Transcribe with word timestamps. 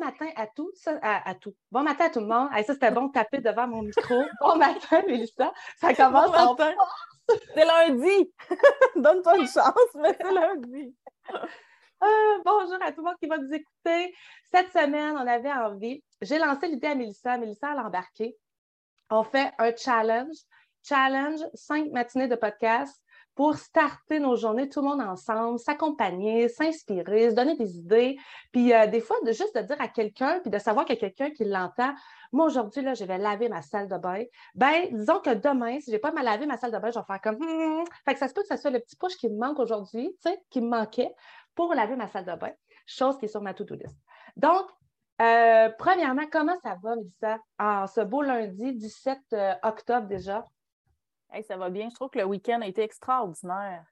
matin 0.00 0.26
à 0.36 0.46
tout, 0.48 0.72
à, 1.02 1.34
tout. 1.34 1.54
Bon 1.70 1.82
matin 1.82 2.06
à 2.06 2.10
tout 2.10 2.20
le 2.20 2.26
monde. 2.26 2.48
ça, 2.52 2.72
c'était 2.72 2.90
bon 2.90 3.06
de 3.06 3.12
taper 3.12 3.38
devant 3.38 3.68
mon 3.68 3.82
micro. 3.82 4.14
Bon 4.40 4.56
matin, 4.56 5.02
Mélissa. 5.06 5.52
Ça 5.76 5.94
commence 5.94 6.32
bon 6.32 6.54
matin. 6.54 6.74
C'est 7.54 7.64
lundi. 7.64 8.32
Donne-toi 8.96 9.38
une 9.38 9.46
chance, 9.46 9.94
mais 9.94 10.16
c'est 10.20 10.32
lundi. 10.32 10.96
Ah, 12.00 12.36
bonjour 12.44 12.78
à 12.82 12.90
tout 12.90 13.02
le 13.02 13.04
monde 13.04 13.16
qui 13.22 13.28
va 13.28 13.38
nous 13.38 13.52
écouter. 13.52 14.14
Cette 14.52 14.72
semaine, 14.72 15.16
on 15.16 15.26
avait 15.26 15.52
envie. 15.52 16.02
J'ai 16.22 16.38
lancé 16.38 16.66
l'idée 16.66 16.88
à 16.88 16.94
Mélissa. 16.94 17.38
Mélissa, 17.38 17.70
a 17.70 17.86
embarqué. 17.86 18.36
On 19.10 19.22
fait 19.22 19.52
un 19.58 19.74
challenge. 19.76 20.36
Challenge, 20.82 21.40
cinq 21.54 21.90
matinées 21.92 22.26
de 22.26 22.36
podcast 22.36 23.00
pour 23.34 23.56
starter 23.56 24.20
nos 24.20 24.36
journées, 24.36 24.68
tout 24.68 24.80
le 24.80 24.88
monde 24.88 25.00
ensemble, 25.00 25.58
s'accompagner, 25.58 26.48
s'inspirer, 26.48 27.30
se 27.30 27.34
donner 27.34 27.56
des 27.56 27.78
idées. 27.78 28.18
Puis 28.52 28.72
euh, 28.72 28.86
des 28.86 29.00
fois, 29.00 29.16
juste 29.26 29.56
de 29.56 29.62
dire 29.62 29.80
à 29.80 29.88
quelqu'un, 29.88 30.40
puis 30.40 30.50
de 30.50 30.58
savoir 30.58 30.84
qu'il 30.84 30.96
y 30.96 30.98
a 30.98 31.00
quelqu'un 31.00 31.30
qui 31.30 31.44
l'entend. 31.44 31.94
Moi, 32.32 32.46
aujourd'hui, 32.46 32.82
là, 32.82 32.94
je 32.94 33.04
vais 33.04 33.18
laver 33.18 33.48
ma 33.48 33.62
salle 33.62 33.88
de 33.88 33.96
bain. 33.96 34.22
Ben, 34.54 34.88
disons 34.92 35.20
que 35.20 35.34
demain, 35.34 35.80
si 35.80 35.90
je 35.90 35.96
n'ai 35.96 35.98
pas 35.98 36.12
mal 36.12 36.24
lavé 36.24 36.46
ma 36.46 36.56
salle 36.56 36.72
de 36.72 36.78
bain, 36.78 36.90
je 36.90 36.98
vais 36.98 37.04
faire 37.04 37.20
comme. 37.20 37.36
Hmm. 37.36 37.84
Fait 38.04 38.14
que 38.14 38.18
ça 38.18 38.28
se 38.28 38.34
peut 38.34 38.42
que 38.42 38.48
ce 38.48 38.56
soit 38.56 38.70
le 38.70 38.80
petit 38.80 38.96
push 38.96 39.16
qui 39.16 39.28
me 39.28 39.38
manque 39.38 39.58
aujourd'hui, 39.58 40.10
tu 40.22 40.30
sais, 40.30 40.42
qui 40.50 40.60
me 40.60 40.68
manquait 40.68 41.12
pour 41.54 41.74
laver 41.74 41.96
ma 41.96 42.08
salle 42.08 42.24
de 42.24 42.34
bain, 42.34 42.52
chose 42.86 43.18
qui 43.18 43.26
est 43.26 43.28
sur 43.28 43.42
ma 43.42 43.54
to-do 43.54 43.74
list. 43.74 43.96
Donc, 44.36 44.66
euh, 45.20 45.68
premièrement, 45.78 46.24
comment 46.32 46.56
ça 46.62 46.76
va, 46.82 46.96
Mélissa, 46.96 47.38
en 47.58 47.86
ce 47.86 48.00
beau 48.00 48.22
lundi 48.22 48.72
17 48.74 49.18
euh, 49.32 49.54
octobre 49.62 50.06
déjà? 50.06 50.46
Ça 51.46 51.56
va 51.56 51.70
bien. 51.70 51.88
Je 51.90 51.94
trouve 51.94 52.10
que 52.10 52.18
le 52.18 52.24
week-end 52.24 52.60
a 52.62 52.66
été 52.66 52.82
extraordinaire. 52.82 53.84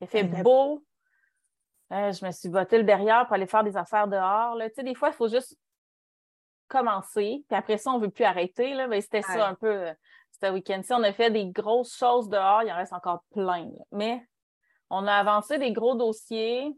Il 0.00 0.06
fait 0.06 0.24
beau. 0.24 0.84
Euh, 1.92 2.12
je 2.12 2.24
me 2.24 2.30
suis 2.30 2.48
voté 2.48 2.78
le 2.78 2.84
derrière 2.84 3.26
pour 3.26 3.34
aller 3.34 3.46
faire 3.46 3.64
des 3.64 3.76
affaires 3.76 4.08
dehors. 4.08 4.54
Là. 4.54 4.68
Tu 4.68 4.76
sais, 4.76 4.82
des 4.82 4.94
fois, 4.94 5.08
il 5.08 5.14
faut 5.14 5.28
juste 5.28 5.58
commencer, 6.68 7.44
puis 7.48 7.56
après 7.56 7.78
ça, 7.78 7.92
on 7.92 7.98
ne 7.98 8.04
veut 8.04 8.10
plus 8.10 8.24
arrêter. 8.24 8.74
Là. 8.74 8.86
Ben, 8.88 9.00
c'était 9.00 9.22
ça 9.22 9.48
un 9.48 9.54
peu 9.54 9.88
euh, 9.88 9.94
ce 10.42 10.52
week-end-ci. 10.52 10.92
On 10.92 11.02
a 11.02 11.12
fait 11.12 11.30
des 11.30 11.46
grosses 11.46 11.96
choses 11.96 12.28
dehors, 12.28 12.62
il 12.62 12.70
en 12.70 12.76
reste 12.76 12.92
encore 12.92 13.24
plein. 13.32 13.70
Mais 13.90 14.22
on 14.90 15.06
a 15.06 15.14
avancé 15.14 15.58
des 15.58 15.72
gros 15.72 15.94
dossiers 15.94 16.76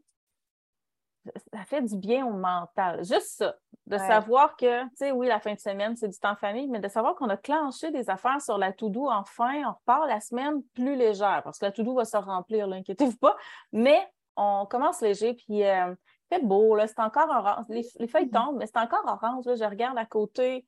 ça 1.52 1.64
fait 1.64 1.82
du 1.82 1.96
bien 1.96 2.26
au 2.26 2.32
mental. 2.32 3.04
Juste 3.04 3.38
ça, 3.38 3.54
de 3.86 3.98
savoir 3.98 4.56
que, 4.56 4.84
tu 4.84 4.96
sais, 4.96 5.10
oui, 5.10 5.26
la 5.26 5.40
fin 5.40 5.54
de 5.54 5.58
semaine, 5.58 5.96
c'est 5.96 6.08
du 6.08 6.18
temps 6.18 6.36
famille, 6.36 6.68
mais 6.68 6.80
de 6.80 6.88
savoir 6.88 7.14
qu'on 7.16 7.28
a 7.28 7.36
clenché 7.36 7.90
des 7.90 8.08
affaires 8.08 8.40
sur 8.40 8.56
la 8.56 8.72
to-do, 8.72 9.08
enfin, 9.08 9.62
on 9.66 9.72
repart 9.72 10.06
la 10.06 10.20
semaine 10.20 10.62
plus 10.74 10.96
légère, 10.96 11.42
parce 11.44 11.58
que 11.58 11.66
la 11.66 11.72
to-do 11.72 11.94
va 11.94 12.04
se 12.04 12.16
remplir, 12.16 12.70
inquiétez-vous 12.70 13.16
pas, 13.16 13.36
mais 13.72 14.00
on 14.36 14.66
commence 14.66 15.00
léger, 15.00 15.34
puis 15.34 15.64
euh, 15.64 15.94
fait 16.28 16.44
beau, 16.44 16.76
là, 16.76 16.86
c'est 16.86 17.00
encore 17.00 17.28
orange, 17.28 17.66
les, 17.68 17.82
feuilles 18.06 18.26
mm-hmm. 18.26 18.30
tombent, 18.30 18.58
mais 18.58 18.66
c'est 18.66 18.78
encore 18.78 19.04
orange, 19.04 19.44
là, 19.46 19.54
je 19.56 19.64
regarde 19.64 19.98
à 19.98 20.06
côté, 20.06 20.66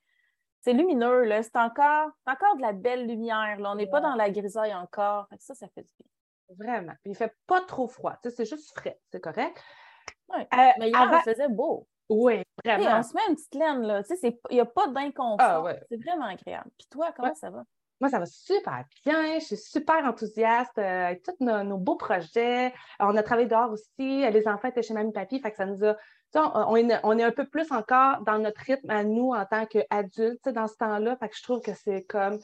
c'est 0.61 0.73
lumineux, 0.73 1.25
là, 1.25 1.43
c'est 1.43 1.57
encore, 1.57 2.11
encore 2.27 2.57
de 2.57 2.63
la 2.63 2.73
belle 2.73 3.07
lumière, 3.07 3.59
là, 3.61 3.73
on 3.73 3.77
n'est 3.77 3.87
pas 3.87 4.01
dans 4.01 4.15
la 4.15 4.31
grisaille 4.31 4.75
encore, 4.75 5.29
ça, 5.39 5.55
ça 5.55 5.69
fait 5.69 5.83
du 5.83 5.93
bien. 5.99 6.09
Vraiment, 6.59 6.93
puis 7.03 7.13
il 7.13 7.17
fait 7.17 7.35
pas 7.47 7.63
trop 7.63 7.89
froid, 7.89 8.15
tu 8.23 8.29
sais, 8.29 8.37
c'est 8.37 8.45
juste 8.45 8.77
frais, 8.77 8.99
c'est 9.11 9.21
correct. 9.21 9.63
Euh, 10.39 10.67
mais 10.79 10.89
hier, 10.89 11.01
avant... 11.01 11.21
faisait 11.21 11.49
beau. 11.49 11.87
Oui, 12.09 12.43
vraiment. 12.65 12.99
on 12.99 13.03
se 13.03 13.15
met 13.15 13.21
une 13.29 13.37
petite 13.37 13.55
laine, 13.55 13.83
là. 13.83 14.03
Tu 14.03 14.17
sais, 14.17 14.39
il 14.51 14.55
n'y 14.55 14.61
a 14.61 14.67
pas 14.67 14.89
d'inconfort. 14.89 15.39
Ah, 15.69 15.75
c'est 15.89 16.03
vraiment 16.03 16.27
agréable. 16.27 16.71
Puis 16.79 16.89
toi, 16.91 17.13
comment 17.17 17.35
ça 17.35 17.51
va? 17.51 17.65
Moi, 18.03 18.11
ça 18.11 18.19
va 18.19 18.27
super 18.27 18.85
bien. 19.07 19.39
Je 19.39 19.45
suis 19.45 19.57
super 19.57 20.05
enthousiaste 20.05 20.77
euh, 20.77 21.07
avec 21.07 21.23
tous 21.23 21.37
nos, 21.39 21.79
beaux 21.79 21.95
projets. 21.95 22.75
On 22.99 23.17
a 23.17 23.23
travaillé 23.23 23.47
dehors 23.47 23.71
aussi. 23.71 24.29
Les 24.29 24.49
enfants 24.49 24.69
étaient 24.69 24.83
chez 24.83 24.93
mamie 24.93 25.13
papy, 25.13 25.39
fait 25.41 25.53
que 25.53 25.57
ça 25.57 25.67
nous 25.67 25.85
a 25.85 25.97
on, 26.35 26.77
est, 27.19 27.23
un 27.23 27.31
peu 27.31 27.47
plus 27.47 27.71
encore 27.73 28.23
dans 28.23 28.39
notre 28.39 28.61
rythme 28.63 28.91
à 28.91 29.05
nous 29.05 29.31
en 29.31 29.45
tant 29.45 29.67
qu'adultes 29.67 30.49
dans 30.49 30.67
ce 30.67 30.77
temps-là. 30.77 31.17
Fait 31.17 31.29
que 31.29 31.37
je 31.37 31.43
trouve 31.43 31.61
que 31.61 31.75
c'est 31.75 32.05
comme. 32.05 32.39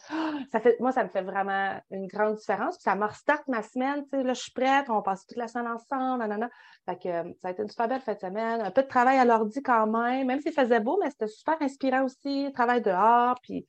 Ça 0.53 0.61
fait, 0.61 0.79
moi, 0.81 0.93
ça 0.93 1.05
me 1.05 1.09
fait 1.09 1.23
vraiment 1.23 1.81
une 1.91 2.07
grande 2.07 2.37
différence. 2.37 2.79
Ça 2.81 2.95
me 2.95 3.05
restart 3.05 3.43
ma 3.49 3.63
semaine. 3.63 4.05
Là, 4.13 4.33
je 4.35 4.41
suis 4.41 4.53
prête, 4.53 4.91
on 4.91 5.03
passe 5.03 5.27
toute 5.27 5.39
la 5.39 5.49
semaine 5.49 5.69
ensemble. 5.69 6.49
Fait 6.87 6.99
que 6.99 7.35
ça 7.41 7.49
a 7.49 7.51
été 7.51 7.63
une 7.63 7.69
super 7.69 7.89
belle 7.89 8.01
fin 8.01 8.15
de 8.15 8.21
semaine. 8.21 8.61
Un 8.61 8.71
peu 8.71 8.83
de 8.83 8.89
travail 8.89 9.19
à 9.19 9.25
l'ordi 9.25 9.63
quand 9.63 9.87
même, 9.87 10.27
même 10.27 10.41
s'il 10.41 10.53
faisait 10.53 10.81
beau, 10.81 10.99
mais 11.03 11.11
c'était 11.11 11.29
super 11.29 11.57
inspirant 11.61 12.05
aussi. 12.05 12.53
Travail 12.55 12.83
dehors. 12.83 13.37
Puis 13.43 13.67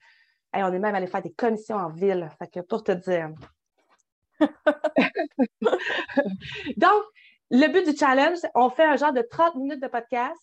on 0.53 0.73
est 0.73 0.79
même 0.79 0.95
allé 0.95 1.07
faire 1.07 1.21
des 1.21 1.33
commissions 1.33 1.77
en 1.77 1.89
ville. 1.89 2.29
Fait 2.39 2.47
que 2.47 2.59
pour 2.61 2.83
te 2.83 2.91
dire. 2.91 3.29
Donc, 6.77 7.03
le 7.51 7.67
but 7.67 7.89
du 7.89 7.97
challenge, 7.97 8.39
on 8.55 8.69
fait 8.69 8.85
un 8.85 8.95
genre 8.95 9.13
de 9.13 9.21
30 9.21 9.55
minutes 9.55 9.81
de 9.81 9.87
podcast 9.87 10.39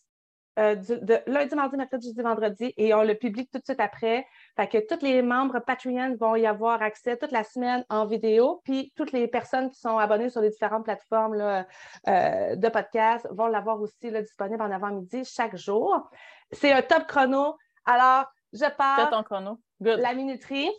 euh, 0.59 0.75
de 0.75 1.21
lundi, 1.27 1.55
mardi, 1.55 1.77
mercredi, 1.77 2.09
jeudi, 2.09 2.22
vendredi 2.22 2.72
et 2.78 2.94
on 2.94 3.03
le 3.03 3.15
publie 3.15 3.47
tout 3.47 3.59
de 3.59 3.65
suite 3.65 3.78
après. 3.78 4.27
Fait 4.56 4.67
que 4.67 4.78
tous 4.87 5.05
les 5.05 5.21
membres 5.21 5.59
Patreon 5.59 6.17
vont 6.19 6.34
y 6.34 6.47
avoir 6.47 6.81
accès 6.81 7.19
toute 7.19 7.31
la 7.31 7.44
semaine 7.44 7.84
en 7.91 8.06
vidéo, 8.06 8.62
puis 8.65 8.91
toutes 8.97 9.12
les 9.12 9.28
personnes 9.28 9.69
qui 9.69 9.78
sont 9.78 9.99
abonnées 9.99 10.31
sur 10.31 10.41
les 10.41 10.49
différentes 10.49 10.84
plateformes 10.84 11.34
là, 11.34 11.67
euh, 12.09 12.56
de 12.56 12.69
podcast 12.71 13.28
vont 13.33 13.49
l'avoir 13.49 13.83
aussi 13.83 14.11
là, 14.11 14.23
disponible 14.23 14.62
en 14.62 14.71
avant-midi 14.71 15.27
chaque 15.27 15.56
jour. 15.56 16.09
C'est 16.53 16.73
un 16.73 16.81
top 16.81 17.06
chrono. 17.06 17.59
Alors, 17.84 18.25
je 18.55 18.65
pars. 18.78 19.11
ton 19.11 19.23
chrono. 19.25 19.61
La 19.81 20.14
minuterie 20.14 20.70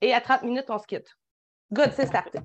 et 0.00 0.12
à 0.12 0.20
30 0.20 0.42
minutes, 0.42 0.66
on 0.68 0.78
se 0.78 0.86
quitte. 0.86 1.08
Good, 1.72 1.92
c'est 1.92 2.06
starté. 2.06 2.40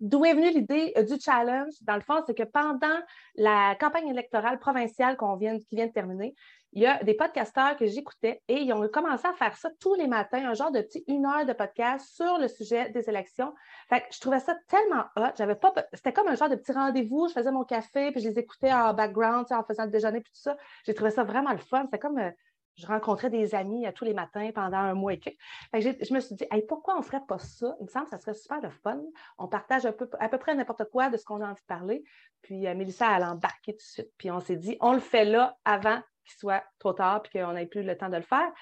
D'où 0.00 0.24
est 0.24 0.32
venue 0.32 0.50
l'idée 0.50 0.92
euh, 0.96 1.02
du 1.02 1.20
challenge? 1.20 1.74
Dans 1.82 1.96
le 1.96 2.00
fond, 2.00 2.22
c'est 2.24 2.34
que 2.36 2.44
pendant 2.44 3.00
la 3.34 3.74
campagne 3.80 4.08
électorale 4.08 4.60
provinciale 4.60 5.16
vient, 5.40 5.58
qui 5.58 5.74
vient 5.74 5.88
de 5.88 5.92
terminer, 5.92 6.34
il 6.72 6.82
y 6.82 6.86
a 6.86 7.02
des 7.02 7.14
podcasteurs 7.14 7.76
que 7.76 7.86
j'écoutais 7.86 8.40
et 8.46 8.60
ils 8.60 8.72
ont 8.72 8.86
commencé 8.88 9.26
à 9.26 9.32
faire 9.32 9.56
ça 9.56 9.70
tous 9.80 9.94
les 9.94 10.06
matins, 10.06 10.50
un 10.50 10.54
genre 10.54 10.70
de 10.70 10.82
petit 10.82 11.02
une 11.08 11.26
heure 11.26 11.46
de 11.46 11.52
podcast 11.52 12.06
sur 12.14 12.38
le 12.38 12.46
sujet 12.46 12.90
des 12.90 13.08
élections. 13.08 13.54
Fait 13.88 14.00
que 14.00 14.06
je 14.12 14.20
trouvais 14.20 14.38
ça 14.38 14.54
tellement 14.68 15.04
hot. 15.16 15.32
J'avais 15.36 15.56
pas, 15.56 15.74
c'était 15.92 16.12
comme 16.12 16.28
un 16.28 16.36
genre 16.36 16.50
de 16.50 16.56
petit 16.56 16.72
rendez-vous. 16.72 17.26
Je 17.28 17.32
faisais 17.32 17.50
mon 17.50 17.64
café 17.64 18.12
puis 18.12 18.20
je 18.20 18.28
les 18.28 18.38
écoutais 18.38 18.72
en 18.72 18.94
background, 18.94 19.46
en 19.50 19.64
faisant 19.64 19.84
le 19.84 19.90
déjeuner 19.90 20.20
puis 20.20 20.30
tout 20.32 20.40
ça. 20.40 20.56
J'ai 20.84 20.94
trouvé 20.94 21.10
ça 21.10 21.24
vraiment 21.24 21.52
le 21.52 21.58
fun. 21.58 21.84
C'était 21.86 21.98
comme 21.98 22.18
euh, 22.18 22.30
je 22.78 22.86
rencontrais 22.86 23.28
des 23.28 23.54
amis 23.54 23.86
tous 23.94 24.04
les 24.04 24.14
matins 24.14 24.50
pendant 24.54 24.78
un 24.78 24.94
mois 24.94 25.14
et 25.14 25.18
quelques. 25.18 25.38
je 25.74 26.14
me 26.14 26.20
suis 26.20 26.36
dit, 26.36 26.46
pourquoi 26.68 26.94
on 26.94 26.98
ne 26.98 27.04
ferait 27.04 27.24
pas 27.26 27.38
ça? 27.38 27.76
Il 27.80 27.84
me 27.84 27.88
semble 27.88 28.04
que 28.04 28.10
ça 28.10 28.18
serait 28.18 28.34
super 28.34 28.60
de 28.60 28.68
fun. 28.68 29.00
On 29.36 29.48
partage 29.48 29.84
un 29.84 29.92
peu, 29.92 30.08
à 30.20 30.28
peu 30.28 30.38
près 30.38 30.54
n'importe 30.54 30.84
quoi 30.90 31.10
de 31.10 31.16
ce 31.16 31.24
qu'on 31.24 31.40
a 31.40 31.46
envie 31.46 31.60
de 31.60 31.66
parler. 31.66 32.04
Puis 32.42 32.66
euh, 32.66 32.74
Mélissa, 32.74 33.16
elle 33.16 33.24
a 33.24 33.32
embarqué 33.32 33.72
tout 33.72 33.78
de 33.78 33.82
suite. 33.82 34.12
Puis 34.16 34.30
on 34.30 34.40
s'est 34.40 34.56
dit, 34.56 34.76
on 34.80 34.92
le 34.92 35.00
fait 35.00 35.24
là 35.24 35.56
avant 35.64 36.00
qu'il 36.24 36.38
soit 36.38 36.62
trop 36.78 36.92
tard 36.92 37.22
puis 37.22 37.38
qu'on 37.38 37.52
n'ait 37.52 37.66
plus 37.66 37.82
le 37.82 37.96
temps 37.96 38.08
de 38.08 38.16
le 38.16 38.22
faire. 38.22 38.52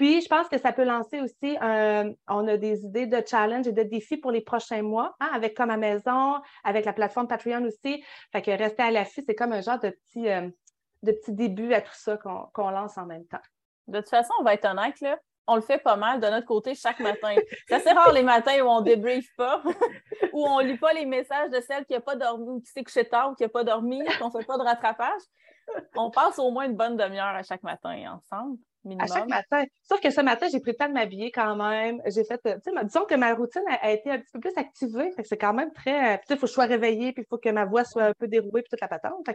Puis, 0.00 0.22
je 0.22 0.28
pense 0.28 0.48
que 0.48 0.56
ça 0.56 0.72
peut 0.72 0.84
lancer 0.84 1.20
aussi, 1.20 1.58
on 1.60 2.48
a 2.48 2.56
des 2.56 2.86
idées 2.86 3.06
de 3.06 3.22
challenge 3.26 3.66
et 3.66 3.72
de 3.72 3.82
défis 3.82 4.16
pour 4.16 4.30
les 4.30 4.40
prochains 4.40 4.80
mois, 4.80 5.14
hein, 5.20 5.28
avec 5.34 5.54
Comme 5.54 5.68
à 5.68 5.76
Maison, 5.76 6.40
avec 6.64 6.86
la 6.86 6.94
plateforme 6.94 7.28
Patreon 7.28 7.62
aussi. 7.64 8.02
Fait 8.32 8.40
que 8.40 8.50
rester 8.50 8.82
à 8.82 8.90
l'affût, 8.90 9.22
c'est 9.26 9.34
comme 9.34 9.52
un 9.52 9.60
genre 9.60 9.78
de 9.78 9.90
petit, 9.90 10.26
euh, 10.26 10.48
de 11.02 11.12
petit 11.12 11.34
début 11.34 11.74
à 11.74 11.82
tout 11.82 11.92
ça 11.92 12.16
qu'on 12.16 12.70
lance 12.70 12.96
en 12.96 13.04
même 13.04 13.26
temps. 13.26 13.42
De 13.90 14.00
toute 14.00 14.08
façon, 14.08 14.32
on 14.40 14.44
va 14.44 14.54
être 14.54 14.64
honnête, 14.66 15.00
là, 15.00 15.18
on 15.46 15.56
le 15.56 15.62
fait 15.62 15.78
pas 15.78 15.96
mal 15.96 16.20
de 16.20 16.26
notre 16.28 16.46
côté 16.46 16.74
chaque 16.74 17.00
matin. 17.00 17.34
C'est 17.68 17.74
assez 17.74 17.90
rare 17.90 18.12
les 18.12 18.22
matins 18.22 18.60
où 18.62 18.68
on 18.68 18.80
débrief 18.80 19.26
pas, 19.36 19.62
où 20.32 20.46
on 20.46 20.60
lit 20.60 20.78
pas 20.78 20.92
les 20.92 21.06
messages 21.06 21.50
de 21.50 21.60
celle 21.60 21.84
qui 21.84 21.92
n'a 21.92 22.00
pas 22.00 22.16
dormi 22.16 22.48
ou 22.48 22.60
qui 22.60 22.70
s'est 22.70 22.84
couchée 22.84 23.04
tard 23.04 23.32
ou 23.32 23.34
qui 23.34 23.42
n'a 23.42 23.48
pas 23.48 23.64
dormi, 23.64 24.00
qu'on 24.18 24.26
ne 24.26 24.30
fait 24.30 24.46
pas 24.46 24.58
de 24.58 24.62
rattrapage. 24.62 25.22
On 25.96 26.10
passe 26.10 26.38
au 26.38 26.50
moins 26.50 26.66
une 26.66 26.76
bonne 26.76 26.96
demi-heure 26.96 27.34
à 27.34 27.42
chaque 27.42 27.62
matin 27.62 27.96
ensemble. 28.14 28.58
À 28.98 29.06
chaque 29.06 29.28
matin. 29.28 29.64
Sauf 29.82 30.00
que 30.00 30.10
ce 30.10 30.22
matin, 30.22 30.46
j'ai 30.50 30.60
pris 30.60 30.70
le 30.70 30.76
temps 30.76 30.88
de 30.88 30.94
m'habiller 30.94 31.30
quand 31.30 31.54
même. 31.54 32.00
J'ai 32.06 32.24
fait, 32.24 32.40
euh, 32.46 32.54
tu 32.64 32.72
sais, 32.72 32.84
disons 32.84 33.04
que 33.04 33.14
ma 33.14 33.34
routine 33.34 33.62
a, 33.68 33.90
été 33.90 34.10
un 34.10 34.18
petit 34.18 34.32
peu 34.32 34.40
plus 34.40 34.56
activée. 34.56 35.12
c'est 35.22 35.36
quand 35.36 35.52
même 35.52 35.70
très. 35.72 36.14
Euh, 36.14 36.18
il 36.30 36.36
faut 36.36 36.42
que 36.42 36.46
je 36.46 36.52
sois 36.52 36.64
réveillée, 36.64 37.12
puis 37.12 37.22
il 37.22 37.28
faut 37.28 37.36
que 37.36 37.50
ma 37.50 37.66
voix 37.66 37.84
soit 37.84 38.04
un 38.04 38.14
peu 38.14 38.26
dérouée, 38.26 38.62
puis 38.62 38.70
toute 38.70 38.80
la 38.80 38.88
patente. 38.88 39.26
Fait 39.26 39.34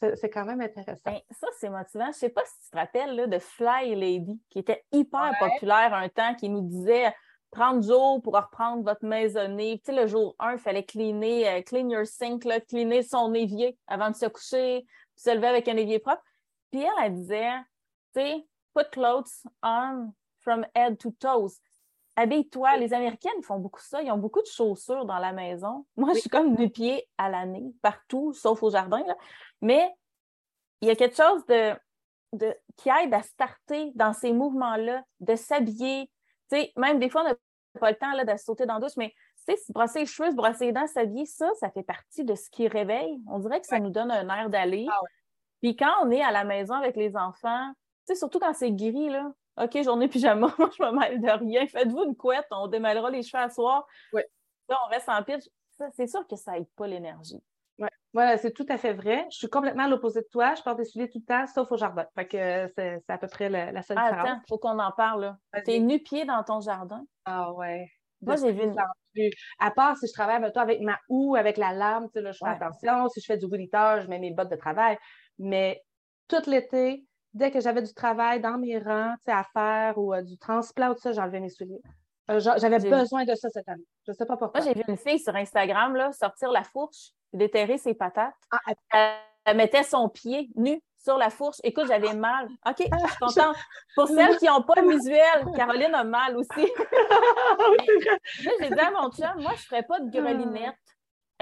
que 0.00 0.14
c'est 0.16 0.30
quand 0.30 0.46
même 0.46 0.62
intéressant. 0.62 1.02
Ben, 1.04 1.18
ça, 1.30 1.48
c'est 1.58 1.68
motivant. 1.68 2.06
Je 2.12 2.18
sais 2.18 2.30
pas 2.30 2.44
si 2.46 2.64
tu 2.64 2.70
te 2.70 2.76
rappelles 2.78 3.14
là, 3.14 3.26
de 3.26 3.38
Fly 3.38 3.94
Lady, 3.94 4.40
qui 4.48 4.60
était 4.60 4.82
hyper 4.90 5.32
populaire 5.38 5.92
un 5.92 6.08
temps, 6.08 6.34
qui 6.34 6.48
nous 6.48 6.62
disait 6.62 7.12
30 7.52 7.84
jours 7.84 8.22
pour 8.22 8.34
reprendre 8.34 8.82
votre 8.82 9.04
maisonnée. 9.04 9.80
Tu 9.84 9.92
sais, 9.92 10.00
le 10.00 10.06
jour 10.06 10.34
1, 10.38 10.52
il 10.52 10.58
fallait 10.58 10.84
cleaner, 10.84 11.48
euh, 11.48 11.62
clean 11.62 11.88
your 11.90 12.06
sink, 12.06 12.44
là, 12.44 12.60
cleaner 12.60 13.02
son 13.02 13.34
évier 13.34 13.76
avant 13.86 14.10
de 14.10 14.16
se 14.16 14.26
coucher, 14.26 14.86
puis 15.14 15.22
se 15.22 15.34
lever 15.34 15.48
avec 15.48 15.68
un 15.68 15.76
évier 15.76 15.98
propre. 15.98 16.22
Puis 16.70 16.82
elle, 16.82 17.04
elle 17.04 17.14
disait, 17.14 17.50
tu 18.14 18.20
sais, 18.20 18.46
put 18.74 18.88
clothes 18.90 19.44
on 19.62 20.12
from 20.40 20.66
head 20.74 20.98
to 20.98 21.10
toes. 21.18 21.60
Habille-toi. 22.16 22.76
Les 22.76 22.92
Américaines 22.92 23.42
font 23.42 23.58
beaucoup 23.58 23.80
ça. 23.80 24.02
Ils 24.02 24.10
ont 24.10 24.18
beaucoup 24.18 24.42
de 24.42 24.46
chaussures 24.46 25.06
dans 25.06 25.18
la 25.18 25.32
maison. 25.32 25.86
Moi, 25.96 26.12
je 26.14 26.20
suis 26.20 26.30
comme 26.30 26.54
du 26.54 26.68
pied 26.68 27.08
à 27.16 27.30
l'année, 27.30 27.72
partout, 27.80 28.32
sauf 28.32 28.62
au 28.62 28.70
jardin. 28.70 29.02
Mais 29.60 29.90
il 30.80 30.88
y 30.88 30.90
a 30.90 30.96
quelque 30.96 31.16
chose 31.16 31.44
de, 31.46 31.74
de, 32.34 32.54
qui 32.76 32.90
aide 32.90 33.14
à 33.14 33.22
starter 33.22 33.92
dans 33.94 34.12
ces 34.12 34.32
mouvements-là, 34.32 35.04
de 35.20 35.36
s'habiller. 35.36 36.10
Même 36.76 36.98
des 36.98 37.08
fois, 37.08 37.22
on 37.22 37.28
n'a 37.28 37.34
pas 37.80 37.90
le 37.90 37.96
temps 37.96 38.12
là, 38.12 38.24
de 38.24 38.36
sauter 38.36 38.66
dans 38.66 38.74
la 38.74 38.80
douche, 38.80 38.96
mais 38.96 39.14
se 39.46 39.72
brosser 39.72 40.00
les 40.00 40.06
cheveux, 40.06 40.30
se 40.30 40.36
brosser 40.36 40.66
les 40.66 40.72
dents, 40.72 40.86
s'habiller, 40.86 41.26
ça, 41.26 41.50
ça 41.58 41.70
fait 41.70 41.82
partie 41.82 42.24
de 42.24 42.34
ce 42.34 42.48
qui 42.50 42.68
réveille. 42.68 43.20
On 43.28 43.38
dirait 43.38 43.60
que 43.60 43.66
ça 43.66 43.78
nous 43.78 43.90
donne 43.90 44.10
un 44.10 44.28
air 44.28 44.50
d'aller. 44.50 44.86
Ah 44.90 45.00
Puis 45.60 45.76
quand 45.76 45.92
on 46.02 46.10
est 46.10 46.22
à 46.22 46.30
la 46.30 46.44
maison 46.44 46.74
avec 46.74 46.96
les 46.96 47.16
enfants, 47.16 47.72
tu 48.06 48.14
sais, 48.14 48.18
surtout 48.18 48.38
quand 48.38 48.54
c'est 48.54 48.72
gris, 48.72 49.10
là, 49.10 49.32
OK, 49.60 49.82
journée 49.82 50.08
pyjama, 50.08 50.54
moi, 50.58 50.70
je 50.76 50.82
me 50.82 50.98
mêle 50.98 51.20
de 51.20 51.30
rien. 51.30 51.66
Faites-vous 51.66 52.04
une 52.04 52.16
couette, 52.16 52.46
on 52.50 52.68
démêlera 52.68 53.10
les 53.10 53.22
cheveux 53.22 53.42
à 53.42 53.50
soir. 53.50 53.86
Oui. 54.12 54.22
Là, 54.68 54.78
on 54.86 54.90
reste 54.90 55.08
en 55.08 55.22
pitch. 55.22 55.44
C'est 55.94 56.06
sûr 56.06 56.26
que 56.26 56.36
ça 56.36 56.52
n'aide 56.52 56.68
pas 56.76 56.86
l'énergie. 56.86 57.42
Oui, 57.78 57.88
voilà, 58.12 58.38
c'est 58.38 58.52
tout 58.52 58.66
à 58.68 58.78
fait 58.78 58.92
vrai. 58.92 59.26
Je 59.30 59.38
suis 59.38 59.48
complètement 59.48 59.84
à 59.84 59.88
l'opposé 59.88 60.20
de 60.20 60.28
toi. 60.30 60.54
Je 60.54 60.62
porte 60.62 60.78
des 60.78 60.84
souliers 60.84 61.08
tout 61.08 61.18
le 61.18 61.24
temps, 61.24 61.46
sauf 61.46 61.70
au 61.72 61.76
jardin. 61.76 62.06
Fait 62.14 62.26
que 62.26 62.72
c'est 62.76 63.02
à 63.08 63.18
peu 63.18 63.26
près 63.26 63.48
la, 63.48 63.82
seule 63.82 63.98
ah, 63.98 64.10
différence. 64.10 64.28
Attends, 64.28 64.40
il 64.44 64.48
faut 64.48 64.58
qu'on 64.58 64.78
en 64.78 64.92
parle. 64.92 65.36
T'es 65.64 65.80
nu-pied 65.80 66.24
dans 66.24 66.42
ton 66.44 66.60
jardin? 66.60 67.04
Ah 67.24 67.52
ouais. 67.52 67.90
Moi, 68.20 68.36
j'ai 68.36 68.52
vu 68.52 68.62
une... 68.62 68.76
À 69.58 69.70
part 69.70 69.96
si 69.96 70.06
je 70.06 70.12
travaille 70.12 70.36
avec, 70.36 70.52
toi, 70.52 70.62
avec 70.62 70.80
ma 70.80 70.98
houe, 71.08 71.36
avec 71.36 71.56
la 71.56 71.72
lame, 71.72 72.06
tu 72.06 72.14
sais, 72.14 72.20
là, 72.22 72.32
je 72.32 72.38
fais 72.38 72.50
attention. 72.50 73.08
Si 73.08 73.20
je 73.20 73.26
fais 73.26 73.36
du 73.36 73.46
rouliteur, 73.46 74.00
je 74.00 74.08
mets 74.08 74.18
mes 74.18 74.32
bottes 74.32 74.50
de 74.50 74.56
travail. 74.56 74.98
Mais 75.38 75.82
tout 76.28 76.42
l'été, 76.48 77.04
dès 77.34 77.50
que 77.50 77.60
j'avais 77.60 77.82
du 77.82 77.94
travail 77.94 78.40
dans 78.40 78.58
mes 78.58 78.78
rangs 78.78 79.14
à 79.26 79.44
faire 79.52 79.98
ou 79.98 80.14
euh, 80.14 80.22
du 80.22 80.38
transplant 80.38 80.90
ou 80.90 80.94
tout 80.94 81.00
ça, 81.00 81.12
j'enlevais 81.12 81.40
mes 81.40 81.50
souliets. 81.50 81.82
Euh, 82.30 82.38
j'avais 82.38 82.78
besoin 82.78 83.24
de 83.24 83.34
ça 83.34 83.48
cette 83.50 83.68
année. 83.68 83.84
Je 84.06 84.12
ne 84.12 84.16
sais 84.16 84.26
pas 84.26 84.36
pourquoi. 84.36 84.60
Moi, 84.60 84.70
j'ai 84.72 84.78
vu 84.78 84.84
une 84.88 84.96
fille 84.96 85.18
sur 85.18 85.34
Instagram 85.34 85.96
là, 85.96 86.12
sortir 86.12 86.50
la 86.50 86.62
fourche, 86.62 87.10
déterrer 87.32 87.78
ses 87.78 87.94
patates. 87.94 88.34
Ah, 88.50 89.16
elle... 89.44 89.56
mettait 89.56 89.82
son 89.82 90.08
pied 90.08 90.50
nu 90.54 90.80
sur 91.02 91.18
la 91.18 91.30
fourche. 91.30 91.58
Écoute, 91.62 91.86
j'avais 91.86 92.14
mal. 92.14 92.48
OK, 92.66 92.78
je 92.78 93.08
suis 93.08 93.18
contente. 93.20 93.56
Pour 93.94 94.08
celles 94.08 94.36
qui 94.38 94.46
n'ont 94.46 94.62
pas 94.62 94.80
le 94.80 94.88
visuel, 94.90 95.44
Caroline 95.56 95.94
a 95.94 96.04
mal 96.04 96.36
aussi. 96.36 96.66
j'ai 98.40 98.70
dit 98.70 98.80
à 98.80 98.90
mon 98.90 99.10
chum, 99.10 99.40
moi, 99.40 99.52
je 99.54 99.62
ne 99.62 99.66
ferais 99.66 99.82
pas 99.82 100.00
de 100.00 100.10
grelinette. 100.10 100.76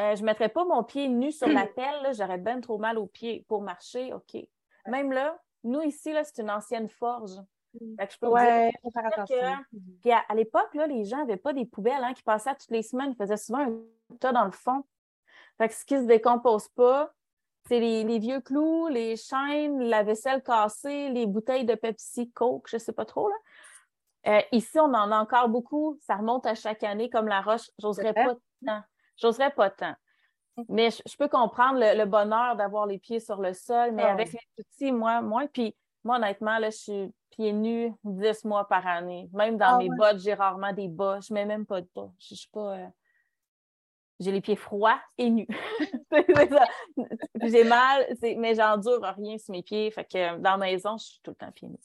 Euh, 0.01 0.17
je 0.17 0.23
ne 0.23 0.27
mettrais 0.27 0.49
pas 0.49 0.65
mon 0.65 0.83
pied 0.83 1.09
nu 1.09 1.31
sur 1.31 1.49
la 1.49 1.67
pelle. 1.77 2.13
J'aurais 2.13 2.39
bien 2.39 2.61
trop 2.61 2.79
mal 2.79 2.99
aux 2.99 3.07
pieds 3.07 3.45
pour 3.49 3.63
marcher. 3.63 4.13
OK. 4.15 4.37
Même 4.87 5.13
là, 5.13 5.39
nous, 5.63 5.83
ici, 5.83 6.13
là, 6.13 6.25
c'est 6.25 6.41
une 6.41 6.51
ancienne 6.51 6.89
forge. 6.89 7.37
Mm. 7.75 7.97
Fait 7.99 8.07
que 8.07 8.13
je 8.15 8.19
peux 8.19 8.29
ouais, 8.29 8.73
faut 8.83 8.91
faire 8.91 9.07
attention. 9.07 9.57
Puis 10.01 10.11
à, 10.11 10.35
l'époque, 10.35 10.75
les 10.89 11.05
gens 11.05 11.19
n'avaient 11.19 11.37
pas 11.37 11.53
des 11.53 11.67
poubelles 11.67 12.03
hein, 12.03 12.15
qui 12.15 12.23
passaient 12.23 12.55
toutes 12.55 12.71
les 12.71 12.83
semaines. 12.83 13.11
Ils 13.11 13.17
faisaient 13.17 13.37
souvent 13.37 13.61
un 13.61 14.17
tas 14.19 14.33
dans 14.33 14.45
le 14.45 14.53
fond. 14.53 14.85
Fait 15.59 15.69
que 15.69 15.75
ce 15.75 15.85
qui 15.85 15.95
ne 15.95 16.03
se 16.03 16.07
décompose 16.07 16.69
pas, 16.69 17.13
c'est 17.71 17.79
les, 17.79 18.19
vieux 18.19 18.41
clous, 18.41 18.89
les 18.89 19.15
chaînes, 19.15 19.81
la 19.85 20.03
vaisselle 20.03 20.43
cassée, 20.43 21.09
les 21.11 21.25
bouteilles 21.27 21.65
de 21.65 21.77
Pepsi, 21.77 22.29
Coke, 22.33 22.67
je 22.69 22.75
ne 22.75 22.81
sais 22.81 22.93
pas 22.93 23.05
trop. 23.05 23.29
Là. 23.29 23.37
Euh, 24.27 24.41
ici, 24.51 24.81
on 24.81 24.93
en 24.93 25.13
a 25.13 25.17
encore 25.17 25.49
beaucoup. 25.49 25.97
Ça 26.01 26.17
remonte 26.17 26.47
à 26.47 26.57
chaque 26.57 26.83
année 26.83 27.09
comme 27.09 27.29
la 27.29 27.41
roche. 27.41 27.71
J'oserais 27.79 28.13
pas 28.13 28.35
tant. 28.67 28.83
J'oserais 29.17 29.53
pas 29.53 29.71
tant. 29.71 29.95
Mais 30.69 30.91
je, 30.91 31.17
peux 31.17 31.29
comprendre 31.29 31.79
le, 31.79 32.05
bonheur 32.07 32.57
d'avoir 32.57 32.87
les 32.87 32.99
pieds 32.99 33.21
sur 33.21 33.41
le 33.41 33.55
sol, 33.55 33.93
mais 33.93 34.03
ah 34.03 34.15
avec 34.15 34.33
les 34.33 34.65
petits, 34.65 34.91
moi, 34.91 35.21
moi, 35.21 35.45
puis 35.53 35.77
moi, 36.03 36.17
honnêtement, 36.17 36.59
là, 36.59 36.71
je 36.71 36.77
suis 36.77 37.15
pieds 37.31 37.53
nus 37.53 37.93
10 38.03 38.47
mois 38.47 38.67
par 38.67 38.85
année. 38.85 39.31
Même 39.33 39.57
dans 39.57 39.77
ah 39.77 39.79
mes 39.79 39.91
bottes, 39.91 40.19
j'ai 40.19 40.35
rarement 40.35 40.73
des 40.73 40.89
bas. 40.89 41.21
Je 41.21 41.33
mets 41.33 41.47
même 41.47 41.67
pas 41.67 41.81
de 41.81 41.89
bas. 41.95 42.11
Je, 42.19 42.35
suis 42.35 42.51
pas. 42.51 42.79
Euh, 42.79 42.87
j'ai 44.21 44.33
les 44.33 44.41
pieds 44.41 44.57
froids 44.57 45.01
et 45.19 45.31
nus. 45.31 45.49
j'ai 47.43 47.65
mal, 47.65 48.07
mais 48.37 48.55
j'endure 48.55 49.01
rien 49.03 49.39
sur 49.39 49.53
mes 49.53 49.63
pieds. 49.63 49.91
Fait 49.91 50.05
que 50.05 50.37
dans 50.37 50.59
ma 50.59 50.67
maison, 50.67 50.97
je 50.99 51.05
suis 51.05 51.21
tout 51.23 51.31
le 51.31 51.37
temps 51.37 51.51
pieds 51.53 51.69
nus. 51.69 51.79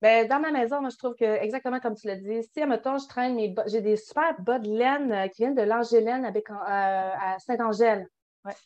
Ben, 0.00 0.26
dans 0.26 0.40
ma 0.40 0.50
maison, 0.50 0.80
moi, 0.80 0.88
je 0.88 0.96
trouve 0.96 1.14
que, 1.14 1.24
exactement 1.24 1.78
comme 1.78 1.94
tu 1.94 2.06
l'as 2.06 2.16
dit, 2.16 2.42
si, 2.42 2.62
admettons, 2.62 2.96
je 2.96 3.06
traîne 3.06 3.34
mes 3.34 3.54
j'ai 3.66 3.82
des 3.82 3.96
super 3.96 4.40
bas 4.40 4.58
de 4.58 4.68
laine 4.68 5.12
euh, 5.12 5.28
qui 5.28 5.42
viennent 5.42 5.54
de 5.54 5.62
l'Angélène 5.62 6.24
avec, 6.24 6.48
euh, 6.48 6.54
à 6.56 7.36
Saint-Angèle. 7.38 8.08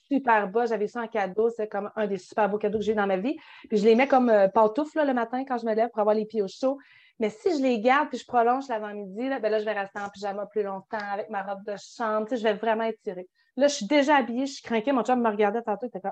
Super 0.06 0.48
bas, 0.48 0.66
j'avais 0.66 0.86
ça 0.86 1.02
en 1.02 1.08
cadeau, 1.08 1.50
c'est 1.50 1.66
comme 1.66 1.90
un 1.96 2.06
des 2.06 2.18
super 2.18 2.48
beaux 2.48 2.58
cadeaux 2.58 2.78
que 2.78 2.84
j'ai 2.84 2.92
eu 2.92 2.94
dans 2.94 3.08
ma 3.08 3.16
vie. 3.16 3.36
Puis 3.68 3.78
je 3.78 3.84
les 3.84 3.96
mets 3.96 4.06
comme 4.06 4.30
euh, 4.30 4.46
pantoufles 4.46 5.04
le 5.04 5.12
matin 5.12 5.44
quand 5.44 5.58
je 5.58 5.66
me 5.66 5.74
lève 5.74 5.90
pour 5.90 5.98
avoir 5.98 6.14
les 6.14 6.26
pieds 6.26 6.42
au 6.42 6.46
chaud. 6.46 6.78
Mais 7.20 7.30
si 7.30 7.56
je 7.56 7.62
les 7.62 7.80
garde 7.80 8.08
puis 8.08 8.18
je 8.18 8.26
prolonge 8.26 8.68
l'avant-midi, 8.68 9.28
là, 9.28 9.38
ben 9.38 9.50
là, 9.50 9.58
je 9.58 9.64
vais 9.64 9.72
rester 9.72 10.00
en 10.00 10.08
pyjama 10.08 10.46
plus 10.46 10.62
longtemps 10.62 10.98
avec 11.12 11.30
ma 11.30 11.42
robe 11.42 11.64
de 11.64 11.76
chambre. 11.76 12.26
Tu 12.26 12.30
sais, 12.30 12.36
je 12.38 12.42
vais 12.42 12.54
vraiment 12.54 12.84
étirer. 12.84 13.28
Là, 13.56 13.68
je 13.68 13.74
suis 13.74 13.86
déjà 13.86 14.16
habillée, 14.16 14.46
je 14.46 14.54
suis 14.54 14.62
craquée. 14.62 14.92
Mon 14.92 15.04
chum 15.04 15.20
me 15.20 15.28
regardait 15.30 15.62
tantôt, 15.62 15.86
il 15.86 15.88
était 15.88 16.00
comme. 16.00 16.10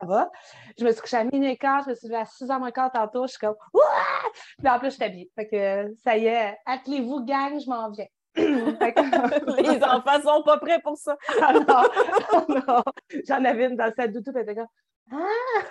Ça 0.00 0.06
va? 0.06 0.30
Je 0.78 0.84
me 0.84 0.92
suis 0.92 1.00
couchée 1.00 1.16
à 1.16 1.24
minuit 1.24 1.50
et 1.50 1.56
quart, 1.56 1.82
je 1.84 1.90
me 1.90 1.94
suis 1.94 2.08
levée 2.08 2.20
à 2.20 2.24
6 2.24 2.44
h 2.44 2.58
moins 2.58 2.70
quart 2.70 2.90
tantôt, 2.90 3.26
je 3.26 3.32
suis 3.32 3.38
comme. 3.38 3.56
Ouah! 3.74 4.30
Puis 4.58 4.68
en 4.68 4.78
plus, 4.78 4.90
je 4.90 4.94
suis 4.94 5.04
habillée. 5.04 5.30
Fait 5.34 5.48
que 5.48 5.94
ça 6.04 6.16
y 6.16 6.26
est, 6.26 6.56
attelez-vous, 6.66 7.24
gang, 7.24 7.58
je 7.60 7.68
m'en 7.68 7.90
viens. 7.90 8.06
les 8.36 9.82
enfants 9.82 10.22
sont 10.22 10.42
pas 10.42 10.58
prêts 10.58 10.80
pour 10.82 10.96
ça. 10.96 11.16
ah 11.42 11.52
non, 11.52 12.82
J'en 13.26 13.44
avais 13.44 13.66
une 13.66 13.76
dans 13.76 13.92
cette 13.96 14.12
doutou, 14.12 14.30
elle 14.34 14.42
était 14.42 14.54
comme 14.54 14.66
Ah! 15.12 15.62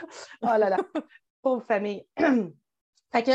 Oh 0.41 0.57
là 0.57 0.69
là, 0.69 0.77
pauvre 1.41 1.63
famille. 1.63 2.05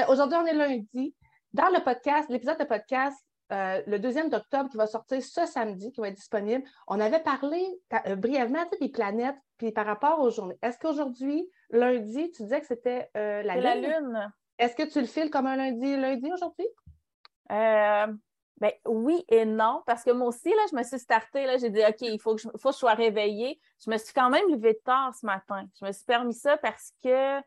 aujourd'hui, 0.09 0.39
on 0.41 0.47
est 0.47 0.55
lundi. 0.55 1.15
Dans 1.53 1.69
le 1.69 1.83
podcast, 1.83 2.29
l'épisode 2.31 2.59
de 2.59 2.65
podcast, 2.65 3.19
euh, 3.53 3.83
le 3.87 3.99
deuxième 3.99 4.31
d'octobre 4.31 4.71
qui 4.71 4.77
va 4.77 4.87
sortir 4.87 5.23
ce 5.23 5.45
samedi, 5.45 5.93
qui 5.93 6.01
va 6.01 6.09
être 6.09 6.17
disponible, 6.17 6.65
on 6.87 6.99
avait 7.01 7.21
parlé 7.21 7.63
euh, 8.07 8.17
brièvement 8.17 8.65
des 8.81 8.89
planètes, 8.89 9.37
puis 9.59 9.73
par 9.73 9.85
rapport 9.85 10.21
aux 10.21 10.31
journées. 10.31 10.57
Est-ce 10.63 10.79
qu'aujourd'hui, 10.79 11.47
lundi, 11.71 12.31
tu 12.31 12.45
disais 12.45 12.61
que 12.61 12.67
c'était 12.67 13.11
euh, 13.17 13.43
la, 13.43 13.57
la 13.57 13.75
Lune? 13.75 14.33
Est-ce 14.59 14.75
que 14.75 14.85
tu 14.85 15.01
le 15.01 15.07
files 15.07 15.31
comme 15.31 15.47
un 15.47 15.57
lundi, 15.57 15.97
lundi 15.97 16.31
aujourd'hui? 16.33 16.67
Ben 18.63 18.73
oui 18.87 19.25
et 19.29 19.45
non, 19.45 19.83
parce 19.87 20.05
que 20.05 20.13
moi 20.13 20.29
aussi, 20.29 20.51
là, 20.51 20.63
je 20.71 20.77
me 20.77 20.85
suis 20.85 21.01
startée, 21.01 21.47
là, 21.47 21.57
j'ai 21.57 21.69
dit, 21.69 21.81
OK, 21.81 22.01
il 22.03 22.21
faut 22.21 22.37
que, 22.37 22.43
je, 22.43 22.49
faut 22.59 22.69
que 22.69 22.75
je 22.75 22.79
sois 22.79 22.95
réveillée. 22.95 23.61
Je 23.85 23.91
me 23.91 23.99
suis 23.99 24.15
quand 24.15 24.31
même 24.31 24.49
levée 24.49 24.79
tard 24.85 25.13
ce 25.21 25.27
matin. 25.27 25.67
Je 25.81 25.85
me 25.85 25.91
suis 25.91 26.05
permis 26.05 26.33
ça 26.33 26.57
parce 26.59 26.93
que 27.03 27.41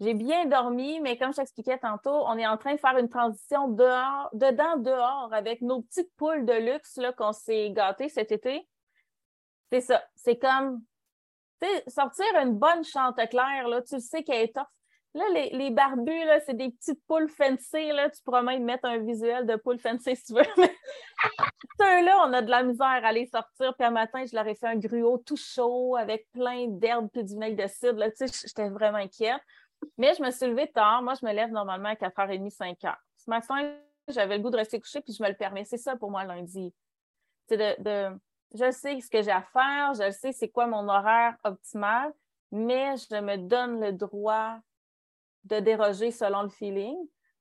j'ai 0.00 0.14
bien 0.14 0.46
dormi, 0.46 0.98
mais 1.00 1.18
comme 1.18 1.32
je 1.32 1.36
t'expliquais 1.36 1.78
tantôt, 1.78 2.24
on 2.26 2.38
est 2.38 2.46
en 2.46 2.56
train 2.56 2.74
de 2.74 2.80
faire 2.80 2.96
une 2.96 3.10
transition 3.10 3.68
dehors, 3.68 4.30
dedans, 4.32 4.78
dehors, 4.78 5.28
avec 5.32 5.60
nos 5.60 5.82
petites 5.82 6.10
poules 6.16 6.46
de 6.46 6.54
luxe 6.54 6.98
qu'on 7.18 7.32
s'est 7.32 7.70
gâtées 7.70 8.08
cet 8.08 8.32
été. 8.32 8.66
C'est 9.70 9.82
ça. 9.82 10.02
C'est 10.14 10.38
comme, 10.38 10.82
sortir 11.86 12.26
une 12.42 12.54
bonne 12.54 12.82
chanticleer, 12.82 13.68
là, 13.68 13.82
tu 13.82 14.00
sais 14.00 14.22
qu'elle 14.22 14.42
est 14.44 14.54
tough. 14.54 14.66
Là, 15.12 15.24
les, 15.34 15.50
les 15.50 15.70
barbus, 15.70 16.12
c'est 16.46 16.56
des 16.56 16.70
petites 16.70 17.04
poules 17.08 17.28
fancy. 17.28 17.88
Là. 17.88 18.08
Tu 18.10 18.22
pourras 18.22 18.42
même 18.42 18.62
mettre 18.62 18.84
un 18.84 18.98
visuel 18.98 19.44
de 19.44 19.56
poules 19.56 19.80
fancy 19.80 20.14
si 20.16 20.24
tu 20.26 20.34
veux. 20.34 20.66
Ceux-là, 21.80 22.24
on 22.26 22.32
a 22.32 22.42
de 22.42 22.50
la 22.50 22.62
misère 22.62 22.86
à 22.86 23.08
aller 23.08 23.26
sortir. 23.26 23.74
Puis 23.76 23.86
un 23.86 23.90
matin, 23.90 24.24
je 24.24 24.36
leur 24.36 24.46
ai 24.46 24.54
fait 24.54 24.68
un 24.68 24.76
gruau 24.76 25.18
tout 25.18 25.36
chaud 25.36 25.96
avec 25.96 26.30
plein 26.30 26.68
d'herbes 26.68 27.08
et 27.14 27.24
du 27.24 27.34
vinaigre 27.34 27.60
de 27.60 27.68
cidre. 27.68 28.04
Tu 28.16 28.28
sais, 28.28 28.46
j'étais 28.46 28.68
vraiment 28.68 28.98
inquiète. 28.98 29.40
Mais 29.98 30.14
je 30.14 30.22
me 30.22 30.30
suis 30.30 30.46
levée 30.46 30.70
tard. 30.70 31.02
Moi, 31.02 31.14
je 31.20 31.26
me 31.26 31.32
lève 31.32 31.50
normalement 31.50 31.90
à 31.90 31.94
4h30, 31.94 32.54
5h. 32.54 32.94
Ce 33.16 33.30
matin, 33.30 33.74
j'avais 34.08 34.36
le 34.36 34.42
goût 34.42 34.50
de 34.50 34.56
rester 34.56 34.80
couchée, 34.80 35.00
puis 35.00 35.12
je 35.12 35.22
me 35.22 35.28
le 35.28 35.36
permets. 35.36 35.64
C'est 35.64 35.76
ça 35.76 35.96
pour 35.96 36.10
moi 36.10 36.24
lundi. 36.24 36.74
C'est 37.46 37.56
de, 37.56 37.82
de, 37.82 38.18
je 38.54 38.70
sais 38.70 39.00
ce 39.00 39.10
que 39.10 39.22
j'ai 39.22 39.30
à 39.30 39.42
faire, 39.42 39.94
je 39.94 40.10
sais 40.10 40.32
c'est 40.32 40.48
quoi 40.48 40.66
mon 40.66 40.88
horaire 40.88 41.36
optimal, 41.44 42.12
mais 42.50 42.96
je 42.96 43.20
me 43.20 43.36
donne 43.36 43.80
le 43.80 43.92
droit 43.92 44.58
de 45.44 45.60
déroger 45.60 46.10
selon 46.10 46.42
le 46.42 46.48
feeling, 46.48 46.96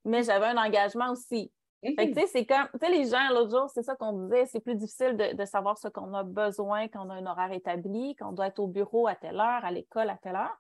mais 0.05 0.24
j'avais 0.24 0.48
un 0.48 0.58
engagement 0.58 1.12
aussi. 1.12 1.51
tu 1.84 2.13
sais, 2.13 2.27
c'est 2.27 2.46
comme, 2.46 2.67
tu 2.74 2.79
sais, 2.79 2.91
les 2.91 3.05
gens, 3.05 3.29
l'autre 3.31 3.51
jour, 3.51 3.69
c'est 3.74 3.84
ça 3.84 3.96
qu'on 3.96 4.25
disait, 4.25 4.46
c'est 4.46 4.60
plus 4.60 4.75
difficile 4.75 5.17
de, 5.17 5.46
savoir 5.46 5.77
ce 5.77 5.88
qu'on 5.88 6.13
a 6.13 6.24
besoin 6.24 6.88
quand 6.88 7.05
on 7.05 7.10
a 7.10 7.15
un 7.15 7.25
horaire 7.25 7.51
établi, 7.51 8.15
qu'on 8.15 8.31
doit 8.31 8.48
être 8.48 8.60
au 8.60 8.67
bureau 8.67 9.08
à 9.08 9.15
telle 9.15 9.39
heure, 9.39 9.65
à 9.65 9.72
l'école 9.72 10.10
à 10.10 10.17
telle 10.17 10.36
heure. 10.36 10.58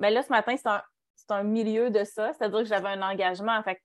Mais 0.00 0.10
là, 0.10 0.22
ce 0.22 0.30
matin, 0.30 0.56
c'est 0.56 1.32
un, 1.32 1.42
milieu 1.44 1.90
de 1.90 2.02
ça, 2.02 2.32
c'est-à-dire 2.32 2.60
que 2.60 2.64
j'avais 2.64 2.88
un 2.88 3.02
engagement. 3.02 3.62
Fait 3.62 3.80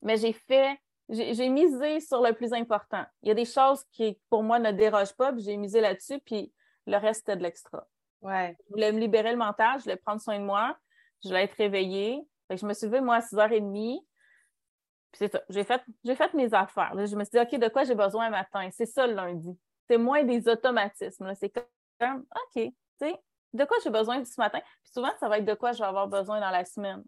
mais 0.00 0.16
j'ai 0.16 0.32
fait, 0.32 0.78
j'ai 1.08 1.48
misé 1.48 2.00
sur 2.00 2.22
le 2.22 2.32
plus 2.32 2.52
important. 2.52 3.04
Il 3.22 3.28
y 3.28 3.30
a 3.30 3.34
des 3.34 3.44
choses 3.44 3.84
qui, 3.92 4.18
pour 4.30 4.42
moi, 4.42 4.58
ne 4.58 4.70
dérogent 4.70 5.14
pas, 5.14 5.32
puis 5.32 5.42
j'ai 5.42 5.56
misé 5.56 5.80
là-dessus, 5.80 6.18
puis 6.20 6.52
le 6.86 6.96
reste, 6.96 7.20
c'était 7.20 7.36
de 7.36 7.42
l'extra. 7.42 7.86
Ouais. 8.22 8.56
Je 8.66 8.72
voulais 8.72 8.92
me 8.92 8.98
libérer 8.98 9.32
le 9.32 9.36
mental, 9.36 9.78
je 9.78 9.84
voulais 9.84 9.96
prendre 9.96 10.20
soin 10.20 10.38
de 10.38 10.44
moi 10.44 10.76
je 11.24 11.30
vais 11.30 11.44
être 11.44 11.56
réveillée. 11.56 12.22
je 12.50 12.66
me 12.66 12.74
suis 12.74 12.86
levée, 12.86 13.00
moi, 13.00 13.16
à 13.16 13.20
6h30. 13.20 14.00
Puis 15.10 15.18
c'est 15.18 15.32
ça. 15.32 15.42
J'ai 15.48 15.64
fait, 15.64 15.82
fait 16.04 16.34
mes 16.34 16.52
affaires. 16.52 16.92
je 16.94 17.16
me 17.16 17.24
suis 17.24 17.30
dit, 17.32 17.38
OK, 17.38 17.58
de 17.58 17.68
quoi 17.68 17.84
j'ai 17.84 17.94
besoin 17.94 18.30
matin? 18.30 18.68
C'est 18.72 18.86
ça 18.86 19.06
le 19.06 19.14
lundi. 19.14 19.56
C'est 19.88 19.96
moins 19.96 20.22
des 20.24 20.48
automatismes. 20.48 21.32
C'est 21.34 21.50
comme, 21.50 22.26
OK, 22.34 22.62
tu 22.62 22.72
sais, 22.98 23.14
de 23.54 23.64
quoi 23.64 23.76
j'ai 23.82 23.90
besoin 23.90 24.24
ce 24.24 24.40
matin? 24.40 24.60
Puis 24.82 24.92
souvent, 24.92 25.10
ça 25.18 25.28
va 25.28 25.38
être 25.38 25.44
de 25.44 25.54
quoi 25.54 25.72
je 25.72 25.78
vais 25.78 25.88
avoir 25.88 26.08
besoin 26.08 26.40
dans 26.40 26.50
la 26.50 26.64
semaine. 26.64 27.02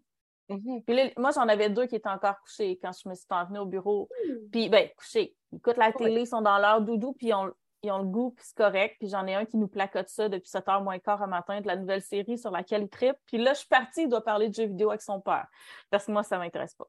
Mm-hmm. 0.49 0.83
Puis 0.85 1.13
moi, 1.17 1.31
j'en 1.31 1.47
avais 1.47 1.69
deux 1.69 1.87
qui 1.87 1.95
étaient 1.95 2.09
encore 2.09 2.39
couchés 2.41 2.79
quand 2.81 2.91
je 2.91 3.09
me 3.09 3.15
suis 3.15 3.27
venue 3.47 3.59
au 3.59 3.65
bureau. 3.65 4.09
Mm. 4.25 4.49
Puis, 4.51 4.69
ben, 4.69 4.89
couchés. 4.97 5.35
Ils 5.51 5.57
écoutent 5.57 5.77
la 5.77 5.91
télé, 5.91 6.21
ils 6.21 6.27
sont 6.27 6.41
dans 6.41 6.57
leur 6.57 6.81
doudou, 6.81 7.13
puis 7.13 7.33
on, 7.33 7.53
ils 7.83 7.91
ont 7.91 7.99
le 7.99 8.05
goût, 8.05 8.31
puis 8.31 8.45
c'est 8.45 8.57
correct. 8.57 8.95
Puis 8.99 9.09
j'en 9.09 9.25
ai 9.27 9.35
un 9.35 9.45
qui 9.45 9.57
nous 9.57 9.67
placote 9.67 10.09
ça 10.09 10.29
depuis 10.29 10.49
7h 10.49 10.83
moins 10.83 10.99
quart 10.99 11.21
un 11.21 11.27
matin 11.27 11.61
de 11.61 11.67
la 11.67 11.75
nouvelle 11.75 12.01
série 12.01 12.37
sur 12.37 12.51
laquelle 12.51 12.83
il 12.83 12.89
tripe. 12.89 13.17
Puis 13.25 13.37
là, 13.37 13.53
je 13.53 13.59
suis 13.59 13.67
partie, 13.67 14.03
il 14.03 14.09
doit 14.09 14.23
parler 14.23 14.49
de 14.49 14.53
jeux 14.53 14.65
vidéo 14.65 14.89
avec 14.89 15.01
son 15.01 15.19
père. 15.21 15.47
Parce 15.89 16.05
que 16.05 16.11
moi, 16.11 16.23
ça 16.23 16.37
ne 16.37 16.43
m'intéresse 16.43 16.75
pas. 16.75 16.87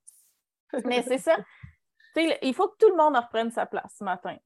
Mais 0.85 1.03
c'est 1.03 1.19
ça. 1.19 1.37
il 2.17 2.55
faut 2.55 2.69
que 2.69 2.77
tout 2.79 2.91
le 2.91 2.97
monde 2.97 3.17
reprenne 3.17 3.51
sa 3.51 3.67
place 3.67 3.95
ce 3.99 4.05
matin. 4.05 4.37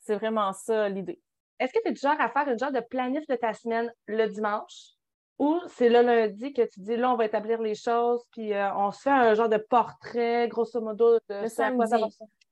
C'est 0.00 0.16
vraiment 0.16 0.52
ça 0.52 0.88
l'idée. 0.88 1.20
Est-ce 1.62 1.72
que 1.72 1.78
tu 1.82 1.88
es 1.88 1.92
du 1.92 2.00
genre 2.00 2.20
à 2.20 2.28
faire 2.28 2.48
une 2.48 2.58
genre 2.58 2.72
de 2.72 2.80
planif 2.80 3.26
de 3.28 3.36
ta 3.36 3.54
semaine 3.54 3.92
le 4.06 4.26
dimanche? 4.26 4.90
Ou 5.38 5.60
c'est 5.68 5.88
le 5.88 6.02
lundi 6.02 6.52
que 6.52 6.62
tu 6.62 6.80
dis, 6.80 6.96
là, 6.96 7.12
on 7.12 7.16
va 7.16 7.24
établir 7.24 7.60
les 7.62 7.74
choses, 7.74 8.22
puis 8.30 8.52
euh, 8.52 8.74
on 8.74 8.90
se 8.90 9.02
fait 9.02 9.10
un 9.10 9.34
genre 9.34 9.48
de 9.48 9.56
portrait, 9.56 10.48
grosso 10.48 10.80
modo, 10.80 11.18
de 11.28 11.42
le 11.42 11.48
samedi. 11.48 11.92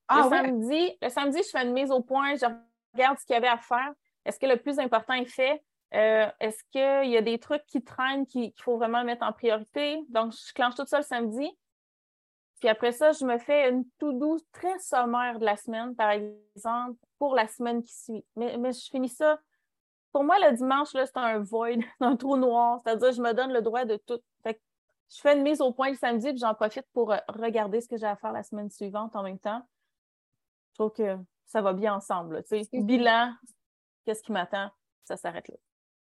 Ah, 0.08 0.22
le, 0.24 0.30
samedi, 0.30 0.96
le 1.00 1.08
samedi, 1.08 1.38
je 1.44 1.50
fais 1.50 1.64
une 1.64 1.72
mise 1.72 1.90
au 1.90 2.00
point, 2.00 2.34
je 2.34 2.46
regarde 2.94 3.18
ce 3.18 3.26
qu'il 3.26 3.34
y 3.34 3.36
avait 3.36 3.48
à 3.48 3.58
faire. 3.58 3.92
Est-ce 4.24 4.38
que 4.38 4.46
le 4.46 4.56
plus 4.56 4.78
important 4.78 5.14
est 5.14 5.24
fait? 5.24 5.62
Euh, 5.94 6.26
est-ce 6.40 6.62
qu'il 6.70 7.10
y 7.10 7.16
a 7.16 7.22
des 7.22 7.38
trucs 7.38 7.64
qui 7.66 7.82
traînent 7.82 8.26
qu'il 8.26 8.52
faut 8.56 8.76
vraiment 8.76 9.04
mettre 9.04 9.24
en 9.24 9.32
priorité? 9.32 10.00
Donc, 10.08 10.32
je 10.32 10.52
clenche 10.52 10.74
tout 10.74 10.86
ça 10.86 10.98
le 10.98 11.04
samedi. 11.04 11.48
Puis 12.60 12.68
après 12.68 12.92
ça, 12.92 13.12
je 13.12 13.24
me 13.24 13.38
fais 13.38 13.70
une 13.70 13.84
tout 13.98 14.12
douce 14.12 14.42
très 14.52 14.78
sommaire 14.78 15.38
de 15.38 15.44
la 15.44 15.56
semaine, 15.56 15.96
par 15.96 16.10
exemple, 16.10 16.98
pour 17.18 17.34
la 17.34 17.48
semaine 17.48 17.82
qui 17.82 17.94
suit. 17.94 18.24
Mais, 18.36 18.56
mais 18.58 18.72
je 18.72 18.88
finis 18.90 19.08
ça 19.08 19.38
pour 20.12 20.24
moi, 20.24 20.36
le 20.38 20.56
dimanche, 20.56 20.88
c'est 20.92 21.16
un 21.16 21.38
void, 21.38 21.78
un 22.00 22.16
trou 22.16 22.36
noir. 22.36 22.80
C'est-à-dire, 22.82 23.12
je 23.12 23.22
me 23.22 23.32
donne 23.32 23.52
le 23.52 23.62
droit 23.62 23.84
de 23.84 23.96
tout. 23.96 24.20
je 24.44 25.20
fais 25.20 25.36
une 25.36 25.42
mise 25.42 25.60
au 25.60 25.72
point 25.72 25.90
le 25.90 25.96
samedi, 25.96 26.30
puis 26.30 26.38
j'en 26.38 26.54
profite 26.54 26.86
pour 26.92 27.12
euh, 27.12 27.18
regarder 27.28 27.80
ce 27.80 27.88
que 27.88 27.96
j'ai 27.96 28.06
à 28.06 28.16
faire 28.16 28.32
la 28.32 28.42
semaine 28.42 28.70
suivante 28.70 29.14
en 29.16 29.22
même 29.22 29.38
temps. 29.38 29.62
Je 30.72 30.74
trouve 30.74 30.92
que 30.92 31.18
ça 31.46 31.62
va 31.62 31.72
bien 31.72 31.94
ensemble. 31.94 32.42
Bilan, 32.72 33.32
qu'est-ce 34.04 34.22
qui 34.22 34.32
m'attend? 34.32 34.70
Ça 35.04 35.16
s'arrête 35.16 35.48
là. 35.48 35.56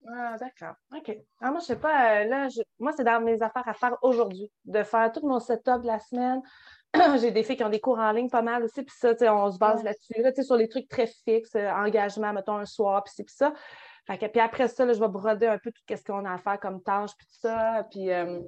Ah, 0.07 0.37
d'accord. 0.39 0.75
OK. 0.97 1.17
Ah, 1.41 1.51
moi, 1.51 1.61
je 1.61 1.67
sais 1.67 1.79
pas, 1.79 2.23
euh, 2.23 2.25
là, 2.25 2.49
moi, 2.79 2.93
c'est 2.97 3.05
dans 3.05 3.21
mes 3.21 3.43
affaires 3.43 3.67
à 3.67 3.75
faire 3.75 3.97
aujourd'hui, 4.03 4.51
de 4.65 4.83
faire 4.83 5.13
tout 5.13 5.27
mon 5.27 5.41
setup 5.41 5.83
de 5.83 5.87
la 5.87 5.99
semaine. 5.99 6.41
J'ai 7.21 7.31
des 7.31 7.43
filles 7.43 7.57
qui 7.57 7.65
ont 7.65 7.69
des 7.69 7.81
cours 7.81 7.99
en 7.99 8.13
ligne 8.13 8.31
pas 8.31 8.41
mal 8.41 8.63
aussi, 8.63 8.83
puis 8.83 8.97
ça, 8.97 9.13
on 9.35 9.51
se 9.51 9.59
base 9.59 9.83
là-dessus, 9.83 10.23
là, 10.23 10.33
sur 10.43 10.57
les 10.57 10.69
trucs 10.69 10.89
très 10.89 11.07
fixes, 11.07 11.55
euh, 11.57 11.71
engagement, 11.71 12.33
mettons, 12.33 12.57
un 12.57 12.65
soir, 12.65 13.05
puis 13.05 13.25
puis 13.25 13.35
ça 13.35 13.53
puis 14.17 14.41
après 14.41 14.69
ça, 14.69 14.91
je 14.91 14.99
vais 14.99 15.09
broder 15.09 15.47
un 15.47 15.59
peu 15.59 15.71
tout 15.71 15.83
ce 15.95 16.03
qu'on 16.03 16.25
a 16.25 16.33
à 16.33 16.39
faire 16.39 16.59
comme 16.59 16.83
tâche, 16.83 17.11
puis 17.17 17.27
tout 17.27 17.41
ça. 17.41 17.87
Puis 17.91 18.11
euh, 18.11 18.41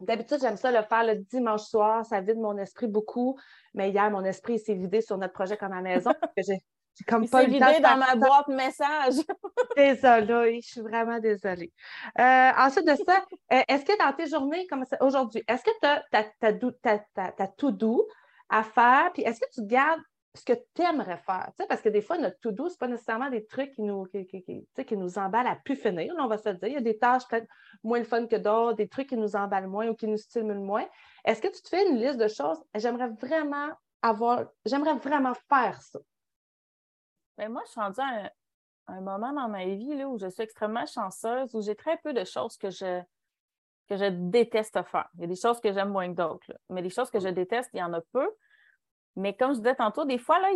d'habitude, 0.00 0.38
j'aime 0.40 0.56
ça 0.56 0.72
le 0.72 0.82
faire 0.82 1.04
le 1.04 1.16
dimanche 1.16 1.62
soir. 1.62 2.04
Ça 2.04 2.20
vide 2.20 2.38
mon 2.38 2.56
esprit 2.58 2.88
beaucoup. 2.88 3.38
Mais 3.74 3.90
hier, 3.90 4.10
mon 4.10 4.24
esprit 4.24 4.58
s'est 4.58 4.74
vidé 4.74 5.00
sur 5.00 5.16
notre 5.16 5.32
projet 5.32 5.56
comme 5.56 5.72
à 5.72 5.76
la 5.76 5.82
maison. 5.82 6.10
j'ai 6.98 7.04
comme 7.04 7.28
pas 7.28 7.44
vidé 7.44 7.80
dans 7.80 7.96
ma 7.96 8.16
boîte 8.16 8.48
message. 8.48 9.14
désolée, 9.76 10.60
je 10.62 10.68
suis 10.68 10.80
vraiment 10.80 11.20
désolée. 11.20 11.72
Euh, 12.18 12.50
ensuite 12.56 12.86
de 12.86 12.96
ça, 13.04 13.24
euh, 13.52 13.62
est-ce 13.68 13.84
que 13.84 13.96
dans 13.98 14.12
tes 14.14 14.28
journées 14.28 14.66
comme 14.66 14.84
aujourd'hui, 15.00 15.44
est-ce 15.46 15.62
que 15.62 15.70
tu 15.80 16.96
as, 16.96 17.48
tout 17.56 17.70
doux 17.70 18.02
à 18.48 18.64
faire? 18.64 19.10
Puis 19.14 19.22
est-ce 19.22 19.40
que 19.40 19.50
tu 19.52 19.64
gardes 19.64 20.00
ce 20.34 20.44
que 20.44 20.52
tu 20.74 20.82
aimerais 20.82 21.18
faire. 21.18 21.50
Parce 21.68 21.80
que 21.80 21.88
des 21.88 22.00
fois, 22.00 22.16
notre 22.18 22.38
tout 22.38 22.52
doux, 22.52 22.68
ce 22.68 22.74
n'est 22.74 22.78
pas 22.78 22.88
nécessairement 22.88 23.30
des 23.30 23.46
trucs 23.46 23.72
qui 23.72 23.82
nous, 23.82 24.04
qui, 24.04 24.26
qui, 24.26 24.96
nous 24.96 25.18
emballent 25.18 25.46
à 25.46 25.56
plus 25.56 25.74
finir, 25.74 26.14
on 26.18 26.28
va 26.28 26.38
se 26.38 26.50
dire. 26.50 26.68
Il 26.68 26.74
y 26.74 26.76
a 26.76 26.80
des 26.80 26.98
tâches 26.98 27.26
peut-être 27.28 27.48
moins 27.82 27.98
le 27.98 28.04
fun 28.04 28.26
que 28.26 28.36
d'autres, 28.36 28.74
des 28.74 28.88
trucs 28.88 29.08
qui 29.08 29.16
nous 29.16 29.34
emballent 29.34 29.66
moins 29.66 29.88
ou 29.88 29.94
qui 29.94 30.06
nous 30.06 30.16
stimulent 30.16 30.60
moins. 30.60 30.86
Est-ce 31.24 31.42
que 31.42 31.48
tu 31.48 31.60
te 31.60 31.68
fais 31.68 31.88
une 31.88 31.96
liste 31.98 32.18
de 32.18 32.28
choses? 32.28 32.62
J'aimerais 32.74 33.08
vraiment 33.08 33.70
avoir, 34.02 34.44
j'aimerais 34.64 34.94
vraiment 34.94 35.34
faire 35.48 35.80
ça. 35.82 35.98
Bien, 37.38 37.50
moi, 37.50 37.62
je 37.66 37.70
suis 37.70 37.80
rendue 37.80 38.00
à 38.00 38.32
un, 38.88 39.00
moment 39.00 39.32
dans 39.32 39.48
ma 39.48 39.64
vie 39.64 39.94
là, 39.96 40.08
où 40.08 40.18
je 40.18 40.28
suis 40.28 40.42
extrêmement 40.42 40.86
chanceuse, 40.86 41.54
où 41.54 41.62
j'ai 41.62 41.76
très 41.76 41.96
peu 41.98 42.12
de 42.12 42.24
choses 42.24 42.56
que 42.56 42.68
je, 42.68 43.00
que 43.88 43.96
je 43.96 44.06
déteste 44.06 44.82
faire. 44.82 45.08
Il 45.14 45.20
y 45.20 45.24
a 45.24 45.26
des 45.28 45.36
choses 45.36 45.60
que 45.60 45.72
j'aime 45.72 45.90
moins 45.90 46.08
que 46.08 46.16
d'autres, 46.16 46.52
mais 46.68 46.82
des 46.82 46.90
choses 46.90 47.10
que 47.10 47.20
je 47.20 47.28
déteste, 47.28 47.70
il 47.74 47.78
y 47.78 47.82
en 47.82 47.92
a 47.92 48.00
peu. 48.12 48.28
Mais 49.14 49.36
comme 49.36 49.52
je 49.52 49.58
disais 49.58 49.76
tantôt, 49.76 50.04
des 50.04 50.18
fois, 50.18 50.40
là, 50.40 50.48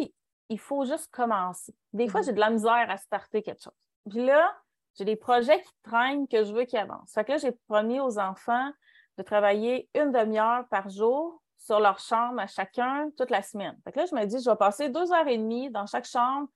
il, 0.48 0.58
faut 0.58 0.84
juste 0.84 1.08
commencer. 1.12 1.74
Des 1.92 2.08
fois, 2.08 2.20
mhm. 2.20 2.26
j'ai 2.26 2.32
de 2.32 2.40
la 2.40 2.50
misère 2.50 2.90
à 2.90 2.96
starter 2.96 3.42
quelque 3.42 3.62
chose. 3.62 3.72
Puis 4.10 4.24
là, 4.24 4.52
j'ai 4.94 5.04
des 5.04 5.16
projets 5.16 5.62
qui 5.62 5.72
traînent 5.84 6.26
que 6.26 6.42
je 6.44 6.52
veux 6.52 6.64
qu'ils 6.64 6.80
avancent. 6.80 7.12
Fait 7.14 7.24
que 7.24 7.32
là, 7.32 7.38
j'ai 7.38 7.52
promis 7.68 8.00
aux 8.00 8.18
enfants 8.18 8.70
de 9.18 9.22
travailler 9.22 9.88
une 9.94 10.10
demi-heure 10.10 10.66
par 10.68 10.90
jour 10.90 11.42
sur 11.56 11.78
leur 11.78 12.00
chambre 12.00 12.40
à 12.40 12.48
chacun 12.48 13.08
toute 13.16 13.30
la 13.30 13.42
semaine. 13.42 13.78
Fait 13.84 13.92
que 13.92 14.00
là, 14.00 14.06
je 14.06 14.14
me 14.14 14.24
dis, 14.26 14.42
je 14.42 14.50
vais 14.50 14.56
passer 14.56 14.88
deux 14.88 15.12
heures 15.12 15.28
et 15.28 15.38
demie 15.38 15.70
dans 15.70 15.86
chaque 15.86 16.06
chambre. 16.06 16.48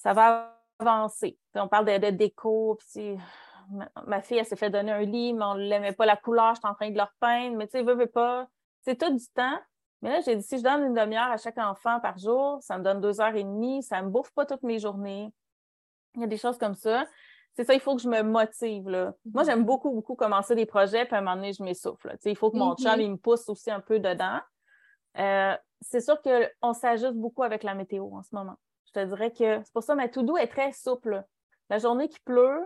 Ça 0.00 0.14
va 0.14 0.56
avancer. 0.78 1.38
on 1.54 1.68
parle 1.68 1.84
de, 1.84 2.10
déco, 2.10 2.78
puis 2.78 3.18
ma, 4.06 4.22
fille, 4.22 4.38
elle 4.38 4.46
s'est 4.46 4.56
fait 4.56 4.70
donner 4.70 4.92
un 4.92 5.02
lit, 5.02 5.34
mais 5.34 5.44
on 5.44 5.54
ne 5.56 5.60
l'aimait 5.60 5.92
pas 5.92 6.06
la 6.06 6.16
couleur, 6.16 6.54
je 6.54 6.60
suis 6.60 6.68
en 6.68 6.74
train 6.74 6.90
de 6.90 6.96
leur 6.96 7.12
peindre, 7.20 7.56
mais 7.56 7.66
tu 7.66 7.72
sais, 7.72 7.82
veut, 7.82 7.94
veut 7.94 8.06
pas. 8.06 8.48
C'est 8.80 8.98
tout 8.98 9.14
du 9.14 9.26
temps. 9.34 9.58
Mais 10.00 10.08
là, 10.08 10.20
j'ai 10.24 10.36
dit, 10.36 10.42
si 10.42 10.56
je 10.56 10.62
donne 10.62 10.84
une 10.84 10.94
demi-heure 10.94 11.30
à 11.30 11.36
chaque 11.36 11.58
enfant 11.58 12.00
par 12.00 12.16
jour, 12.16 12.62
ça 12.62 12.78
me 12.78 12.82
donne 12.82 13.02
deux 13.02 13.20
heures 13.20 13.34
et 13.34 13.44
demie, 13.44 13.82
ça 13.82 14.00
ne 14.00 14.06
me 14.06 14.10
bouffe 14.10 14.32
pas 14.32 14.46
toutes 14.46 14.62
mes 14.62 14.78
journées. 14.78 15.30
Il 16.14 16.22
y 16.22 16.24
a 16.24 16.26
des 16.26 16.38
choses 16.38 16.56
comme 16.56 16.74
ça. 16.74 17.06
C'est 17.52 17.64
ça, 17.64 17.74
il 17.74 17.80
faut 17.80 17.94
que 17.94 18.00
je 18.00 18.08
me 18.08 18.22
motive. 18.22 18.88
Là. 18.88 19.12
Moi, 19.26 19.44
j'aime 19.44 19.64
beaucoup, 19.64 19.90
beaucoup 19.90 20.14
commencer 20.14 20.54
des 20.54 20.64
projets, 20.64 21.04
puis 21.04 21.14
à 21.14 21.18
un 21.18 21.20
moment 21.20 21.36
donné, 21.36 21.52
je 21.52 21.62
m'essouffle. 21.62 22.16
Il 22.24 22.36
faut 22.36 22.50
que 22.50 22.56
mon 22.56 22.74
chum 22.74 22.92
mm-hmm. 22.92 23.02
il 23.02 23.10
me 23.10 23.16
pousse 23.18 23.46
aussi 23.50 23.70
un 23.70 23.80
peu 23.80 23.98
dedans. 23.98 24.40
Euh, 25.18 25.54
c'est 25.82 26.00
sûr 26.00 26.16
qu'on 26.22 26.72
s'ajuste 26.72 27.16
beaucoup 27.16 27.42
avec 27.42 27.64
la 27.64 27.74
météo 27.74 28.08
en 28.14 28.22
ce 28.22 28.34
moment. 28.34 28.56
Je 28.94 29.00
te 29.00 29.06
dirais 29.06 29.30
que 29.30 29.62
c'est 29.62 29.72
pour 29.72 29.82
ça 29.82 29.94
ma 29.94 30.08
to-do 30.08 30.36
est 30.36 30.48
très 30.48 30.72
souple. 30.72 31.24
La 31.68 31.78
journée 31.78 32.08
qui 32.08 32.18
pleut, 32.20 32.64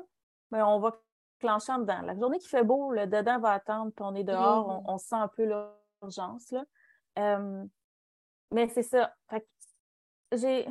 ben, 0.50 0.64
on 0.66 0.78
va 0.78 0.92
clencher 1.38 1.72
en 1.72 1.78
dedans. 1.78 2.00
La 2.02 2.14
journée 2.14 2.38
qui 2.38 2.48
fait 2.48 2.64
beau, 2.64 2.92
le 2.92 3.06
dedans 3.06 3.38
va 3.38 3.52
attendre, 3.52 3.92
puis 3.94 4.04
on 4.04 4.14
est 4.14 4.24
dehors, 4.24 4.82
on, 4.86 4.94
on, 4.94 4.98
sent 4.98 5.16
un 5.16 5.28
peu 5.28 5.44
l'urgence 5.44 6.54
mais 8.54 8.68
c'est 8.68 8.82
ça. 8.82 9.14
j'ai. 10.32 10.66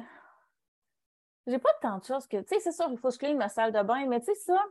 J'ai 1.45 1.59
pas 1.59 1.73
tant 1.81 1.97
de 1.97 2.05
choses 2.05 2.25
que. 2.25 2.37
Tu 2.37 2.55
sais, 2.55 2.59
c'est 2.61 2.71
sûr, 2.71 2.87
il 2.89 2.97
faut 2.97 3.09
que 3.09 3.15
je 3.15 3.19
clean 3.19 3.35
ma 3.35 3.49
salle 3.49 3.73
de 3.73 3.81
bain, 3.81 4.05
mais 4.07 4.21
tu 4.21 4.27
sais, 4.27 4.35
ça. 4.35 4.63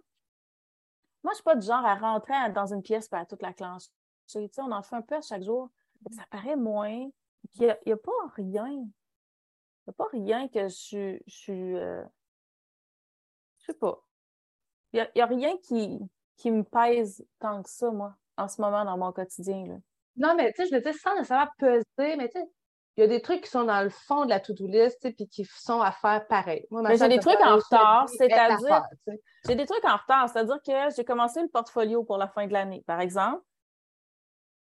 Moi, 1.23 1.33
je 1.33 1.37
suis 1.37 1.45
pas 1.45 1.55
du 1.55 1.67
genre 1.67 1.85
à 1.85 1.95
rentrer 1.95 2.51
dans 2.55 2.73
une 2.73 2.83
pièce 2.83 3.09
pour 3.09 3.25
toute 3.27 3.43
la 3.43 3.53
clenche. 3.53 3.85
Tu 4.27 4.49
sais, 4.49 4.51
on 4.63 4.73
en 4.73 4.83
fait 4.83 4.97
un 4.97 5.03
peu 5.03 5.17
à 5.17 5.21
chaque 5.21 5.43
jour. 5.43 5.69
Ça 6.11 6.23
paraît 6.31 6.57
moins. 6.57 7.11
Il 7.57 7.77
n'y 7.87 7.93
a, 7.93 7.97
pas 7.97 8.11
rien. 8.35 8.87
Il 9.87 9.91
n'y 9.91 9.91
a 9.91 9.93
pas 9.93 10.09
rien 10.13 10.49
que 10.49 10.69
je, 10.69 11.19
je 11.27 11.35
suis. 11.35 11.77
Euh, 11.77 12.05
je 13.59 13.67
sais 13.67 13.79
pas. 13.79 14.03
Il 14.93 15.09
n'y 15.15 15.21
a, 15.21 15.25
a, 15.25 15.27
rien 15.27 15.57
qui, 15.59 15.99
qui 16.37 16.51
me 16.51 16.63
pèse 16.63 17.25
tant 17.39 17.63
que 17.63 17.71
ça, 17.71 17.91
moi, 17.91 18.15
en 18.37 18.49
ce 18.49 18.61
moment 18.61 18.85
dans 18.85 18.99
mon 18.99 19.13
quotidien. 19.13 19.67
Là. 19.67 19.75
Non, 20.17 20.35
mais 20.37 20.53
tu 20.53 20.63
sais, 20.63 20.69
je 20.69 20.75
veux 20.75 20.83
dire, 20.83 20.95
sans 20.95 21.15
nécessairement 21.15 21.51
peser, 21.59 22.17
mais 22.17 22.29
tu 22.29 22.39
sais, 22.39 22.47
il 22.97 23.01
y 23.01 23.05
a 23.05 23.07
des 23.07 23.23
trucs 23.23 23.43
qui 23.43 23.51
sont 23.51 23.65
dans 23.65 23.83
le 23.83 23.89
fond 23.89 24.25
de 24.25 24.31
la 24.31 24.39
to-do 24.39 24.67
list, 24.67 24.99
puis 25.17 25.27
qui 25.27 25.45
sont 25.47 25.81
à 25.81 25.93
faire 25.93 26.27
pareil. 26.27 26.67
mais 26.71 26.99
j'ai 26.99 27.09
des 27.09 27.19
trucs 27.19 27.41
en 27.41 27.57
retard, 27.57 28.09
c'est-à-dire. 28.09 28.83
J'ai 29.47 29.55
des 29.55 29.67
trucs 29.67 29.85
en 29.85 29.97
retard, 29.97 30.29
c'est-à-dire 30.29 30.59
que 30.65 30.95
j'ai 30.95 31.05
commencé 31.05 31.41
le 31.41 31.49
portfolio 31.49 32.05
pour 32.05 32.19
la 32.19 32.29
fin 32.29 32.47
de 32.47 32.53
l'année, 32.53 32.85
par 32.87 33.01
exemple. 33.01 33.43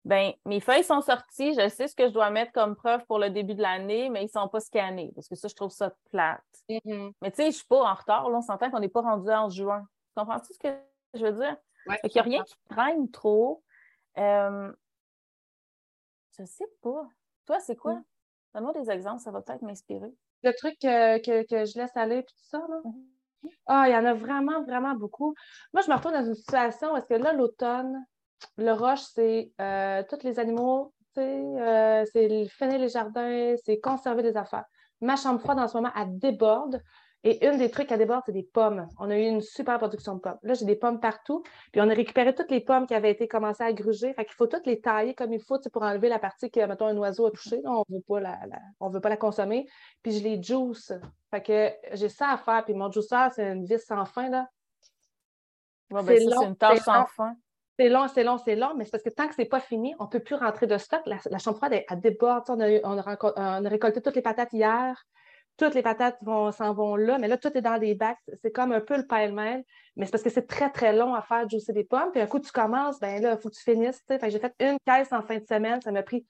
Ben, 0.08 0.32
mes 0.46 0.60
feuilles 0.60 0.84
sont 0.84 1.02
sorties, 1.02 1.52
je 1.52 1.68
sais 1.68 1.86
ce 1.86 1.94
que 1.94 2.08
je 2.08 2.14
dois 2.14 2.30
mettre 2.30 2.50
comme 2.52 2.74
preuve 2.74 3.04
pour 3.04 3.18
le 3.18 3.28
début 3.28 3.54
de 3.54 3.60
l'année, 3.60 4.08
mais 4.08 4.22
ils 4.22 4.24
ne 4.24 4.30
sont 4.30 4.48
pas 4.48 4.58
scannés, 4.58 5.12
parce 5.14 5.28
que 5.28 5.34
ça, 5.34 5.48
je 5.48 5.54
trouve 5.54 5.70
ça 5.70 5.92
plate. 6.10 6.40
Mm-hmm. 6.70 7.12
Mais 7.20 7.30
tu 7.30 7.36
sais, 7.36 7.42
je 7.42 7.48
ne 7.48 7.52
suis 7.52 7.66
pas 7.66 7.82
en 7.82 7.92
retard, 7.92 8.30
là, 8.30 8.38
on 8.38 8.40
s'entend 8.40 8.70
qu'on 8.70 8.80
n'est 8.80 8.88
pas 8.88 9.02
rendu 9.02 9.28
en 9.28 9.50
juin. 9.50 9.86
Tu 10.06 10.14
comprends-tu 10.16 10.54
ce 10.54 10.58
que 10.58 10.74
je 11.12 11.26
veux 11.26 11.32
dire? 11.32 11.58
il 12.04 12.10
n'y 12.10 12.20
a 12.20 12.22
rien 12.22 12.42
qui 12.42 12.54
traîne 12.70 13.10
trop. 13.10 13.62
Euh, 14.16 14.72
je 16.38 16.44
sais 16.46 16.68
pas. 16.80 17.06
Toi, 17.44 17.60
c'est 17.60 17.76
quoi? 17.76 17.96
Mm. 17.96 18.04
Donne-moi 18.54 18.72
des 18.80 18.90
exemples, 18.90 19.20
ça 19.20 19.30
va 19.30 19.42
peut-être 19.42 19.60
m'inspirer. 19.60 20.14
Le 20.42 20.52
truc 20.52 20.78
que, 20.80 21.66
je 21.66 21.78
laisse 21.78 21.96
aller, 21.98 22.22
puis 22.22 22.34
tout 22.34 22.48
ça, 22.48 22.66
là. 22.66 22.80
Mm-hmm. 22.82 23.50
Ah, 23.66 23.84
il 23.88 23.92
y 23.92 23.96
en 23.96 24.06
a 24.06 24.14
vraiment, 24.14 24.62
vraiment 24.62 24.94
beaucoup. 24.94 25.34
Moi, 25.74 25.82
je 25.82 25.90
me 25.90 25.96
retrouve 25.96 26.12
dans 26.12 26.24
une 26.24 26.34
situation 26.34 26.94
où 26.94 26.96
est-ce 26.96 27.06
que 27.06 27.12
là, 27.12 27.34
l'automne, 27.34 28.06
le 28.56 28.72
roche, 28.72 29.02
c'est 29.14 29.52
euh, 29.60 30.02
tous 30.08 30.22
les 30.24 30.38
animaux, 30.38 30.92
euh, 31.16 32.04
c'est 32.12 32.46
finir 32.46 32.78
les 32.78 32.88
jardins, 32.88 33.54
c'est 33.64 33.80
conserver 33.80 34.22
les 34.22 34.36
affaires. 34.36 34.64
Ma 35.00 35.16
chambre 35.16 35.40
froide, 35.40 35.58
en 35.58 35.68
ce 35.68 35.76
moment, 35.76 35.90
elle 35.96 36.18
déborde. 36.18 36.82
Et 37.24 37.44
une 37.44 37.58
des 37.58 37.70
trucs 37.70 37.90
à 37.90 37.96
débord, 37.96 38.22
c'est 38.24 38.32
des 38.32 38.44
pommes. 38.44 38.86
On 38.98 39.10
a 39.10 39.18
eu 39.18 39.24
une 39.24 39.40
super 39.40 39.78
production 39.78 40.14
de 40.14 40.20
pommes. 40.20 40.38
Là, 40.42 40.54
j'ai 40.54 40.64
des 40.64 40.76
pommes 40.76 41.00
partout. 41.00 41.42
Puis 41.72 41.80
on 41.80 41.90
a 41.90 41.94
récupéré 41.94 42.32
toutes 42.32 42.50
les 42.50 42.60
pommes 42.60 42.86
qui 42.86 42.94
avaient 42.94 43.10
été 43.10 43.26
commencées 43.26 43.64
à 43.64 43.72
gruger. 43.72 44.14
Fait 44.14 44.24
qu'il 44.24 44.34
faut 44.34 44.46
toutes 44.46 44.66
les 44.66 44.80
tailler 44.80 45.14
comme 45.14 45.32
il 45.32 45.42
faut 45.42 45.58
pour 45.72 45.82
enlever 45.82 46.08
la 46.08 46.20
partie 46.20 46.48
que, 46.48 46.64
mettons, 46.64 46.86
un 46.86 46.96
oiseau 46.96 47.26
a 47.26 47.32
touché. 47.32 47.60
on 47.64 47.82
ne 47.88 47.96
veut, 47.96 48.02
pas 48.06 48.20
la, 48.20 48.38
veut 48.80 49.00
pas 49.00 49.08
la 49.08 49.16
consommer. 49.16 49.66
Puis 50.02 50.12
je 50.12 50.22
les 50.22 50.40
juice. 50.40 50.92
Fait 51.32 51.42
que 51.42 51.72
j'ai 51.96 52.08
ça 52.08 52.30
à 52.30 52.36
faire. 52.36 52.64
Puis 52.64 52.74
mon 52.74 52.90
juicer, 52.90 53.26
c'est 53.34 53.50
une 53.50 53.64
vis 53.64 53.84
sans 53.84 54.04
fin. 54.04 54.30
Là. 54.30 54.46
Ben 55.90 56.06
c'est 56.06 56.22
une 56.22 56.56
tâche 56.56 56.80
sans 56.80 57.06
fin. 57.06 57.34
C'est 57.78 57.88
long, 57.88 58.08
c'est 58.08 58.24
long, 58.24 58.38
c'est 58.38 58.56
long, 58.56 58.74
mais 58.76 58.84
c'est 58.84 58.90
parce 58.90 59.04
que 59.04 59.10
tant 59.10 59.28
que 59.28 59.34
ce 59.34 59.40
n'est 59.40 59.48
pas 59.48 59.60
fini, 59.60 59.94
on 60.00 60.04
ne 60.04 60.08
peut 60.08 60.20
plus 60.20 60.34
rentrer 60.34 60.66
de 60.66 60.76
stock. 60.78 61.00
La, 61.06 61.38
chambre 61.38 61.58
froide, 61.58 61.84
elle, 61.88 62.00
déborde. 62.00 62.44
On 62.48 62.58
a, 62.60 62.68
on 62.82 62.98
a, 62.98 63.68
récolté 63.68 64.02
toutes 64.02 64.16
les 64.16 64.22
patates 64.22 64.52
hier 64.52 64.96
toutes 65.58 65.74
les 65.74 65.82
patates 65.82 66.18
s'en 66.24 66.72
vont 66.72 66.96
là, 66.96 67.18
mais 67.18 67.26
là, 67.26 67.36
tout 67.36 67.50
est 67.54 67.60
dans 67.60 67.78
des 67.78 67.94
bacs. 67.94 68.18
C'est 68.40 68.52
comme 68.52 68.72
un 68.72 68.80
peu 68.80 68.96
le 68.96 69.06
pêle-mêle, 69.06 69.64
mais 69.96 70.06
c'est 70.06 70.12
parce 70.12 70.22
que 70.22 70.30
c'est 70.30 70.46
très, 70.46 70.70
très 70.70 70.92
long 70.92 71.14
à 71.14 71.20
faire 71.20 71.48
juicer 71.48 71.72
des 71.72 71.84
pommes. 71.84 72.10
Puis 72.12 72.20
un 72.20 72.26
coup, 72.26 72.38
tu 72.38 72.52
commences, 72.52 73.00
ben 73.00 73.20
là, 73.20 73.32
il 73.32 73.40
faut 73.40 73.50
que 73.50 73.56
tu 73.56 73.62
finisses. 73.62 74.00
J'ai 74.08 74.38
fait 74.38 74.54
une 74.60 74.78
caisse 74.86 75.12
en 75.12 75.20
fin 75.20 75.36
de 75.38 75.44
semaine, 75.44 75.82
ça 75.82 75.90
m'a 75.90 76.04
pris 76.04 76.24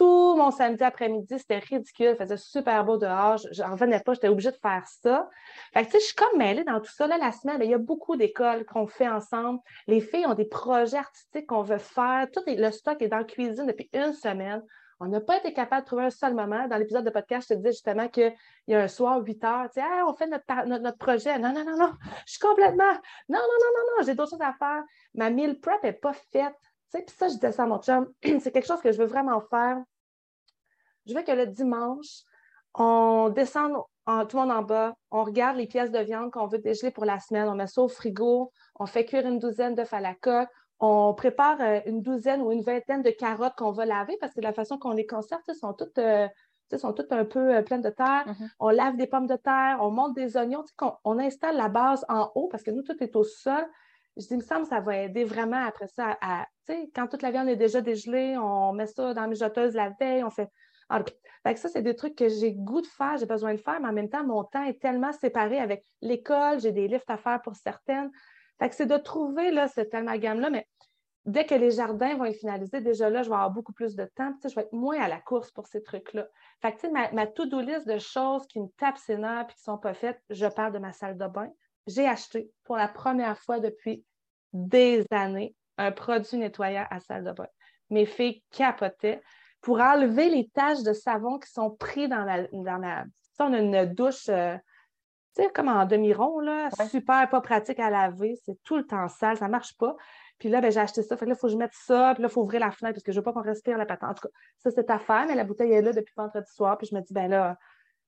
tout 0.00 0.34
mon 0.34 0.50
samedi 0.50 0.82
après-midi. 0.82 1.38
C'était 1.38 1.58
ridicule. 1.58 2.12
Il 2.12 2.16
faisait 2.16 2.38
super 2.38 2.86
beau 2.86 2.96
dehors. 2.96 3.36
J'en 3.50 3.72
revenais 3.72 4.00
pas. 4.00 4.14
J'étais 4.14 4.28
obligée 4.28 4.50
de 4.50 4.56
faire 4.56 4.82
ça. 4.86 5.28
Fait 5.74 5.84
tu 5.84 5.90
sais, 5.90 6.00
je 6.00 6.04
suis 6.06 6.14
comme 6.14 6.38
mêlée 6.38 6.64
dans 6.64 6.80
tout 6.80 6.90
ça. 6.90 7.06
Là, 7.06 7.18
la 7.18 7.32
semaine, 7.32 7.60
il 7.62 7.70
y 7.70 7.74
a 7.74 7.78
beaucoup 7.78 8.16
d'écoles 8.16 8.64
qu'on 8.64 8.86
fait 8.86 9.08
ensemble. 9.08 9.58
Les 9.86 10.00
filles 10.00 10.24
ont 10.24 10.32
des 10.32 10.46
projets 10.46 10.96
artistiques 10.96 11.48
qu'on 11.48 11.60
veut 11.60 11.76
faire. 11.76 12.28
Tout 12.32 12.40
le 12.46 12.70
stock 12.70 13.02
est 13.02 13.08
dans 13.08 13.18
la 13.18 13.24
cuisine 13.24 13.66
depuis 13.66 13.90
une 13.92 14.14
semaine. 14.14 14.62
On 15.00 15.06
n'a 15.06 15.20
pas 15.20 15.36
été 15.36 15.52
capable 15.52 15.82
de 15.82 15.86
trouver 15.86 16.04
un 16.04 16.10
seul 16.10 16.34
moment. 16.34 16.66
Dans 16.66 16.78
l'épisode 16.78 17.04
de 17.04 17.10
podcast, 17.10 17.48
je 17.50 17.54
te 17.54 17.58
disais 17.58 17.72
justement 17.72 18.08
qu'il 18.08 18.34
y 18.68 18.74
a 18.74 18.80
un 18.80 18.88
soir, 18.88 19.20
8 19.22 19.44
heures, 19.44 19.68
tu 19.70 19.80
sais, 19.80 19.86
on 20.06 20.14
fait 20.14 20.28
notre, 20.28 20.66
notre, 20.66 20.98
projet. 20.98 21.38
Non, 21.38 21.52
non, 21.52 21.64
non, 21.64 21.76
non, 21.76 21.92
je 22.26 22.32
suis 22.32 22.40
complètement. 22.40 22.92
Non, 23.28 23.38
non, 23.38 23.58
non, 23.60 23.70
non, 23.76 23.96
non, 23.98 24.06
j'ai 24.06 24.14
d'autres 24.14 24.30
choses 24.30 24.40
à 24.40 24.54
faire. 24.58 24.82
Ma 25.14 25.28
meal 25.28 25.60
prep 25.60 25.82
n'est 25.82 25.92
pas 25.92 26.12
faite. 26.12 26.54
Puis 26.92 27.04
ça, 27.16 27.28
je 27.28 27.34
disais 27.34 27.52
ça 27.52 27.64
à 27.64 27.66
mon 27.66 27.80
chum. 27.80 28.12
C'est 28.40 28.50
quelque 28.50 28.66
chose 28.66 28.80
que 28.80 28.92
je 28.92 28.98
veux 28.98 29.06
vraiment 29.06 29.40
faire. 29.40 29.78
Je 31.06 31.14
veux 31.14 31.22
que 31.22 31.32
le 31.32 31.46
dimanche, 31.46 32.22
on 32.74 33.30
descende 33.30 33.72
en, 34.06 34.26
tout 34.26 34.36
le 34.36 34.42
monde 34.42 34.52
en 34.52 34.62
bas, 34.62 34.94
on 35.10 35.24
regarde 35.24 35.56
les 35.56 35.66
pièces 35.66 35.90
de 35.90 35.98
viande 35.98 36.30
qu'on 36.30 36.46
veut 36.46 36.58
dégeler 36.58 36.90
pour 36.90 37.04
la 37.04 37.18
semaine, 37.18 37.48
on 37.48 37.54
met 37.54 37.66
ça 37.66 37.82
au 37.82 37.88
frigo, 37.88 38.52
on 38.78 38.86
fait 38.86 39.04
cuire 39.04 39.26
une 39.26 39.38
douzaine 39.38 39.74
d'œufs 39.74 39.92
à 39.92 40.00
la 40.00 40.14
coque, 40.14 40.48
on 40.80 41.12
prépare 41.14 41.60
euh, 41.60 41.80
une 41.86 42.02
douzaine 42.02 42.40
ou 42.40 42.52
une 42.52 42.62
vingtaine 42.62 43.02
de 43.02 43.10
carottes 43.10 43.54
qu'on 43.56 43.70
va 43.70 43.84
laver 43.84 44.16
parce 44.20 44.34
que 44.34 44.40
la 44.40 44.52
façon 44.52 44.78
qu'on 44.78 44.92
les 44.92 45.06
conserve, 45.06 45.42
sont 45.52 45.74
toutes, 45.74 45.98
euh, 45.98 46.26
sont 46.76 46.92
toutes 46.94 47.12
un 47.12 47.26
peu 47.26 47.56
euh, 47.56 47.62
pleines 47.62 47.82
de 47.82 47.90
terre. 47.90 48.24
Mm-hmm. 48.26 48.48
On 48.60 48.70
lave 48.70 48.96
des 48.96 49.06
pommes 49.06 49.26
de 49.26 49.36
terre, 49.36 49.78
on 49.80 49.90
monte 49.90 50.14
des 50.14 50.38
oignons. 50.38 50.64
On, 50.80 50.92
on, 51.04 51.18
installe 51.18 51.56
la 51.56 51.68
base 51.68 52.04
en 52.08 52.30
haut 52.34 52.48
parce 52.48 52.62
que 52.62 52.70
nous, 52.70 52.82
tout 52.82 52.96
est 53.02 53.14
au 53.14 53.24
sol. 53.24 53.62
Je 54.16 54.22
dis, 54.22 54.28
il 54.32 54.38
me 54.38 54.42
semble 54.42 54.62
que 54.62 54.68
ça 54.68 54.80
va 54.80 54.96
aider 54.96 55.24
vraiment 55.24 55.62
après 55.64 55.86
ça 55.86 56.16
à, 56.22 56.46
quand 56.94 57.08
toute 57.08 57.22
la 57.22 57.30
viande 57.30 57.48
est 57.48 57.56
déjà 57.56 57.80
dégelée, 57.80 58.36
on 58.38 58.72
met 58.72 58.86
ça 58.86 59.14
dans 59.14 59.22
la 59.22 59.28
mijoteuse 59.28 59.74
la 59.74 59.90
veille, 60.00 60.24
on 60.24 60.30
fait. 60.30 60.48
Ça, 60.90 61.68
c'est 61.68 61.82
des 61.82 61.94
trucs 61.94 62.16
que 62.16 62.28
j'ai 62.28 62.52
goût 62.52 62.80
de 62.80 62.86
faire, 62.86 63.16
j'ai 63.16 63.26
besoin 63.26 63.54
de 63.54 63.60
faire, 63.60 63.80
mais 63.80 63.88
en 63.88 63.92
même 63.92 64.08
temps, 64.10 64.24
mon 64.24 64.44
temps 64.44 64.64
est 64.64 64.80
tellement 64.80 65.12
séparé 65.12 65.58
avec 65.58 65.84
l'école, 66.00 66.60
j'ai 66.60 66.72
des 66.72 66.88
livres 66.88 67.04
à 67.08 67.16
faire 67.16 67.40
pour 67.42 67.54
certaines. 67.56 68.10
Fait 68.58 68.68
que 68.68 68.74
c'est 68.74 68.86
de 68.86 68.96
trouver 68.96 69.50
là, 69.50 69.68
cet 69.68 69.94
amalgame-là, 69.94 70.50
mais 70.50 70.66
dès 71.24 71.46
que 71.46 71.54
les 71.54 71.70
jardins 71.70 72.16
vont 72.16 72.24
être 72.24 72.38
finalisés, 72.38 72.80
déjà 72.80 73.08
là, 73.08 73.22
je 73.22 73.28
vais 73.28 73.34
avoir 73.34 73.50
beaucoup 73.50 73.72
plus 73.72 73.94
de 73.94 74.04
temps. 74.14 74.34
Je 74.42 74.54
vais 74.54 74.62
être 74.62 74.72
moins 74.72 75.00
à 75.00 75.08
la 75.08 75.20
course 75.20 75.50
pour 75.50 75.66
ces 75.66 75.82
trucs-là. 75.82 76.26
Fait 76.60 76.74
que, 76.74 76.86
ma, 76.88 77.10
ma 77.12 77.26
to-do 77.26 77.60
list 77.60 77.86
de 77.86 77.98
choses 77.98 78.46
qui 78.46 78.60
me 78.60 78.68
tapent 78.76 78.98
ses 78.98 79.16
nerfs 79.16 79.46
et 79.48 79.52
qui 79.52 79.60
ne 79.60 79.72
sont 79.72 79.78
pas 79.78 79.94
faites, 79.94 80.20
je 80.30 80.46
parle 80.46 80.72
de 80.72 80.78
ma 80.78 80.92
salle 80.92 81.16
de 81.16 81.26
bain. 81.26 81.48
J'ai 81.86 82.06
acheté 82.06 82.50
pour 82.64 82.76
la 82.76 82.88
première 82.88 83.38
fois 83.38 83.60
depuis 83.60 84.04
des 84.52 85.06
années 85.10 85.54
un 85.78 85.92
produit 85.92 86.36
nettoyant 86.36 86.86
à 86.90 87.00
salle 87.00 87.24
de 87.24 87.32
bain. 87.32 87.48
Mes 87.88 88.06
filles 88.06 88.42
capotaient 88.50 89.22
pour 89.60 89.80
enlever 89.80 90.28
les 90.30 90.48
taches 90.48 90.82
de 90.82 90.92
savon 90.92 91.38
qui 91.38 91.50
sont 91.50 91.70
prises 91.70 92.08
dans 92.08 92.24
la. 92.24 92.44
Dans 92.48 92.78
la... 92.78 93.04
on 93.38 93.52
a 93.52 93.58
une 93.58 93.86
douche. 93.86 94.28
Euh, 94.28 94.56
tu 95.36 95.44
sais, 95.44 95.50
comme 95.50 95.68
en 95.68 95.86
demi-rond, 95.86 96.40
là, 96.40 96.70
super 96.90 97.28
pas 97.30 97.40
pratique 97.40 97.78
à 97.78 97.88
laver, 97.88 98.34
c'est 98.44 98.60
tout 98.64 98.76
le 98.76 98.84
temps 98.84 99.06
sale, 99.06 99.36
ça 99.36 99.46
ne 99.46 99.52
marche 99.52 99.76
pas. 99.76 99.96
Puis 100.40 100.48
là, 100.48 100.60
ben, 100.60 100.72
j'ai 100.72 100.80
acheté 100.80 101.02
ça. 101.02 101.16
Fait 101.16 101.26
là, 101.26 101.34
il 101.34 101.38
faut 101.38 101.46
que 101.46 101.52
je 101.52 101.56
mette 101.56 101.74
ça, 101.74 102.14
puis 102.14 102.22
là, 102.22 102.28
il 102.28 102.32
faut 102.32 102.42
ouvrir 102.42 102.60
la 102.60 102.72
fenêtre 102.72 102.94
parce 102.94 103.04
que 103.04 103.12
je 103.12 103.18
ne 103.18 103.20
veux 103.20 103.24
pas 103.24 103.32
qu'on 103.32 103.42
respire 103.42 103.78
la 103.78 103.86
patente. 103.86 104.10
En 104.10 104.14
tout 104.14 104.28
cas, 104.28 104.34
ça, 104.58 104.70
c'est 104.72 104.90
affaire, 104.90 105.26
mais 105.28 105.36
la 105.36 105.44
bouteille 105.44 105.72
est 105.72 105.82
là 105.82 105.92
depuis 105.92 106.12
vendredi 106.16 106.50
soir, 106.52 106.76
puis 106.78 106.88
je 106.90 106.96
me 106.96 107.00
dis, 107.00 107.12
ben 107.12 107.28
là, 107.28 107.56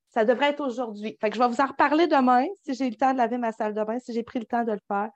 ça 0.09 0.25
devrait 0.25 0.49
être 0.49 0.61
aujourd'hui. 0.61 1.17
Fait 1.21 1.29
que 1.29 1.35
je 1.35 1.41
vais 1.41 1.47
vous 1.47 1.61
en 1.61 1.65
reparler 1.65 2.07
demain 2.07 2.45
si 2.63 2.73
j'ai 2.73 2.87
eu 2.87 2.89
le 2.89 2.95
temps 2.95 3.13
de 3.13 3.17
laver 3.17 3.37
ma 3.37 3.51
salle 3.51 3.73
de 3.73 3.83
bain, 3.83 3.99
si 3.99 4.13
j'ai 4.13 4.23
pris 4.23 4.39
le 4.39 4.45
temps 4.45 4.63
de 4.63 4.71
le 4.71 4.81
faire. 4.87 5.09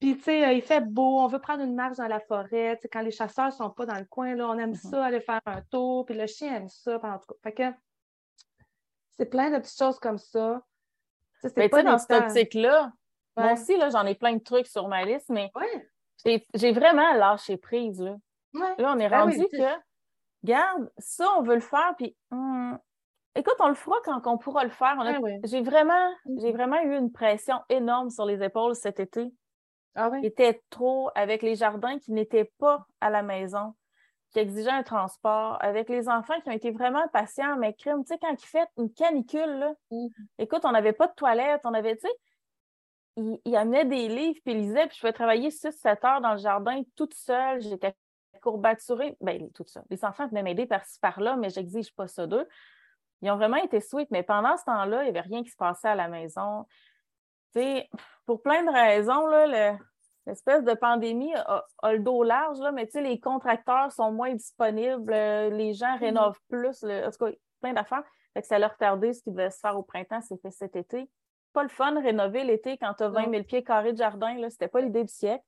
Puis, 0.00 0.16
tu 0.16 0.24
sais, 0.24 0.44
euh, 0.44 0.52
il 0.52 0.62
fait 0.62 0.80
beau, 0.80 1.20
on 1.20 1.28
veut 1.28 1.38
prendre 1.38 1.62
une 1.62 1.74
marche 1.74 1.96
dans 1.96 2.08
la 2.08 2.20
forêt. 2.20 2.76
Tu 2.76 2.82
sais, 2.82 2.88
quand 2.88 3.00
les 3.00 3.10
chasseurs 3.10 3.46
ne 3.46 3.52
sont 3.52 3.70
pas 3.70 3.86
dans 3.86 3.98
le 3.98 4.04
coin, 4.04 4.34
là, 4.34 4.48
on 4.48 4.58
aime 4.58 4.72
mm-hmm. 4.72 4.90
ça, 4.90 5.04
aller 5.04 5.20
faire 5.20 5.40
un 5.46 5.62
tour, 5.62 6.04
puis 6.04 6.14
le 6.14 6.26
chien 6.26 6.54
aime 6.54 6.68
ça. 6.68 6.96
En 7.02 7.18
tout 7.18 7.26
cas, 7.28 7.34
fait 7.42 7.52
que 7.52 7.62
c'est 9.16 9.26
plein 9.26 9.50
de 9.50 9.58
petites 9.58 9.78
choses 9.78 9.98
comme 9.98 10.18
ça. 10.18 10.62
Mais 11.56 11.68
tu 11.68 11.76
sais, 11.76 11.82
dans 11.82 11.98
cette 11.98 12.22
optique-là, 12.22 12.92
moi 13.36 13.52
aussi, 13.52 13.74
j'en 13.90 14.06
ai 14.06 14.14
plein 14.14 14.34
de 14.34 14.42
trucs 14.42 14.66
sur 14.66 14.88
ma 14.88 15.04
liste, 15.04 15.28
mais 15.28 15.50
j'ai 16.54 16.72
vraiment 16.72 17.12
lâché 17.14 17.56
prise. 17.56 18.00
Là, 18.00 18.16
là 18.52 18.94
on 18.94 18.98
est 18.98 19.08
ben 19.08 19.20
rendu 19.22 19.46
que, 19.52 19.80
regarde, 20.42 20.90
ça, 20.98 21.26
on 21.38 21.42
veut 21.42 21.54
le 21.54 21.60
faire, 21.60 21.94
puis 21.96 22.16
hum, 22.30 22.78
écoute, 23.34 23.56
on 23.58 23.68
le 23.68 23.74
fera 23.74 23.96
quand 24.04 24.26
on 24.26 24.38
pourra 24.38 24.64
le 24.64 24.70
faire. 24.70 24.96
J'ai 25.44 25.62
vraiment, 25.62 26.10
mm-hmm. 26.26 26.52
vraiment 26.52 26.80
eu 26.82 26.96
une 26.96 27.12
pression 27.12 27.60
énorme 27.68 28.10
sur 28.10 28.24
les 28.24 28.42
épaules 28.42 28.74
cet 28.74 29.00
été. 29.00 29.32
Ah 29.94 30.10
oui? 30.10 30.20
était 30.22 30.62
trop 30.70 31.10
avec 31.14 31.42
les 31.42 31.54
jardins 31.54 31.98
qui 31.98 32.12
n'étaient 32.12 32.50
pas 32.58 32.86
à 33.00 33.10
la 33.10 33.22
maison 33.22 33.74
qui 34.34 34.40
exigeait 34.40 34.70
un 34.70 34.82
transport, 34.82 35.56
avec 35.60 35.88
les 35.88 36.08
enfants 36.08 36.38
qui 36.42 36.48
ont 36.48 36.52
été 36.52 36.72
vraiment 36.72 37.06
patients, 37.08 37.56
mais 37.56 37.72
crime, 37.72 38.02
tu 38.04 38.08
sais, 38.08 38.18
quand 38.18 38.32
il 38.32 38.44
fait 38.46 38.68
une 38.76 38.92
canicule, 38.92 39.58
là, 39.58 39.74
mm. 39.92 40.08
écoute, 40.38 40.64
on 40.64 40.72
n'avait 40.72 40.92
pas 40.92 41.06
de 41.06 41.14
toilette, 41.14 41.60
on 41.64 41.72
avait, 41.72 41.96
tu 41.96 42.08
sais, 42.08 43.38
il, 43.44 43.56
amenait 43.56 43.84
des 43.84 44.08
livres, 44.08 44.40
puis 44.44 44.54
il 44.54 44.58
lisait, 44.58 44.88
puis 44.88 44.96
je 44.96 45.00
pouvais 45.00 45.12
travailler 45.12 45.50
6-7 45.50 46.04
heures 46.04 46.20
dans 46.20 46.32
le 46.32 46.38
jardin 46.38 46.82
toute 46.96 47.14
seule, 47.14 47.60
j'étais 47.60 47.94
courbaturée, 48.42 49.16
bien, 49.20 49.38
toute 49.54 49.70
seule. 49.70 49.84
Les 49.88 50.04
enfants 50.04 50.26
venaient 50.26 50.42
m'aider 50.42 50.66
par-ci, 50.66 50.98
par-là, 50.98 51.36
mais 51.36 51.48
j'exige 51.48 51.94
pas 51.94 52.08
ça 52.08 52.26
d'eux. 52.26 52.46
Ils 53.22 53.30
ont 53.30 53.36
vraiment 53.36 53.56
été 53.56 53.80
sweet, 53.80 54.10
mais 54.10 54.24
pendant 54.24 54.56
ce 54.56 54.64
temps-là, 54.64 55.02
il 55.02 55.04
n'y 55.04 55.16
avait 55.16 55.26
rien 55.26 55.44
qui 55.44 55.50
se 55.50 55.56
passait 55.56 55.88
à 55.88 55.94
la 55.94 56.08
maison. 56.08 56.66
Pour 58.26 58.42
plein 58.42 58.64
de 58.64 58.70
raisons, 58.70 59.26
là, 59.26 59.46
le, 59.46 59.78
l'espèce 60.26 60.64
de 60.64 60.74
pandémie 60.74 61.34
a, 61.34 61.64
le 61.92 61.98
dos 61.98 62.22
large, 62.22 62.58
là, 62.60 62.72
mais 62.72 62.88
les 62.94 63.20
contracteurs 63.20 63.92
sont 63.92 64.12
moins 64.12 64.34
disponibles, 64.34 65.12
euh, 65.12 65.50
les 65.50 65.74
gens 65.74 65.96
mm-hmm. 65.96 66.00
rénovent 66.00 66.40
plus, 66.48 66.84
en 66.84 67.10
tout 67.10 67.26
cas, 67.26 67.32
plein 67.60 67.72
d'affaires. 67.72 68.04
ça 68.42 68.58
leur 68.58 68.72
retardé 68.72 69.12
ce 69.12 69.22
qui 69.22 69.30
devait 69.30 69.50
se 69.50 69.58
faire 69.58 69.76
au 69.76 69.82
printemps, 69.82 70.20
c'est 70.20 70.40
fait 70.40 70.50
cet 70.50 70.76
été. 70.76 71.08
Pas 71.52 71.62
le 71.62 71.68
fun 71.68 71.92
de 71.92 72.00
rénover 72.00 72.44
l'été 72.44 72.76
quand 72.78 72.94
tu 72.94 73.04
as 73.04 73.08
20 73.08 73.30
000 73.30 73.44
pieds 73.44 73.62
carrés 73.62 73.92
de 73.92 73.98
jardin, 73.98 74.34
ce 74.36 74.42
n'était 74.42 74.68
pas 74.68 74.80
l'idée 74.80 75.04
du 75.04 75.12
siècle. 75.12 75.44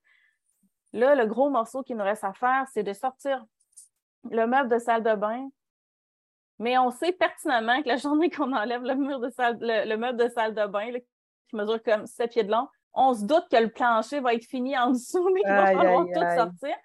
Là, 0.92 1.14
le 1.14 1.26
gros 1.26 1.50
morceau 1.50 1.82
qui 1.82 1.94
nous 1.94 2.04
reste 2.04 2.24
à 2.24 2.32
faire, 2.32 2.64
c'est 2.72 2.84
de 2.84 2.92
sortir 2.92 3.44
le 4.30 4.46
meuble 4.46 4.68
de 4.68 4.78
salle 4.78 5.02
de 5.02 5.14
bain. 5.14 5.48
Mais 6.58 6.78
on 6.78 6.90
sait 6.90 7.12
pertinemment 7.12 7.82
que 7.82 7.88
la 7.88 7.96
journée 7.96 8.30
qu'on 8.30 8.52
enlève 8.52 8.82
le, 8.82 8.94
mur 8.94 9.20
de 9.20 9.28
salle, 9.30 9.58
le, 9.60 9.96
meuble 9.96 10.18
de 10.18 10.28
salle 10.28 10.54
de 10.54 10.66
bain, 10.66 10.90
qui 11.48 11.56
mesure 11.56 11.82
comme 11.82 12.06
7 12.06 12.30
pieds 12.30 12.44
de 12.44 12.50
long, 12.50 12.68
on 12.94 13.14
se 13.14 13.24
doute 13.24 13.46
que 13.50 13.56
le 13.56 13.68
plancher 13.68 14.20
va 14.20 14.34
être 14.34 14.44
fini 14.44 14.76
en 14.76 14.90
dessous, 14.90 15.28
mais 15.32 15.40
qu'il 15.40 15.50
va 15.50 15.66
falloir 15.66 16.06
tout 16.06 16.36
sortir. 16.36 16.76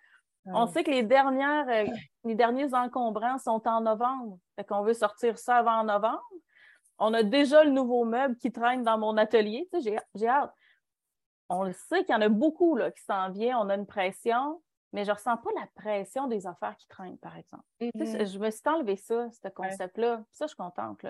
On 0.46 0.68
sait 0.68 0.84
que 0.84 0.92
les, 0.92 1.04
dernières, 1.04 1.68
euh, 1.70 1.86
les 2.24 2.36
derniers 2.36 2.74
encombrants 2.74 3.38
sont 3.38 3.62
en 3.68 3.82
novembre. 3.82 4.38
Fait 4.56 4.64
qu'on 4.64 4.82
veut 4.82 4.94
sortir 4.94 5.38
ça 5.38 5.58
avant 5.58 5.84
novembre. 5.84 6.24
On 6.98 7.14
a 7.14 7.24
déjà 7.24 7.64
le 7.64 7.72
nouveau 7.72 8.06
meuble 8.06 8.36
qui 8.38 8.52
traîne 8.52 8.84
dans 8.84 8.98
mon 8.98 9.18
atelier. 9.18 9.70
j'ai 10.16 10.28
hâte. 10.28 10.54
On 11.50 11.64
le 11.64 11.74
sait 11.74 12.04
qu'il 12.04 12.14
y 12.14 12.18
en 12.18 12.22
a 12.22 12.30
beaucoup 12.30 12.76
là, 12.76 12.92
qui 12.92 13.04
s'en 13.04 13.30
viennent. 13.30 13.56
On 13.56 13.70
a 13.70 13.76
une 13.76 13.86
pression, 13.86 14.62
mais 14.94 15.04
je 15.04 15.12
ne 15.12 15.16
ressens 15.16 15.38
pas 15.38 15.50
la 15.60 15.68
pression 15.76 16.28
des 16.28 16.48
affaires 16.48 16.76
qui 16.78 16.88
traînent, 16.88 17.18
par 17.18 17.38
exemple. 17.38 17.64
Mm-hmm. 17.82 18.32
Je 18.32 18.40
me 18.40 18.50
suis 18.50 18.62
enlevé 18.66 18.96
ça, 18.96 19.28
ce 19.32 19.50
concept-là. 19.50 20.24
Ça, 20.32 20.46
je 20.46 20.50
suis 20.50 20.58
contente. 20.58 21.06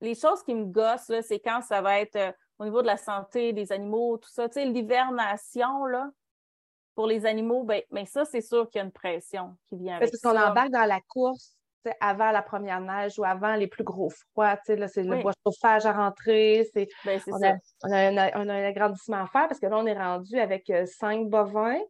Les 0.00 0.14
choses 0.14 0.42
qui 0.42 0.54
me 0.54 0.64
gossent, 0.64 1.12
c'est 1.22 1.40
quand 1.40 1.60
ça 1.62 1.80
va 1.80 2.00
être 2.00 2.16
euh, 2.16 2.32
au 2.58 2.64
niveau 2.64 2.82
de 2.82 2.86
la 2.86 2.96
santé 2.96 3.52
des 3.52 3.72
animaux, 3.72 4.18
tout 4.18 4.30
ça. 4.30 4.48
Tu 4.48 4.54
sais, 4.54 4.64
l'hivernation, 4.64 5.84
là, 5.86 6.10
pour 6.94 7.06
les 7.06 7.26
animaux, 7.26 7.64
ben, 7.64 7.82
mais 7.90 8.06
ça, 8.06 8.24
c'est 8.24 8.40
sûr 8.40 8.68
qu'il 8.68 8.80
y 8.80 8.82
a 8.82 8.84
une 8.84 8.92
pression 8.92 9.56
qui 9.68 9.76
vient 9.76 9.96
avec 9.96 10.10
Parce 10.10 10.20
qu'on 10.20 10.40
embarque 10.40 10.70
dans 10.70 10.84
la 10.84 11.00
course 11.00 11.58
avant 12.00 12.30
la 12.32 12.42
première 12.42 12.80
neige 12.80 13.18
ou 13.18 13.24
avant 13.24 13.54
les 13.54 13.66
plus 13.66 13.84
gros 13.84 14.10
froids. 14.10 14.56
Tu 14.56 14.62
sais, 14.66 14.76
là, 14.76 14.88
c'est 14.88 15.02
le 15.02 15.22
bois 15.22 15.32
chauffage 15.46 15.86
à 15.86 15.92
rentrer. 15.92 16.68
C'est, 16.74 16.88
ben, 17.04 17.20
on, 17.28 17.42
a, 17.42 18.38
on, 18.38 18.48
a 18.48 18.54
un, 18.54 18.64
agrandissement 18.64 19.22
à 19.22 19.26
faire 19.26 19.48
parce 19.48 19.60
que 19.60 19.66
là, 19.66 19.78
on 19.78 19.86
est 19.86 19.98
rendu 19.98 20.38
avec 20.38 20.68
euh, 20.70 20.86
cinq 20.86 21.28
bovins. 21.28 21.80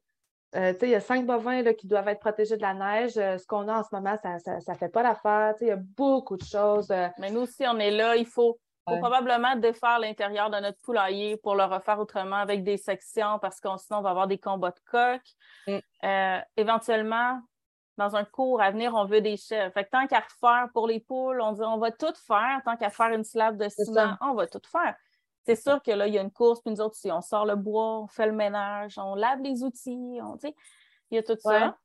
Euh, 0.56 0.72
il 0.80 0.88
y 0.88 0.94
a 0.94 1.00
cinq 1.00 1.26
bovins 1.26 1.62
là, 1.62 1.74
qui 1.74 1.86
doivent 1.86 2.08
être 2.08 2.20
protégés 2.20 2.56
de 2.56 2.62
la 2.62 2.74
neige. 2.74 3.18
Euh, 3.18 3.36
ce 3.36 3.46
qu'on 3.46 3.68
a 3.68 3.80
en 3.80 3.82
ce 3.82 3.88
moment, 3.92 4.16
ça 4.16 4.36
ne 4.36 4.78
fait 4.78 4.88
pas 4.88 5.02
l'affaire. 5.02 5.54
Il 5.60 5.66
y 5.66 5.70
a 5.70 5.76
beaucoup 5.76 6.36
de 6.36 6.44
choses. 6.44 6.88
Mais 7.18 7.30
nous 7.30 7.40
aussi, 7.40 7.64
on 7.66 7.78
est 7.78 7.90
là. 7.90 8.16
Il 8.16 8.26
faut, 8.26 8.58
faut 8.88 8.98
probablement 8.98 9.56
défaire 9.56 9.98
l'intérieur 9.98 10.50
de 10.50 10.58
notre 10.58 10.78
poulailler 10.82 11.36
pour 11.36 11.54
le 11.54 11.64
refaire 11.64 11.98
autrement 11.98 12.36
avec 12.36 12.64
des 12.64 12.78
sections 12.78 13.38
parce 13.40 13.60
que 13.60 13.68
sinon, 13.78 13.98
on 13.98 14.02
va 14.02 14.10
avoir 14.10 14.26
des 14.26 14.38
combats 14.38 14.70
de 14.70 14.80
coques. 14.90 15.30
Mm. 15.66 15.78
Euh, 16.04 16.40
éventuellement, 16.56 17.40
dans 17.98 18.16
un 18.16 18.24
cours 18.24 18.62
à 18.62 18.70
venir, 18.70 18.94
on 18.94 19.04
veut 19.04 19.20
des 19.20 19.36
chefs. 19.36 19.74
Fait 19.74 19.84
que 19.84 19.90
tant 19.90 20.06
qu'à 20.06 20.20
refaire 20.20 20.68
pour 20.72 20.86
les 20.86 21.00
poules, 21.00 21.40
on 21.42 21.52
dit 21.52 21.62
on 21.62 21.78
va 21.78 21.90
tout 21.90 22.14
faire. 22.26 22.62
Tant 22.64 22.76
qu'à 22.76 22.90
faire 22.90 23.08
une 23.08 23.24
slab 23.24 23.58
de 23.58 23.68
ciment, 23.68 24.16
on 24.22 24.34
va 24.34 24.46
tout 24.46 24.62
faire. 24.70 24.94
C'est 25.48 25.56
sûr 25.56 25.82
que 25.82 25.90
là, 25.90 26.06
il 26.06 26.12
y 26.12 26.18
a 26.18 26.20
une 26.20 26.30
course, 26.30 26.60
puis 26.60 26.70
nous 26.70 26.82
autres, 26.82 26.98
on 27.06 27.22
sort 27.22 27.46
le 27.46 27.56
bois, 27.56 28.00
on 28.00 28.06
fait 28.06 28.26
le 28.26 28.32
ménage, 28.32 28.98
on 28.98 29.14
lave 29.14 29.40
les 29.40 29.62
outils, 29.62 30.18
on, 30.20 30.36
il 30.42 31.14
y 31.14 31.16
a 31.16 31.22
tout 31.22 31.38
ça. 31.40 31.78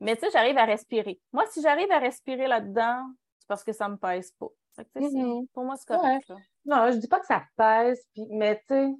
Mais 0.00 0.16
tu 0.16 0.22
sais, 0.22 0.30
j'arrive 0.32 0.56
à 0.56 0.64
respirer. 0.64 1.20
Moi, 1.34 1.44
si 1.50 1.60
j'arrive 1.60 1.92
à 1.92 1.98
respirer 1.98 2.46
là-dedans, 2.46 3.08
c'est 3.38 3.46
parce 3.46 3.62
que 3.62 3.72
ça 3.72 3.88
ne 3.88 3.92
me 3.92 3.98
pèse 3.98 4.32
pas. 4.38 4.48
Mm-hmm. 4.78 5.48
Pour 5.52 5.64
moi, 5.64 5.76
c'est 5.76 5.86
correct. 5.86 6.32
Non, 6.64 6.90
je 6.90 6.96
dis 6.96 7.08
pas 7.08 7.20
que 7.20 7.26
ça 7.26 7.44
pèse, 7.58 8.02
puis, 8.14 8.26
mais 8.30 8.56
tu 8.66 8.74
sais, 8.74 8.94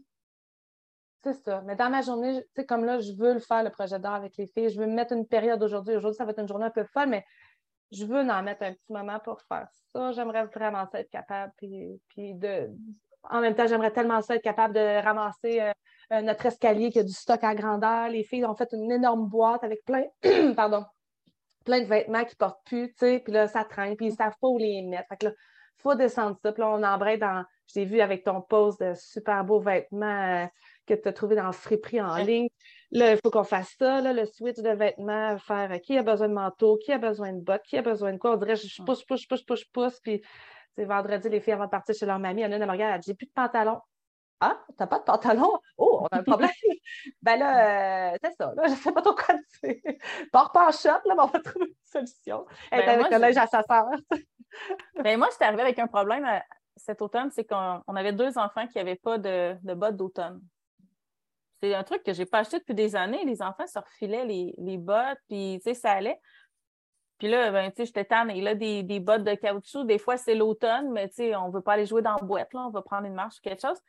c'est 1.22 1.42
ça. 1.42 1.62
Mais 1.62 1.76
dans 1.76 1.88
ma 1.88 2.02
journée, 2.02 2.42
tu 2.42 2.48
sais, 2.56 2.66
comme 2.66 2.84
là, 2.84 2.98
je 2.98 3.12
veux 3.12 3.32
le 3.32 3.40
faire, 3.40 3.62
le 3.62 3.70
projet 3.70 3.98
d'art 3.98 4.16
avec 4.16 4.36
les 4.36 4.48
filles. 4.48 4.68
Je 4.68 4.78
veux 4.78 4.86
me 4.86 4.94
mettre 4.94 5.14
une 5.14 5.26
période 5.26 5.62
aujourd'hui. 5.62 5.96
Aujourd'hui, 5.96 6.18
ça 6.18 6.26
va 6.26 6.32
être 6.32 6.40
une 6.40 6.48
journée 6.48 6.66
un 6.66 6.70
peu 6.70 6.84
folle, 6.84 7.08
mais 7.08 7.24
je 7.90 8.04
veux 8.04 8.20
en 8.20 8.42
mettre 8.42 8.64
un 8.64 8.74
petit 8.74 8.92
moment 8.92 9.18
pour 9.20 9.40
faire 9.40 9.66
ça. 9.92 10.12
J'aimerais 10.12 10.44
vraiment 10.44 10.86
ça 10.92 11.00
être 11.00 11.10
capable. 11.10 11.54
Puis, 11.56 12.00
puis 12.08 12.34
de, 12.34 12.70
en 13.30 13.40
même 13.40 13.54
temps, 13.54 13.66
j'aimerais 13.66 13.92
tellement 13.92 14.20
ça 14.22 14.36
être 14.36 14.42
capable 14.42 14.74
de 14.74 15.02
ramasser 15.02 15.60
euh, 15.60 15.72
euh, 16.12 16.22
notre 16.22 16.46
escalier 16.46 16.90
qui 16.90 16.98
a 16.98 17.02
du 17.02 17.12
stock 17.12 17.42
à 17.42 17.54
grandeur. 17.54 18.08
Les 18.08 18.24
filles 18.24 18.44
ont 18.44 18.54
fait 18.54 18.68
une 18.72 18.90
énorme 18.90 19.28
boîte 19.28 19.64
avec 19.64 19.84
plein, 19.84 20.04
pardon, 20.56 20.84
plein 21.64 21.80
de 21.80 21.86
vêtements 21.86 22.24
qui 22.24 22.34
ne 22.34 22.38
portent 22.38 22.64
plus, 22.64 22.88
tu 22.88 22.98
sais, 22.98 23.20
puis 23.20 23.32
là, 23.32 23.48
ça 23.48 23.64
traîne, 23.64 23.96
puis 23.96 24.06
ils 24.06 24.12
ne 24.12 24.16
savent 24.16 24.36
pas 24.40 24.48
où 24.48 24.58
les 24.58 24.82
mettre. 24.82 25.08
Fait 25.08 25.16
que 25.16 25.26
là, 25.26 25.32
il 25.78 25.82
faut 25.82 25.94
descendre 25.94 26.36
ça. 26.42 26.52
Puis 26.52 26.60
là, 26.60 26.70
on 26.70 26.82
embraye 26.82 27.18
dans, 27.18 27.44
je 27.68 27.74
t'ai 27.74 27.84
vu 27.84 28.00
avec 28.00 28.24
ton 28.24 28.40
post 28.40 28.80
de 28.80 28.94
super 28.94 29.44
beaux 29.44 29.60
vêtements 29.60 30.06
euh, 30.44 30.46
que 30.86 30.94
tu 30.94 31.08
as 31.08 31.12
trouvé 31.12 31.34
dans 31.34 31.46
le 31.46 31.52
friperie 31.52 32.00
en 32.00 32.16
ligne. 32.16 32.48
Là, 32.92 33.12
il 33.12 33.18
faut 33.22 33.30
qu'on 33.30 33.44
fasse 33.44 33.74
ça, 33.78 34.00
là, 34.00 34.12
le 34.12 34.24
switch 34.26 34.58
de 34.58 34.70
vêtements, 34.70 35.36
faire 35.38 35.80
qui 35.82 35.98
a 35.98 36.02
besoin 36.02 36.28
de 36.28 36.34
manteau, 36.34 36.76
qui 36.76 36.92
a 36.92 36.98
besoin 36.98 37.32
de 37.32 37.40
bottes, 37.40 37.64
qui 37.64 37.76
a 37.76 37.82
besoin 37.82 38.12
de 38.12 38.18
quoi? 38.18 38.34
On 38.34 38.36
dirait, 38.36 38.54
je 38.54 38.82
pousse, 38.84 39.04
pousse, 39.04 39.26
pousse, 39.26 39.42
pousse, 39.42 39.64
pousse, 39.64 40.00
puis 40.00 40.22
c'est 40.76 40.84
vendredi, 40.84 41.28
les 41.28 41.40
filles 41.40 41.54
avant 41.54 41.64
de 41.64 41.70
partir 41.70 41.94
chez 41.94 42.06
leur 42.06 42.18
mamie, 42.18 42.42
il 42.42 42.44
y 42.44 42.46
en 42.46 42.52
a 42.52 42.56
une, 42.56 42.62
elle 42.62 42.68
me 42.68 42.72
regarde, 42.72 42.94
elle 42.94 43.00
dit 43.00 43.08
J'ai 43.08 43.14
plus 43.14 43.26
de 43.26 43.32
pantalon. 43.32 43.80
Ah, 44.40 44.62
t'as 44.76 44.86
pas 44.86 44.98
de 44.98 45.04
pantalon? 45.04 45.50
Oh, 45.78 46.00
on 46.02 46.06
a 46.14 46.18
un 46.18 46.22
problème. 46.22 46.50
ben 47.22 47.38
là, 47.38 48.12
euh, 48.12 48.16
c'est 48.22 48.34
ça. 48.36 48.52
Là, 48.54 48.64
je 48.66 48.72
ne 48.72 48.76
sais 48.76 48.92
pas 48.92 49.00
trop 49.00 49.14
quoi 49.14 49.34
dire. 49.64 49.76
Pars 50.30 50.52
pas 50.52 50.68
en 50.68 50.72
shot, 50.72 50.88
là, 51.06 51.14
mais 51.14 51.22
on 51.22 51.26
va 51.26 51.40
trouver 51.40 51.66
une 51.66 51.74
solution. 51.84 52.46
Elle 52.70 52.84
ben, 52.84 53.00
avec 53.00 53.10
le 53.10 53.18
linge 53.18 53.36
à 53.38 53.46
sa 53.46 53.62
sœur. 53.62 53.86
ben, 55.02 55.18
moi, 55.18 55.28
je 55.30 55.36
suis 55.36 55.44
arrivée 55.44 55.62
avec 55.62 55.78
un 55.78 55.86
problème 55.86 56.26
euh, 56.26 56.38
cet 56.76 57.00
automne, 57.00 57.30
c'est 57.30 57.44
qu'on 57.44 57.82
avait 57.96 58.12
deux 58.12 58.36
enfants 58.36 58.66
qui 58.66 58.76
n'avaient 58.76 58.96
pas 58.96 59.16
de, 59.16 59.56
de 59.62 59.74
bottes 59.74 59.96
d'automne. 59.96 60.42
C'est 61.62 61.74
un 61.74 61.84
truc 61.84 62.02
que 62.02 62.12
je 62.12 62.20
n'ai 62.20 62.26
pas 62.26 62.40
acheté 62.40 62.58
depuis 62.58 62.74
des 62.74 62.94
années. 62.94 63.24
Les 63.24 63.40
enfants 63.40 63.66
se 63.66 63.78
refilaient 63.78 64.26
les, 64.26 64.54
les 64.58 64.76
bottes, 64.76 65.18
puis 65.28 65.58
tu 65.64 65.70
sais, 65.70 65.74
ça 65.74 65.92
allait. 65.92 66.20
Puis 67.18 67.28
là, 67.28 67.50
ben, 67.50 67.70
tu 67.70 67.76
sais, 67.76 67.86
j'étais 67.86 68.04
tanne. 68.04 68.30
Et 68.30 68.40
là, 68.40 68.54
des, 68.54 68.82
des, 68.82 69.00
bottes 69.00 69.24
de 69.24 69.34
caoutchouc, 69.34 69.84
des 69.84 69.98
fois, 69.98 70.16
c'est 70.16 70.34
l'automne, 70.34 70.90
mais 70.92 71.08
tu 71.08 71.16
sais, 71.16 71.36
on 71.36 71.48
ne 71.48 71.52
veut 71.52 71.62
pas 71.62 71.74
aller 71.74 71.86
jouer 71.86 72.02
dans 72.02 72.16
la 72.16 72.22
boîte, 72.22 72.52
là. 72.52 72.66
On 72.66 72.70
va 72.70 72.82
prendre 72.82 73.06
une 73.06 73.14
marche 73.14 73.38
ou 73.38 73.40
quelque 73.42 73.62
chose. 73.62 73.80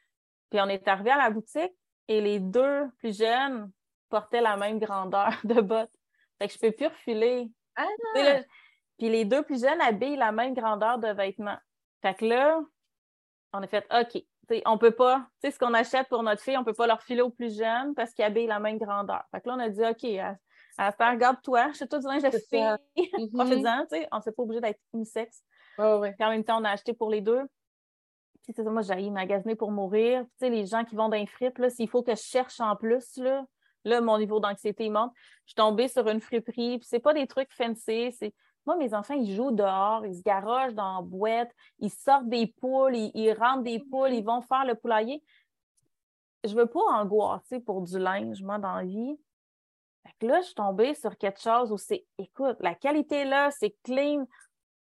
Puis 0.49 0.61
on 0.61 0.67
est 0.67 0.87
arrivé 0.87 1.11
à 1.11 1.17
la 1.17 1.29
boutique 1.29 1.73
et 2.07 2.21
les 2.21 2.39
deux 2.39 2.89
plus 2.99 3.17
jeunes 3.17 3.69
portaient 4.09 4.41
la 4.41 4.55
même 4.55 4.79
grandeur 4.79 5.29
de 5.43 5.59
bottes. 5.61 5.91
Fait 6.39 6.47
que 6.47 6.53
je 6.53 6.65
ne 6.65 6.69
peux 6.69 6.75
plus 6.75 6.87
refiler. 6.87 7.51
Ah 7.75 7.85
puis 8.97 9.09
les 9.09 9.25
deux 9.25 9.43
plus 9.43 9.61
jeunes 9.61 9.79
habillent 9.81 10.15
la 10.17 10.31
même 10.31 10.55
grandeur 10.55 10.97
de 10.97 11.09
vêtements. 11.09 11.57
Fait 12.01 12.15
que 12.15 12.25
là, 12.25 12.59
on 13.53 13.61
a 13.61 13.67
fait 13.67 13.85
OK. 13.93 14.23
T'sais, 14.47 14.63
on 14.65 14.77
peut 14.77 14.91
pas, 14.91 15.27
tu 15.41 15.47
sais, 15.47 15.51
ce 15.51 15.59
qu'on 15.59 15.73
achète 15.73 16.07
pour 16.07 16.23
notre 16.23 16.41
fille, 16.41 16.57
on 16.57 16.61
ne 16.61 16.65
peut 16.65 16.73
pas 16.73 16.87
leur 16.87 17.03
filer 17.03 17.21
aux 17.21 17.29
plus 17.29 17.57
jeunes 17.57 17.93
parce 17.95 18.13
qu'ils 18.13 18.25
habillent 18.25 18.47
la 18.47 18.59
même 18.59 18.77
grandeur. 18.77 19.23
Fait 19.29 19.41
que 19.41 19.49
là, 19.49 19.55
on 19.55 19.59
a 19.59 19.69
dit 19.69 19.85
OK, 19.85 20.05
à 20.19 20.35
faire, 20.77 21.11
regarde-toi, 21.11 21.71
je 21.73 21.85
tout 21.85 21.97
du 21.97 22.05
linge 22.05 22.23
de 22.23 22.29
fille. 22.49 22.75
Profite-en, 23.33 23.81
tu 23.83 23.97
sais, 23.97 24.07
on 24.11 24.21
s'est 24.21 24.31
pas 24.31 24.43
obligé 24.43 24.61
d'être 24.61 24.79
unisexe. 24.93 25.43
Oh, 25.79 25.97
ouais. 25.99 26.13
Puis 26.13 26.25
en 26.25 26.29
même 26.29 26.43
temps, 26.43 26.61
on 26.61 26.63
a 26.63 26.71
acheté 26.71 26.93
pour 26.93 27.09
les 27.09 27.21
deux. 27.21 27.41
Puis 28.43 28.53
c'est 28.55 28.63
ça, 28.63 28.69
moi, 28.69 28.81
j'ai 28.81 29.09
magasiner 29.09 29.55
pour 29.55 29.71
mourir. 29.71 30.23
tu 30.23 30.29
sais, 30.37 30.49
les 30.49 30.65
gens 30.65 30.85
qui 30.85 30.95
vont 30.95 31.09
dans 31.09 31.17
les 31.17 31.25
frites, 31.25 31.59
là, 31.59 31.69
s'il 31.69 31.89
faut 31.89 32.03
que 32.03 32.15
je 32.15 32.21
cherche 32.21 32.59
en 32.59 32.75
plus, 32.75 33.17
là, 33.17 33.45
là 33.83 34.01
mon 34.01 34.17
niveau 34.17 34.39
d'anxiété 34.39 34.89
monte. 34.89 35.11
Je 35.45 35.51
suis 35.51 35.55
tombée 35.55 35.87
sur 35.87 36.07
une 36.07 36.21
friperie, 36.21 36.77
puis 36.77 36.87
c'est 36.87 36.99
pas 36.99 37.13
des 37.13 37.27
trucs 37.27 37.51
fancy, 37.51 38.11
c'est 38.11 38.33
moi, 38.65 38.75
mes 38.75 38.93
enfants, 38.93 39.13
ils 39.13 39.33
jouent 39.33 39.51
dehors, 39.51 40.05
ils 40.05 40.15
se 40.15 40.21
garochent 40.23 40.73
dans 40.73 40.97
la 40.97 41.01
boîte, 41.01 41.51
ils 41.79 41.89
sortent 41.89 42.27
des 42.27 42.47
poules, 42.47 42.97
ils, 42.97 43.11
ils 43.15 43.31
rentrent 43.31 43.63
des 43.63 43.79
poules, 43.79 44.11
ils 44.11 44.25
vont 44.25 44.41
faire 44.41 44.65
le 44.65 44.75
poulailler. 44.75 45.23
Je 46.43 46.53
veux 46.53 46.65
pas 46.65 46.81
angoisser 46.81 47.61
pour 47.61 47.81
du 47.81 47.97
linge, 47.97 48.43
moi, 48.43 48.57
dans 48.59 48.75
la 48.75 48.83
vie 48.83 49.17
là, 50.21 50.41
je 50.41 50.45
suis 50.47 50.55
tombée 50.55 50.93
sur 50.93 51.17
quelque 51.17 51.39
chose 51.39 51.71
où 51.71 51.77
c'est, 51.77 52.05
écoute, 52.17 52.57
la 52.59 52.75
qualité 52.75 53.25
là, 53.25 53.51
c'est 53.51 53.75
clean. 53.83 54.25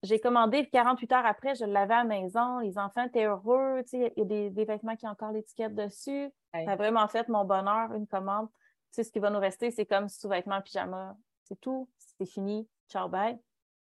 J'ai 0.03 0.21
commandé 0.21 0.69
48 0.69 1.13
heures 1.13 1.27
après, 1.27 1.55
je 1.55 1.65
l'avais 1.65 1.95
à 1.95 1.99
la 1.99 2.05
maison. 2.05 2.59
Les 2.59 2.79
enfants 2.79 3.05
étaient 3.05 3.25
heureux. 3.25 3.83
Il 3.93 4.13
y 4.17 4.21
a 4.21 4.25
des, 4.25 4.65
vêtements 4.65 4.95
qui 4.95 5.07
ont 5.07 5.11
encore 5.11 5.33
l'étiquette 5.33 5.75
dessus. 5.75 6.31
Ça 6.55 6.73
a 6.73 6.77
vraiment 6.77 7.09
fait 7.09 7.29
mon 7.29 7.45
bonheur, 7.45 7.93
une 7.95 8.07
commande. 8.07 8.49
Tu 8.49 8.57
sais, 8.93 9.05
ce 9.05 9.13
qui 9.13 9.19
va 9.19 9.31
nous 9.31 9.41
rester, 9.41 9.71
c'est 9.71 9.87
comme 9.87 10.09
sous-vêtements 10.09 10.63
pyjama. 10.63 11.17
C'est 11.45 11.61
tout. 11.61 11.89
C'est 12.19 12.27
fini. 12.27 12.69
Ciao, 12.89 13.09
bye. 13.09 13.39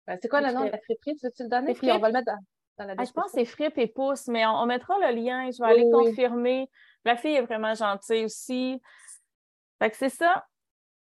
Ben, 0.07 0.19
c'est 0.21 0.29
quoi 0.29 0.41
le 0.41 0.53
nom 0.53 0.65
de 0.65 0.71
la 0.71 0.79
friperie? 0.79 1.17
Tu 1.17 1.27
veux-tu 1.27 1.43
le 1.45 1.49
donner? 1.49 1.75
Puis 1.75 1.91
on 1.91 1.99
va 1.99 2.09
le 2.09 2.15
mettre 2.15 2.33
dans, 2.79 2.87
la 2.87 2.95
ah, 2.99 3.05
je 3.05 3.13
pense 3.13 3.27
que 3.27 3.39
c'est 3.39 3.45
Fripe 3.45 3.79
et 3.79 3.87
Pouce, 3.87 4.27
mais 4.29 4.45
on, 4.47 4.67
mettra 4.67 4.99
le 4.99 5.15
lien. 5.15 5.51
Je 5.51 5.63
vais 5.63 5.71
aller 5.71 5.91
confirmer. 5.91 6.69
La 7.05 7.17
fille 7.17 7.35
est 7.35 7.43
vraiment 7.43 7.75
gentille 7.75 8.25
aussi. 8.25 8.81
Fait 9.79 9.91
que 9.91 9.97
c'est 9.97 10.09
ça. 10.09 10.45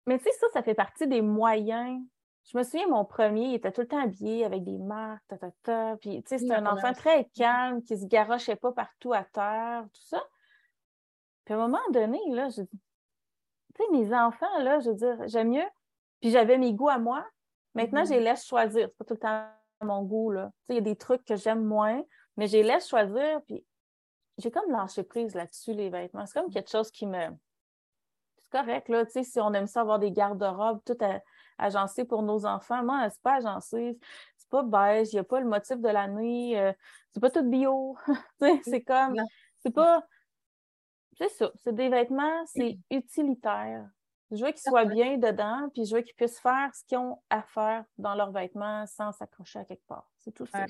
Mais 0.08 0.17
tu 0.17 0.24
sais, 0.24 0.32
ça, 0.32 0.48
ça 0.54 0.63
fait 0.63 0.74
partie 0.74 1.08
des 1.08 1.22
moyens. 1.22 2.02
Je 2.46 2.58
me 2.58 2.63
souviens, 2.63 2.88
mon 2.88 3.04
premier, 3.04 3.50
il 3.50 3.56
était 3.56 3.74
tout 3.74 3.82
le 3.82 3.88
temps 3.88 4.02
habillé 4.02 4.46
avec 4.46 4.63
des 4.63 4.78
marques, 4.78 5.22
ta, 5.28 5.38
ta, 5.38 5.52
ta. 5.63 5.98
Puis, 5.98 6.24
tu 6.24 6.30
sais, 6.30 6.38
c'était 6.38 6.56
un 6.56 6.65
enfant 6.65 6.93
très 6.93 7.26
calme, 7.36 7.84
qui 7.84 7.98
se 7.98 8.06
garochait 8.06 8.56
pas 8.56 8.72
partout 8.72 9.12
à 9.12 9.26
terre, 9.26 9.84
tout 9.93 10.02
ça. 10.02 10.24
Puis, 11.43 11.54
à 11.54 11.58
un 11.58 11.60
moment 11.60 11.82
donné, 11.91 12.20
là, 12.30 12.48
je 12.48 12.62
dis, 12.62 12.80
tu 13.76 13.84
sais, 13.84 13.91
mes 13.91 14.15
enfants, 14.15 14.58
là, 14.60 14.80
je 14.80 14.89
veux 14.89 14.96
dire, 14.96 15.28
j'aime 15.28 15.50
mieux. 15.50 15.67
Puis, 16.22 16.32
j'avais 16.32 16.58
mes 16.58 16.74
goûts 16.74 16.89
à 16.89 17.00
moi. 17.00 17.26
Maintenant, 17.76 18.04
mm-hmm. 18.04 18.08
je 18.08 18.13
les 18.13 18.22
laisse 18.22 18.46
choisir. 18.46 18.88
C'est 18.88 18.98
pas 18.98 19.06
tout 19.06 19.13
le 19.15 19.20
temps 19.20 19.46
mon 19.82 20.04
goût, 20.04 20.32
là. 20.32 20.52
Tu 20.62 20.67
sais, 20.67 20.74
il 20.74 20.76
y 20.76 20.80
a 20.80 20.82
des 20.82 20.96
trucs 20.96 21.26
que 21.26 21.36
j'aime 21.36 21.63
moins, 21.63 22.02
mais 22.38 22.48
je 22.48 22.54
les 22.58 22.63
laisse 22.63 22.88
choisir. 22.88 23.41
Puis, 23.46 23.65
j'ai 24.38 24.52
comme 24.52 24.72
lâché 24.72 25.04
prise 25.04 25.36
là-dessus, 25.36 25.74
les 25.74 25.89
vêtements. 25.89 26.26
C'est 26.26 26.39
comme 26.39 26.52
quelque 26.52 26.70
chose 26.70 26.91
qui 26.91 27.06
me 27.06 27.28
c'est 28.47 28.60
correct, 28.60 28.89
là, 28.89 29.05
tu 29.05 29.12
sais, 29.12 29.23
si 29.23 29.39
on 29.39 29.53
aime 29.53 29.67
ça 29.67 29.81
avoir 29.81 29.99
des 29.99 30.12
garde-robes 30.12 30.81
tout 30.86 30.97
agencés 31.57 32.05
pour 32.05 32.23
nos 32.23 32.45
enfants, 32.45 32.83
moi, 32.83 33.10
c'est 33.10 33.21
pas 33.21 33.36
agencé, 33.36 33.97
c'est 34.38 34.49
pas 34.49 34.63
beige, 34.63 35.10
il 35.12 35.15
n'y 35.15 35.19
a 35.19 35.23
pas 35.23 35.39
le 35.39 35.47
motif 35.47 35.77
de 35.77 35.89
la 35.89 36.07
nuit, 36.07 36.55
euh, 36.55 36.71
c'est 37.12 37.19
pas 37.19 37.29
tout 37.29 37.43
bio, 37.43 37.97
c'est 38.63 38.81
comme, 38.81 39.15
c'est 39.60 39.73
pas, 39.73 40.03
c'est 41.17 41.29
ça, 41.29 41.51
c'est 41.55 41.75
des 41.75 41.89
vêtements, 41.89 42.45
c'est 42.45 42.77
utilitaire. 42.91 43.88
Je 44.31 44.43
veux 44.43 44.51
qu'ils 44.51 44.62
soient 44.62 44.86
bien 44.86 45.17
dedans, 45.17 45.69
puis 45.73 45.86
je 45.86 45.95
veux 45.95 46.01
qu'ils 46.01 46.15
puissent 46.15 46.39
faire 46.39 46.69
ce 46.73 46.83
qu'ils 46.86 46.97
ont 46.97 47.21
à 47.29 47.41
faire 47.41 47.86
dans 47.97 48.13
leurs 48.13 48.31
vêtements 48.31 48.86
sans 48.86 49.13
s'accrocher 49.13 49.60
à 49.60 49.65
quelque 49.65 49.88
part. 49.88 50.10
C'est 50.17 50.33
tout 50.33 50.45
ça. 50.45 50.65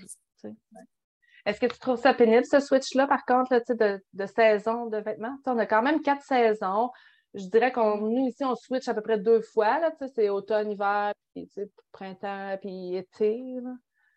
Est-ce 1.46 1.60
que 1.60 1.66
tu 1.66 1.80
trouves 1.80 2.00
ça 2.00 2.14
pénible, 2.14 2.46
ce 2.46 2.60
switch-là, 2.60 3.08
par 3.08 3.26
contre, 3.26 3.54
là, 3.54 3.60
de, 3.68 4.04
de 4.14 4.26
saison 4.26 4.88
de 4.88 4.98
vêtements? 4.98 5.36
on 5.48 5.58
a 5.58 5.66
quand 5.66 5.82
même 5.82 6.02
quatre 6.02 6.22
saisons 6.24 6.92
je 7.38 7.48
dirais 7.48 7.72
qu'on 7.72 7.98
nous 7.98 8.28
ici, 8.28 8.44
on 8.44 8.56
switch 8.56 8.88
à 8.88 8.94
peu 8.94 9.02
près 9.02 9.18
deux 9.18 9.42
fois. 9.42 9.80
c'est 10.14 10.30
automne, 10.30 10.72
hiver, 10.72 11.14
puis 11.34 11.50
printemps, 11.92 12.58
puis 12.60 12.96
été. 12.96 13.60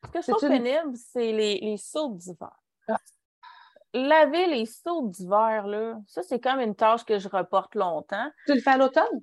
Ce 0.04 0.10
que 0.10 0.22
je 0.22 0.30
trouve 0.30 0.48
pénible, 0.48 0.96
c'est 0.96 1.32
les, 1.32 1.60
les 1.60 1.76
sauts 1.76 2.14
d'hiver. 2.14 2.56
Ah. 2.88 2.96
Laver 3.92 4.46
les 4.46 4.66
sauts 4.66 5.08
d'hiver, 5.08 5.66
là, 5.66 5.98
ça, 6.06 6.22
c'est 6.22 6.40
comme 6.40 6.60
une 6.60 6.74
tâche 6.74 7.04
que 7.04 7.18
je 7.18 7.28
reporte 7.28 7.74
longtemps. 7.74 8.30
Tu 8.46 8.54
le 8.54 8.60
fais 8.60 8.70
à 8.70 8.76
l'automne? 8.76 9.20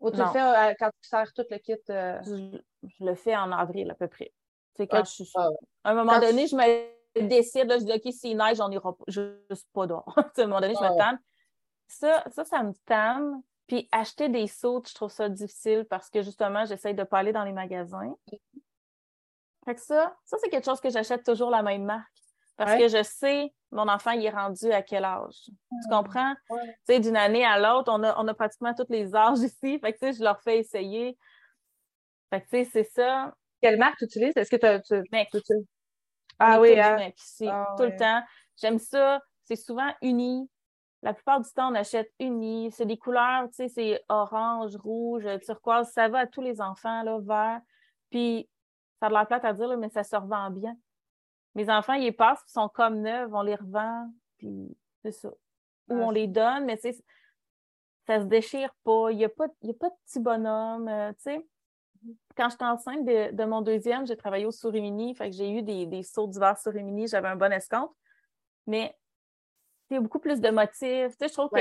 Ou 0.00 0.10
tu 0.10 0.18
le 0.18 0.26
fais 0.26 0.40
euh, 0.40 0.74
quand 0.78 0.90
tu 1.02 1.08
sers 1.08 1.32
tout 1.32 1.44
le 1.50 1.58
kit? 1.58 1.74
Euh? 1.90 2.18
Je, 2.22 3.04
le 3.04 3.14
fais 3.14 3.36
en 3.36 3.50
avril 3.50 3.90
à 3.90 3.94
peu 3.94 4.06
près. 4.06 4.32
C'est 4.76 4.86
quand 4.86 5.04
je 5.04 5.24
suis. 5.24 5.32
À 5.84 5.90
un 5.90 5.94
moment 5.94 6.18
donné, 6.18 6.48
je 6.48 6.56
me 6.56 7.28
décide, 7.28 7.70
je 7.70 7.84
dis 7.84 7.92
OK, 7.92 8.12
s'il 8.12 8.36
neige, 8.36 8.60
on 8.60 8.68
n'ira 8.68 8.92
juste 9.06 9.68
pas 9.72 9.86
dehors. 9.86 10.12
à 10.16 10.22
un 10.36 10.46
moment 10.46 10.60
donné, 10.60 10.74
je 10.74 10.82
me 10.82 10.98
tente 10.98 11.20
ça, 11.88 12.24
ça, 12.30 12.44
ça 12.44 12.62
me 12.62 12.72
tanne. 12.84 13.42
Puis 13.66 13.88
acheter 13.90 14.28
des 14.28 14.46
sautes, 14.46 14.88
je 14.88 14.94
trouve 14.94 15.10
ça 15.10 15.28
difficile 15.28 15.86
parce 15.90 16.08
que 16.08 16.22
justement, 16.22 16.64
j'essaye 16.64 16.94
de 16.94 17.00
ne 17.00 17.04
pas 17.04 17.18
aller 17.18 17.32
dans 17.32 17.42
les 17.42 17.52
magasins. 17.52 18.14
Fait 19.64 19.74
que 19.74 19.80
ça, 19.80 20.16
ça 20.24 20.36
c'est 20.40 20.48
quelque 20.48 20.64
chose 20.64 20.80
que 20.80 20.90
j'achète 20.90 21.24
toujours 21.24 21.50
la 21.50 21.62
même 21.62 21.84
marque. 21.84 22.06
Parce 22.56 22.76
que 22.76 22.88
je 22.88 23.02
sais, 23.02 23.52
mon 23.70 23.88
enfant, 23.88 24.12
il 24.12 24.24
est 24.24 24.30
rendu 24.30 24.72
à 24.72 24.82
quel 24.82 25.04
âge. 25.04 25.50
Tu 25.82 25.88
comprends? 25.90 26.34
Tu 26.48 26.56
sais, 26.84 27.00
d'une 27.00 27.16
année 27.16 27.44
à 27.44 27.58
l'autre, 27.58 27.92
on 27.92 28.02
a, 28.02 28.18
on 28.18 28.26
a 28.28 28.34
pratiquement 28.34 28.72
tous 28.72 28.86
les 28.88 29.14
âges 29.14 29.40
ici. 29.40 29.78
Fait 29.80 29.92
que, 29.92 29.98
tu 29.98 30.06
sais, 30.06 30.12
je 30.14 30.22
leur 30.22 30.40
fais 30.40 30.58
essayer. 30.58 31.18
Fait 32.30 32.40
que, 32.40 32.46
tu 32.46 32.64
sais, 32.64 32.70
c'est 32.72 32.84
ça. 32.84 33.34
Quelle 33.60 33.78
marque 33.78 33.98
tu 33.98 34.04
utilises? 34.04 34.36
Est-ce 34.36 34.50
que 34.50 34.56
tu 34.56 35.08
Mec. 35.12 35.28
Ah 36.38 36.60
oui, 36.60 36.78
hein? 36.78 37.10
Ah 37.48 37.74
tout 37.76 37.84
le 37.84 37.96
temps. 37.96 38.22
J'aime 38.56 38.78
ça. 38.78 39.20
C'est 39.44 39.56
souvent 39.56 39.92
uni. 40.00 40.48
La 41.02 41.14
plupart 41.14 41.40
du 41.40 41.50
temps, 41.50 41.70
on 41.70 41.74
achète 41.74 42.12
uni. 42.18 42.70
C'est 42.72 42.86
des 42.86 42.96
couleurs, 42.96 43.48
tu 43.50 43.56
sais, 43.56 43.68
c'est 43.68 44.04
orange, 44.08 44.76
rouge, 44.76 45.26
turquoise. 45.44 45.90
Ça 45.90 46.08
va 46.08 46.20
à 46.20 46.26
tous 46.26 46.40
les 46.40 46.60
enfants, 46.60 47.02
là, 47.02 47.18
vert. 47.20 47.60
Puis, 48.10 48.48
ça 49.00 49.06
a 49.06 49.08
de 49.08 49.14
la 49.14 49.26
plate 49.26 49.44
à 49.44 49.52
dire, 49.52 49.76
mais 49.76 49.88
ça 49.90 50.02
se 50.02 50.16
revend 50.16 50.50
bien. 50.50 50.76
Mes 51.54 51.70
enfants, 51.70 51.94
ils 51.94 52.14
passent, 52.14 52.42
ils 52.48 52.52
sont 52.52 52.68
comme 52.68 53.00
neufs, 53.00 53.30
on 53.32 53.42
les 53.42 53.54
revend, 53.54 54.10
puis 54.36 54.76
c'est 55.02 55.12
ça. 55.12 55.30
Ou 55.88 55.94
on 55.94 56.10
les 56.10 56.26
donne, 56.26 56.64
mais 56.64 56.76
tu 56.76 56.92
sais, 56.92 57.04
ça 58.06 58.20
se 58.20 58.24
déchire 58.24 58.74
pas. 58.84 59.10
Il 59.10 59.18
n'y 59.18 59.24
a, 59.24 59.28
pas, 59.28 59.46
a 59.46 59.72
pas 59.72 59.88
de 59.88 59.94
petit 60.04 60.20
bonhomme, 60.20 60.88
euh, 60.88 61.12
tu 61.12 61.22
sais. 61.22 61.46
Quand 62.36 62.50
j'étais 62.50 62.64
enceinte 62.64 63.04
de, 63.04 63.44
mon 63.44 63.62
deuxième, 63.62 64.06
j'ai 64.06 64.16
travaillé 64.16 64.44
au 64.44 64.50
Sourimini, 64.50 65.14
fait 65.14 65.30
que 65.30 65.36
j'ai 65.36 65.50
eu 65.50 65.62
des, 65.62 65.86
des 65.86 66.02
sauts 66.02 66.26
d'hiver 66.26 66.58
Sourimini, 66.58 67.08
j'avais 67.08 67.28
un 67.28 67.36
bon 67.36 67.52
escompte. 67.52 67.94
Mais 68.66 68.96
il 69.90 69.94
y 69.94 69.96
a 69.96 70.00
beaucoup 70.00 70.18
plus 70.18 70.40
de 70.40 70.50
motifs. 70.50 71.16
Tu 71.16 71.16
sais, 71.18 71.28
je 71.28 71.32
trouve 71.32 71.50
que 71.50 71.58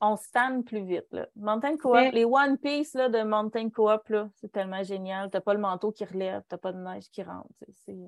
on 0.00 0.16
se 0.16 0.62
plus 0.62 0.84
vite. 0.84 1.06
Là. 1.12 1.26
Mountain 1.36 1.76
Co-op, 1.76 2.12
les 2.12 2.24
One 2.24 2.58
Piece 2.58 2.94
là, 2.94 3.08
de 3.08 3.22
Mountain 3.22 3.70
Co-op, 3.70 4.12
c'est 4.36 4.52
tellement 4.52 4.82
génial. 4.82 5.30
Tu 5.30 5.36
n'as 5.36 5.40
pas 5.40 5.54
le 5.54 5.60
manteau 5.60 5.92
qui 5.92 6.04
relève, 6.04 6.42
tu 6.48 6.54
n'as 6.54 6.58
pas 6.58 6.72
de 6.72 6.78
neige 6.78 7.08
qui 7.10 7.22
rentre. 7.22 7.48
Euh. 7.88 8.06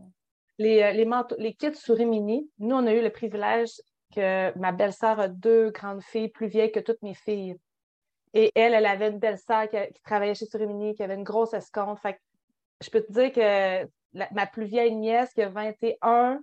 Les, 0.58 0.82
euh, 0.82 0.92
les, 0.92 1.04
manteaux, 1.04 1.36
les 1.38 1.54
kits 1.54 1.74
souris 1.74 2.06
mini, 2.06 2.50
nous, 2.58 2.76
on 2.76 2.86
a 2.86 2.92
eu 2.92 3.02
le 3.02 3.10
privilège 3.10 3.80
que 4.14 4.56
ma 4.58 4.72
belle-sœur 4.72 5.18
a 5.18 5.28
deux 5.28 5.70
grandes 5.70 6.02
filles 6.02 6.28
plus 6.28 6.46
vieilles 6.46 6.72
que 6.72 6.80
toutes 6.80 7.02
mes 7.02 7.14
filles. 7.14 7.56
Et 8.32 8.52
elle, 8.54 8.74
elle 8.74 8.86
avait 8.86 9.08
une 9.08 9.18
belle-sœur 9.18 9.68
qui, 9.68 9.76
travaillait 10.04 10.34
chez 10.34 10.46
Surimini, 10.46 10.94
qui 10.94 11.02
avait 11.02 11.14
une 11.14 11.24
grosse 11.24 11.54
escompte. 11.54 12.00
Fait 12.00 12.20
je 12.82 12.90
peux 12.90 13.00
te 13.00 13.12
dire 13.12 13.32
que 13.32 13.88
ma 14.34 14.46
plus 14.46 14.64
vieille 14.64 14.94
nièce, 14.94 15.32
qui 15.32 15.42
a 15.42 15.48
21, 15.48 16.40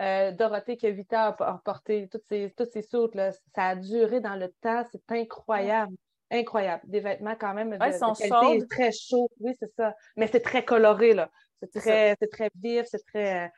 euh, 0.00 0.32
Dorothée, 0.32 0.76
qui 0.76 0.86
a 0.86 0.90
8 0.90 1.12
ans, 1.12 1.34
a 1.38 1.60
porté 1.64 2.08
toutes 2.10 2.24
ces, 2.28 2.52
toutes 2.56 2.72
ces 2.72 2.82
soutes. 2.82 3.14
Là. 3.14 3.30
Ça 3.54 3.68
a 3.68 3.76
duré 3.76 4.20
dans 4.20 4.36
le 4.36 4.48
temps. 4.60 4.82
C'est 4.90 5.10
incroyable. 5.10 5.94
Incroyable. 6.30 6.82
Des 6.86 7.00
vêtements 7.00 7.36
quand 7.38 7.52
même 7.52 7.70
de, 7.70 7.76
qualité 7.76 8.66
très 8.68 8.90
chauds. 8.90 9.28
Oui, 9.40 9.52
c'est 9.58 9.72
ça. 9.76 9.94
Mais 10.16 10.26
c'est 10.28 10.40
très 10.40 10.64
coloré. 10.64 11.12
là. 11.12 11.30
C'est 11.60 11.80
très, 11.80 12.16
très 12.16 12.50
vif. 12.58 12.86
C'est 12.86 13.04
très... 13.06 13.44
Euh, 13.44 13.48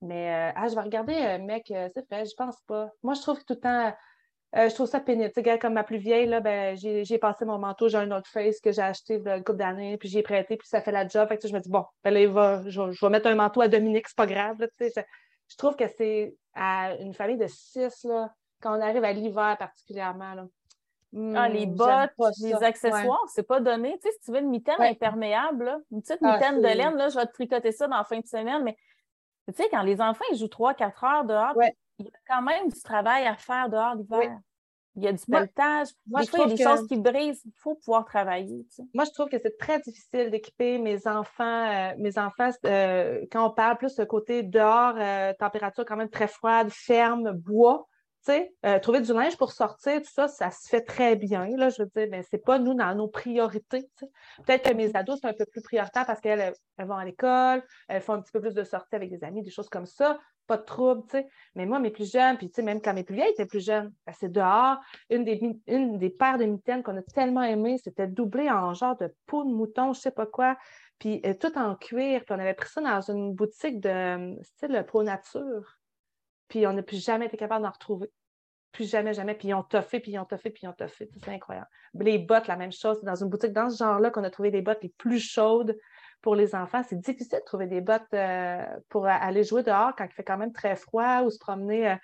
mais, 0.00 0.34
euh, 0.34 0.52
ah, 0.56 0.68
je 0.68 0.74
vais 0.74 0.80
regarder, 0.80 1.38
mec, 1.38 1.64
c'est 1.68 2.08
fait. 2.08 2.26
Je 2.26 2.34
pense 2.36 2.60
pas. 2.66 2.90
Moi, 3.02 3.14
je 3.14 3.22
trouve 3.22 3.38
que 3.38 3.44
tout 3.44 3.54
le 3.54 3.60
temps... 3.60 3.94
je 4.54 4.74
trouve 4.74 4.86
ça 4.86 5.00
pénible. 5.00 5.32
Comme 5.60 5.74
ma 5.74 5.84
plus 5.84 5.98
vieille, 5.98 6.26
là, 6.26 6.40
ben, 6.40 6.76
j'ai 6.76 7.18
passé 7.18 7.44
mon 7.44 7.58
manteau, 7.58 7.88
j'ai 7.88 7.98
un 7.98 8.10
autre 8.10 8.28
face 8.28 8.60
que 8.60 8.72
j'ai 8.72 8.82
acheté 8.82 9.14
il 9.14 9.28
a 9.28 9.36
une 9.36 9.44
couple 9.44 9.58
d'années, 9.58 9.96
puis 9.96 10.08
j'ai 10.08 10.22
prêté, 10.22 10.56
puis 10.56 10.68
ça 10.68 10.82
fait 10.82 10.92
la 10.92 11.06
job. 11.08 11.26
Fait 11.28 11.38
que, 11.38 11.48
je 11.48 11.54
me 11.54 11.60
dis, 11.60 11.70
bon, 11.70 11.84
ben 12.02 12.10
là, 12.12 12.26
va, 12.26 12.62
je, 12.66 12.80
vais 12.82 13.10
mettre 13.10 13.28
un 13.28 13.34
manteau 13.34 13.62
à 13.62 13.68
Dominique, 13.68 14.08
c'est 14.08 14.16
pas 14.16 14.26
grave. 14.26 14.56
Là, 14.58 14.66
je 15.54 15.58
trouve 15.58 15.76
que 15.76 15.86
c'est 15.86 16.34
à 16.52 16.96
une 16.96 17.14
famille 17.14 17.36
de 17.36 17.46
six, 17.46 18.02
là, 18.02 18.34
quand 18.60 18.76
on 18.76 18.80
arrive 18.82 19.04
à 19.04 19.12
l'hiver 19.12 19.56
particulièrement. 19.56 20.34
Là, 20.34 20.46
ah, 21.36 21.48
les 21.48 21.66
hmm, 21.66 21.76
bottes, 21.76 22.10
les 22.40 22.54
accessoires, 22.54 23.24
c'est 23.28 23.46
pas 23.46 23.60
donné. 23.60 23.96
Tu 24.02 24.08
sais, 24.08 24.14
si 24.16 24.24
tu 24.24 24.32
veux 24.32 24.40
une 24.40 24.50
mitaine 24.50 24.80
imperméable, 24.80 25.80
une 25.92 26.02
petite 26.02 26.18
ah, 26.24 26.34
mitaine 26.34 26.56
de 26.56 26.66
laine, 26.66 26.96
là, 26.96 27.08
je 27.08 27.16
vais 27.16 27.26
te 27.26 27.32
tricoter 27.32 27.70
ça 27.70 27.86
dans 27.86 27.98
la 27.98 28.04
fin 28.04 28.18
de 28.18 28.26
semaine, 28.26 28.64
mais 28.64 28.76
tu 29.46 29.62
sais, 29.62 29.68
quand 29.70 29.82
les 29.82 30.00
enfants 30.00 30.24
ils 30.32 30.38
jouent 30.38 30.46
3-4 30.46 31.06
heures 31.06 31.24
dehors, 31.24 31.54
il 31.98 32.06
y 32.06 32.08
a 32.08 32.18
quand 32.26 32.42
même 32.42 32.68
du 32.68 32.82
travail 32.82 33.28
à 33.28 33.36
faire 33.36 33.68
dehors 33.68 33.94
l'hiver. 33.94 34.36
Il 34.96 35.02
y 35.02 35.08
a 35.08 35.12
du 35.12 35.24
pelletage. 35.24 35.88
Moi, 36.06 36.20
des 36.20 36.26
fois, 36.28 36.38
il 36.44 36.50
y 36.50 36.52
a 36.52 36.56
des 36.56 36.62
choses 36.62 36.86
qui 36.86 36.96
brisent. 36.96 37.42
Il 37.44 37.52
faut 37.56 37.74
pouvoir 37.74 38.04
travailler. 38.04 38.66
Moi, 38.92 39.04
je 39.04 39.10
trouve 39.10 39.28
que 39.28 39.38
c'est 39.42 39.58
très 39.58 39.80
difficile 39.80 40.30
d'équiper 40.30 40.78
mes 40.78 41.06
enfants. 41.06 41.44
Euh, 41.66 41.94
mes 41.98 42.16
enfants, 42.18 42.50
euh, 42.64 43.24
quand 43.32 43.46
on 43.46 43.50
parle 43.50 43.76
plus 43.76 43.96
de 43.96 44.04
côté 44.04 44.42
dehors, 44.42 44.94
euh, 44.96 45.32
température 45.38 45.84
quand 45.84 45.96
même 45.96 46.10
très 46.10 46.28
froide, 46.28 46.68
ferme, 46.70 47.32
bois. 47.32 47.88
trouver 48.82 49.00
du 49.00 49.12
linge 49.12 49.36
pour 49.36 49.52
sortir, 49.52 50.00
tout 50.00 50.12
ça, 50.12 50.28
ça 50.28 50.50
se 50.50 50.68
fait 50.68 50.82
très 50.82 51.16
bien. 51.16 51.48
Là, 51.56 51.70
je 51.70 51.82
veux 51.82 51.90
dire, 51.94 52.06
mais 52.10 52.22
c'est 52.30 52.42
pas 52.42 52.60
nous 52.60 52.74
dans 52.74 52.94
nos 52.94 53.08
priorités. 53.08 53.90
Peut-être 54.46 54.70
que 54.70 54.74
mes 54.74 54.94
ados 54.94 55.20
sont 55.20 55.26
un 55.26 55.34
peu 55.34 55.44
plus 55.44 55.60
prioritaires 55.60 56.06
parce 56.06 56.20
qu'elles 56.20 56.54
vont 56.78 56.96
à 56.96 57.04
l'école, 57.04 57.64
elles 57.88 58.00
font 58.00 58.14
un 58.14 58.22
petit 58.22 58.32
peu 58.32 58.40
plus 58.40 58.54
de 58.54 58.64
sorties 58.64 58.94
avec 58.94 59.10
des 59.10 59.24
amis, 59.24 59.42
des 59.42 59.50
choses 59.50 59.68
comme 59.68 59.86
ça 59.86 60.18
pas 60.46 60.56
de 60.56 60.62
trouble, 60.62 61.02
tu 61.04 61.18
sais. 61.18 61.26
Mais 61.54 61.66
moi, 61.66 61.78
mes 61.78 61.90
plus 61.90 62.10
jeunes, 62.10 62.36
puis 62.36 62.48
tu 62.48 62.56
sais, 62.56 62.62
même 62.62 62.80
quand 62.80 62.94
mes 62.94 63.04
plus 63.04 63.14
vieilles 63.14 63.30
étaient 63.30 63.46
plus 63.46 63.64
jeunes, 63.64 63.92
ben, 64.06 64.12
c'est 64.18 64.30
dehors. 64.30 64.78
Une 65.10 65.24
des, 65.24 65.40
une 65.66 65.98
des 65.98 66.10
paires 66.10 66.38
de 66.38 66.44
mitaines 66.44 66.82
qu'on 66.82 66.96
a 66.96 67.02
tellement 67.02 67.42
aimées, 67.42 67.78
c'était 67.78 68.06
doublé 68.06 68.50
en 68.50 68.74
genre 68.74 68.96
de 68.96 69.14
peau 69.26 69.44
de 69.44 69.50
mouton, 69.50 69.92
je 69.92 70.00
sais 70.00 70.10
pas 70.10 70.26
quoi, 70.26 70.56
puis 70.98 71.20
euh, 71.26 71.34
tout 71.34 71.56
en 71.58 71.74
cuir. 71.76 72.24
Puis 72.24 72.34
on 72.34 72.38
avait 72.38 72.54
pris 72.54 72.68
ça 72.68 72.80
dans 72.80 73.00
une 73.10 73.34
boutique 73.34 73.80
de 73.80 74.36
style 74.42 74.84
Pro 74.86 75.02
Nature. 75.02 75.78
Puis 76.48 76.66
on 76.66 76.72
n'a 76.72 76.82
plus 76.82 77.04
jamais 77.04 77.26
été 77.26 77.36
capable 77.36 77.64
d'en 77.64 77.70
retrouver. 77.70 78.10
Plus 78.72 78.90
jamais, 78.90 79.14
jamais. 79.14 79.34
Puis 79.34 79.48
ils 79.48 79.54
ont 79.54 79.62
toffé, 79.62 80.00
puis 80.00 80.12
ils 80.12 80.18
ont 80.18 80.24
toffé, 80.24 80.50
puis 80.50 80.62
ils 80.64 80.68
ont 80.68 80.72
toffé. 80.72 81.08
C'est 81.22 81.30
incroyable. 81.30 81.68
Les 81.94 82.18
bottes, 82.18 82.48
la 82.48 82.56
même 82.56 82.72
chose. 82.72 83.00
Dans 83.02 83.14
une 83.14 83.28
boutique 83.28 83.52
dans 83.52 83.70
ce 83.70 83.78
genre-là 83.78 84.10
qu'on 84.10 84.24
a 84.24 84.30
trouvé 84.30 84.50
des 84.50 84.62
bottes 84.62 84.82
les 84.82 84.92
plus 84.98 85.20
chaudes 85.20 85.76
pour 86.24 86.34
les 86.36 86.54
enfants, 86.54 86.82
c'est 86.88 86.98
difficile 86.98 87.38
de 87.38 87.44
trouver 87.44 87.66
des 87.66 87.82
bottes 87.82 88.02
euh, 88.14 88.64
pour 88.88 89.06
aller 89.06 89.44
jouer 89.44 89.62
dehors 89.62 89.94
quand 89.94 90.06
il 90.06 90.12
fait 90.14 90.24
quand 90.24 90.38
même 90.38 90.54
très 90.54 90.74
froid 90.74 91.20
ou 91.20 91.28
se 91.28 91.38
promener 91.38 91.90
euh, 91.90 91.96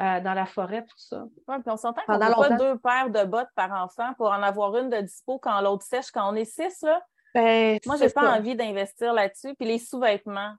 euh, 0.00 0.20
dans 0.20 0.32
la 0.32 0.46
forêt, 0.46 0.80
tout 0.80 0.96
ça. 0.96 1.24
Oui, 1.46 1.56
puis 1.60 1.70
on 1.70 1.76
s'entend 1.76 2.00
qu'on 2.06 2.16
n'a 2.16 2.34
pas 2.34 2.56
deux 2.56 2.78
paires 2.78 3.10
de 3.10 3.22
bottes 3.24 3.50
par 3.54 3.70
enfant 3.72 4.14
pour 4.14 4.28
en 4.28 4.42
avoir 4.42 4.74
une 4.78 4.88
de 4.88 5.02
dispo 5.02 5.38
quand 5.38 5.60
l'autre 5.60 5.84
sèche. 5.84 6.10
Quand 6.10 6.32
on 6.32 6.34
est 6.36 6.46
six, 6.46 6.80
là, 6.80 7.02
ben, 7.34 7.78
moi, 7.84 7.96
j'ai 7.98 8.08
pas 8.08 8.38
envie 8.38 8.56
d'investir 8.56 9.12
là-dessus. 9.12 9.54
Puis 9.56 9.68
les 9.68 9.78
sous-vêtements, 9.78 10.54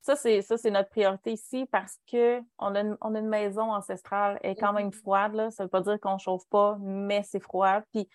ça, 0.00 0.16
c'est 0.16 0.42
ça, 0.42 0.56
c'est 0.58 0.72
notre 0.72 0.90
priorité 0.90 1.34
ici 1.34 1.64
parce 1.70 1.96
qu'on 2.10 2.74
a, 2.74 2.80
une, 2.80 2.96
on 3.00 3.14
a 3.14 3.20
une 3.20 3.28
maison 3.28 3.72
ancestrale, 3.72 4.40
elle 4.42 4.50
est 4.50 4.56
quand 4.56 4.72
même 4.72 4.92
froide. 4.92 5.34
Là. 5.34 5.52
Ça 5.52 5.62
ne 5.62 5.66
veut 5.66 5.70
pas 5.70 5.80
dire 5.80 6.00
qu'on 6.00 6.14
ne 6.14 6.18
chauffe 6.18 6.48
pas, 6.50 6.76
mais 6.80 7.22
c'est 7.22 7.38
froid. 7.38 7.82
Puis 7.92 8.08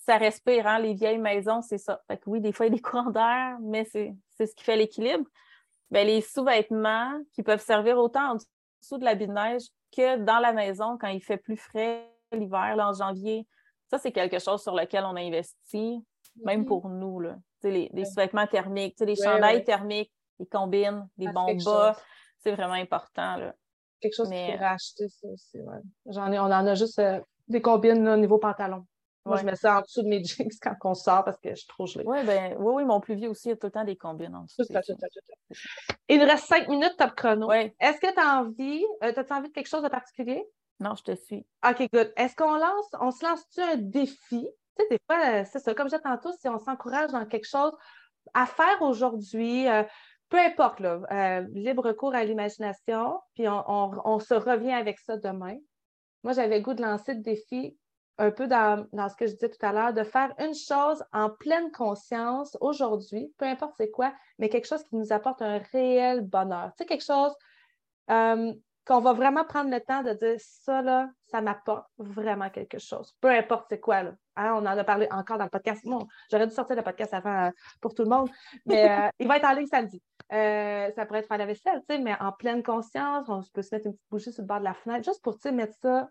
ça 0.00 0.16
respire, 0.16 0.66
hein, 0.66 0.78
les 0.78 0.94
vieilles 0.94 1.18
maisons, 1.18 1.60
c'est 1.62 1.78
ça. 1.78 2.00
Fait 2.08 2.16
que 2.16 2.28
oui, 2.28 2.40
des 2.40 2.52
fois, 2.52 2.66
il 2.66 2.70
y 2.70 2.72
a 2.72 2.76
des 2.76 2.82
courants 2.82 3.10
d'air, 3.10 3.58
mais 3.60 3.84
c'est 3.84 4.16
ce 4.38 4.54
qui 4.54 4.64
fait 4.64 4.76
l'équilibre. 4.76 5.24
Ben, 5.90 6.06
les 6.06 6.20
sous-vêtements 6.20 7.20
qui 7.32 7.42
peuvent 7.42 7.62
servir 7.62 7.98
autant 7.98 8.32
en 8.32 8.34
dessous 8.36 8.98
de 8.98 9.04
l'habit 9.04 9.26
de 9.26 9.32
neige 9.32 9.62
que 9.94 10.18
dans 10.18 10.38
la 10.38 10.52
maison 10.52 10.96
quand 10.98 11.08
il 11.08 11.20
fait 11.20 11.36
plus 11.36 11.56
frais 11.56 12.08
l'hiver, 12.32 12.76
en 12.78 12.92
janvier. 12.92 13.46
Ça, 13.88 13.98
c'est 13.98 14.12
quelque 14.12 14.38
chose 14.38 14.62
sur 14.62 14.74
lequel 14.74 15.04
on 15.04 15.16
a 15.16 15.20
investi, 15.20 16.04
même 16.44 16.64
pour 16.64 16.88
nous. 16.88 17.18
Là. 17.20 17.36
Les, 17.64 17.90
les 17.92 18.04
sous-vêtements 18.04 18.46
thermiques, 18.46 18.98
les 19.00 19.16
chandails 19.16 19.64
thermiques, 19.64 20.12
les 20.38 20.46
combines, 20.46 21.08
les 21.18 21.28
bons 21.32 21.56
bas, 21.64 21.96
c'est 22.38 22.52
vraiment 22.52 22.74
important. 22.74 23.36
Là. 23.36 23.54
Quelque 24.00 24.14
chose 24.14 24.30
qu'il 24.30 24.52
faut 24.52 24.58
racheter, 24.58 25.08
ça 25.08 25.28
aussi. 25.28 25.58
J'en 26.06 26.32
ai, 26.32 26.38
on 26.38 26.44
en 26.44 26.66
a 26.66 26.74
juste 26.74 27.00
euh, 27.00 27.20
des 27.48 27.60
combines 27.60 28.08
au 28.08 28.16
niveau 28.16 28.38
pantalon. 28.38 28.86
Moi, 29.26 29.36
je 29.36 29.44
mets 29.44 29.56
ça 29.56 29.78
en 29.78 29.80
dessous 29.82 30.02
de 30.02 30.08
mes 30.08 30.24
jeans 30.24 30.48
quand 30.62 30.74
on 30.84 30.94
sort 30.94 31.24
parce 31.24 31.38
que 31.38 31.50
je 31.50 31.56
suis 31.56 31.66
trop 31.66 31.86
gelée. 31.86 32.04
Oui, 32.06 32.24
ben, 32.24 32.56
oui, 32.58 32.72
oui, 32.76 32.84
mon 32.84 33.00
plus 33.00 33.14
vieux 33.14 33.28
aussi 33.28 33.50
a 33.50 33.56
tout 33.56 33.66
le 33.66 33.72
temps 33.72 33.84
des 33.84 33.96
combines 33.96 34.34
en 34.34 34.44
dessous. 34.44 34.64
Tout, 34.64 34.72
tout, 34.72 34.94
tout, 34.94 35.54
Il 36.08 36.18
nous 36.20 36.26
reste 36.26 36.46
cinq 36.46 36.68
minutes 36.68 36.96
top 36.96 37.14
chrono. 37.14 37.50
Est-ce 37.52 38.00
que 38.00 38.12
tu 38.12 38.20
as 38.20 38.40
envie, 38.40 38.84
euh, 39.04 39.12
as 39.16 39.34
envie 39.34 39.48
de 39.48 39.52
quelque 39.52 39.68
chose 39.68 39.82
de 39.82 39.88
particulier? 39.88 40.42
Non, 40.80 40.94
je 40.94 41.02
te 41.02 41.14
suis. 41.14 41.46
OK, 41.68 41.88
good. 41.92 42.12
Est-ce 42.16 42.34
qu'on 42.34 42.54
lance, 42.54 42.86
on 43.00 43.10
se 43.10 43.24
lance-tu 43.24 43.60
un 43.60 43.76
défi? 43.76 44.48
Tu 44.76 44.84
sais, 44.84 44.88
des 44.90 44.98
fois, 45.06 45.20
euh, 45.26 45.44
c'est 45.50 45.58
ça, 45.58 45.74
comme 45.74 45.88
je 45.88 45.96
disais 45.96 46.02
tantôt, 46.02 46.32
si 46.32 46.48
on 46.48 46.58
s'encourage 46.58 47.10
dans 47.10 47.26
quelque 47.26 47.48
chose 47.48 47.72
à 48.32 48.46
faire 48.46 48.80
aujourd'hui, 48.80 49.68
euh, 49.68 49.82
peu 50.30 50.38
importe, 50.38 50.80
là, 50.80 51.40
libre 51.52 51.92
cours 51.92 52.14
à 52.14 52.24
l'imagination, 52.24 53.18
puis 53.34 53.48
on, 53.48 53.64
on, 53.68 54.18
se 54.20 54.32
revient 54.32 54.72
avec 54.72 55.00
ça 55.00 55.16
demain. 55.16 55.56
Moi, 56.22 56.32
j'avais 56.32 56.60
goût 56.60 56.72
de 56.72 56.82
lancer 56.82 57.14
le 57.14 57.20
défi 57.20 57.76
un 58.20 58.30
peu 58.30 58.46
dans, 58.46 58.86
ce 59.08 59.16
que 59.16 59.26
je 59.26 59.32
disais 59.32 59.48
tout 59.48 59.64
à 59.64 59.72
l'heure, 59.72 59.94
de 59.94 60.04
faire 60.04 60.34
une 60.38 60.54
chose 60.54 61.02
en 61.12 61.30
pleine 61.30 61.72
conscience 61.72 62.56
aujourd'hui, 62.60 63.32
peu 63.38 63.46
importe 63.46 63.74
c'est 63.78 63.90
quoi, 63.90 64.12
mais 64.38 64.50
quelque 64.50 64.68
chose 64.68 64.84
qui 64.84 64.96
nous 64.96 65.12
apporte 65.12 65.40
un 65.40 65.58
réel 65.72 66.20
bonheur. 66.20 66.70
Tu 66.76 66.82
sais, 66.82 66.86
quelque 66.86 67.04
chose 67.04 67.34
euh, 68.10 68.52
qu'on 68.84 69.00
va 69.00 69.14
vraiment 69.14 69.44
prendre 69.44 69.70
le 69.70 69.80
temps 69.80 70.02
de 70.02 70.12
dire 70.12 70.36
ça, 70.38 70.82
là, 70.82 71.08
ça 71.24 71.40
m'apporte 71.40 71.86
vraiment 71.96 72.50
quelque 72.50 72.78
chose. 72.78 73.16
Peu 73.22 73.30
importe 73.30 73.66
c'est 73.70 73.80
quoi, 73.80 74.02
là. 74.02 74.12
Hein, 74.36 74.52
on 74.54 74.66
en 74.66 74.78
a 74.78 74.84
parlé 74.84 75.08
encore 75.10 75.38
dans 75.38 75.44
le 75.44 75.50
podcast. 75.50 75.82
Bon, 75.86 76.06
j'aurais 76.30 76.46
dû 76.46 76.54
sortir 76.54 76.76
le 76.76 76.82
podcast 76.82 77.14
avant 77.14 77.46
euh, 77.46 77.50
pour 77.80 77.94
tout 77.94 78.02
le 78.02 78.10
monde, 78.10 78.28
mais 78.66 78.90
euh, 78.90 79.08
il 79.18 79.28
va 79.28 79.38
être 79.38 79.46
en 79.46 79.54
ligne 79.54 79.66
samedi. 79.66 80.02
ça 80.30 81.06
pourrait 81.06 81.20
être 81.20 81.28
faire 81.28 81.38
la 81.38 81.46
vaisselle, 81.46 81.80
tu 81.88 81.96
sais, 81.96 81.98
mais 81.98 82.14
en 82.20 82.32
pleine 82.32 82.62
conscience, 82.62 83.30
on 83.30 83.42
peut 83.54 83.62
se 83.62 83.74
mettre 83.74 83.86
une 83.86 83.94
petite 83.94 84.10
bougie 84.10 84.32
sur 84.32 84.42
le 84.42 84.46
bord 84.46 84.58
de 84.58 84.64
la 84.64 84.74
fenêtre, 84.74 85.06
juste 85.06 85.22
pour, 85.22 85.36
tu 85.36 85.42
sais, 85.42 85.52
mettre 85.52 85.74
ça, 85.80 86.10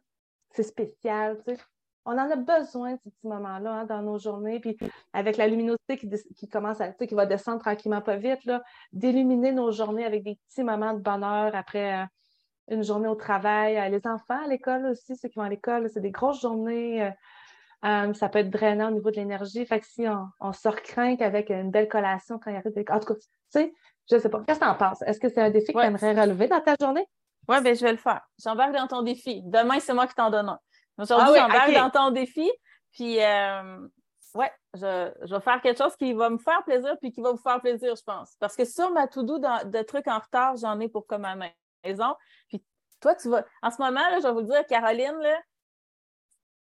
c'est 0.50 0.64
spécial, 0.64 1.38
tu 1.46 1.56
sais 1.56 1.62
on 2.06 2.14
en 2.14 2.30
a 2.30 2.36
besoin 2.36 2.94
de 2.94 3.00
ces 3.04 3.12
petits 3.12 3.28
moments-là 3.28 3.72
hein, 3.72 3.86
dans 3.86 4.02
nos 4.02 4.18
journées. 4.18 4.60
Puis 4.60 4.78
avec 5.14 5.38
la 5.38 5.48
luminosité 5.48 5.98
qui, 5.98 6.48
commence 6.48 6.82
à, 6.82 6.90
qui 6.90 7.14
va 7.14 7.26
descendre 7.26 7.60
tranquillement 7.60 8.02
pas 8.02 8.18
vite, 8.18 8.50
d'illuminer 8.94 9.52
nos 9.52 9.72
journées 9.72 10.06
avec 10.06 10.24
des 10.24 10.40
petits 10.48 10.64
moments 10.64 10.94
de 10.94 11.00
bonheur 11.00 11.56
après 11.56 12.02
euh, 12.02 12.06
une 12.70 12.84
journée 12.84 13.08
au 13.08 13.16
travail. 13.16 13.78
Euh, 13.78 13.90
les 13.90 14.06
enfants 14.08 14.44
à 14.44 14.48
l'école 14.48 14.86
aussi, 14.88 15.16
ceux 15.16 15.30
qui 15.30 15.38
vont 15.38 15.46
à 15.46 15.50
l'école, 15.50 15.90
c'est 15.90 16.02
des 16.02 16.12
grosses 16.12 16.42
journées. 16.42 17.12
Euh, 17.86 18.14
ça 18.14 18.28
peut 18.28 18.40
être 18.40 18.50
drainant 18.50 18.90
au 18.90 18.92
niveau 18.92 19.12
de 19.12 19.16
l'énergie. 19.16 19.66
Fait 19.66 19.80
que 19.80 19.86
si 19.86 20.06
on, 20.40 20.52
se 20.52 20.68
recrinque 20.68 21.22
avec 21.22 21.50
une 21.50 21.72
belle 21.72 21.88
collation 21.88 22.40
quand 22.40 22.52
il 22.52 22.58
arrive 22.58 22.74
En 22.90 23.00
tout 23.00 23.14
cas, 23.14 23.16
tu 23.16 23.28
sais, 23.50 23.74
je 24.10 24.16
ne 24.16 24.20
sais 24.20 24.30
pas. 24.30 24.44
Qu'est-ce 24.46 24.60
que 24.60 24.66
tu 24.66 24.70
en 24.72 24.76
penses? 24.76 25.02
Est-ce 25.04 25.20
que 25.20 25.30
c'est 25.30 25.42
un 25.42 25.50
défi 25.50 25.74
que 25.74 25.80
tu 25.80 25.86
aimerais 25.86 26.20
relever 26.20 26.48
dans 26.48 26.60
ta 26.60 26.76
journée? 26.80 27.08
Oui, 27.48 27.62
bien, 27.62 27.74
je 27.74 27.82
vais 27.82 27.92
le 27.92 27.98
faire. 27.98 28.22
J'embarque 28.44 28.74
dans 28.74 28.88
ton 28.88 29.02
défi. 29.02 29.42
Demain, 29.44 29.80
c'est 29.80 29.94
moi 29.94 30.08
qui 30.08 30.14
t'en 30.14 30.30
donne 30.30 30.50
un. 30.50 30.60
Aujourd'hui, 31.00 31.40
ah 31.40 31.66
oui, 31.68 31.74
dans 31.76 31.90
ton 31.90 32.12
défi. 32.12 32.52
Puis, 32.92 33.24
euh, 33.24 33.88
ouais, 34.36 34.52
je, 34.74 35.12
je, 35.24 35.36
vais 35.36 35.42
faire 35.42 35.62
quelque 35.62 35.78
chose 35.78 35.96
qui 35.96 36.14
va 36.14 36.30
me 36.30 36.38
faire 36.38 36.64
plaisir 36.64 36.96
puis 37.00 37.12
qui 37.12 37.22
va 37.22 37.32
vous 37.32 37.38
faire 37.38 37.62
plaisir, 37.62 37.96
je 37.96 38.04
pense. 38.04 38.36
Parce 38.40 38.56
que 38.56 38.66
sur 38.66 38.92
ma 38.92 39.08
to-do 39.08 39.40
de 39.40 39.82
trucs 39.84 40.08
en 40.08 40.20
retard, 40.20 40.58
j'en 40.58 40.80
ai 40.80 40.90
pour 40.90 41.08
comme 41.08 41.26
à 41.26 41.36
ma 41.36 41.48
maison. 41.84 42.16
Puis, 42.48 42.64
toi, 43.00 43.16
tu 43.16 43.30
vas. 43.30 43.46
En 43.62 43.72
ce 43.72 43.82
moment, 43.82 44.02
là, 44.10 44.20
je 44.22 44.28
vais 44.28 44.34
vous 44.34 44.42
dire, 44.42 44.66
Caroline, 44.68 45.18
là, 45.22 45.40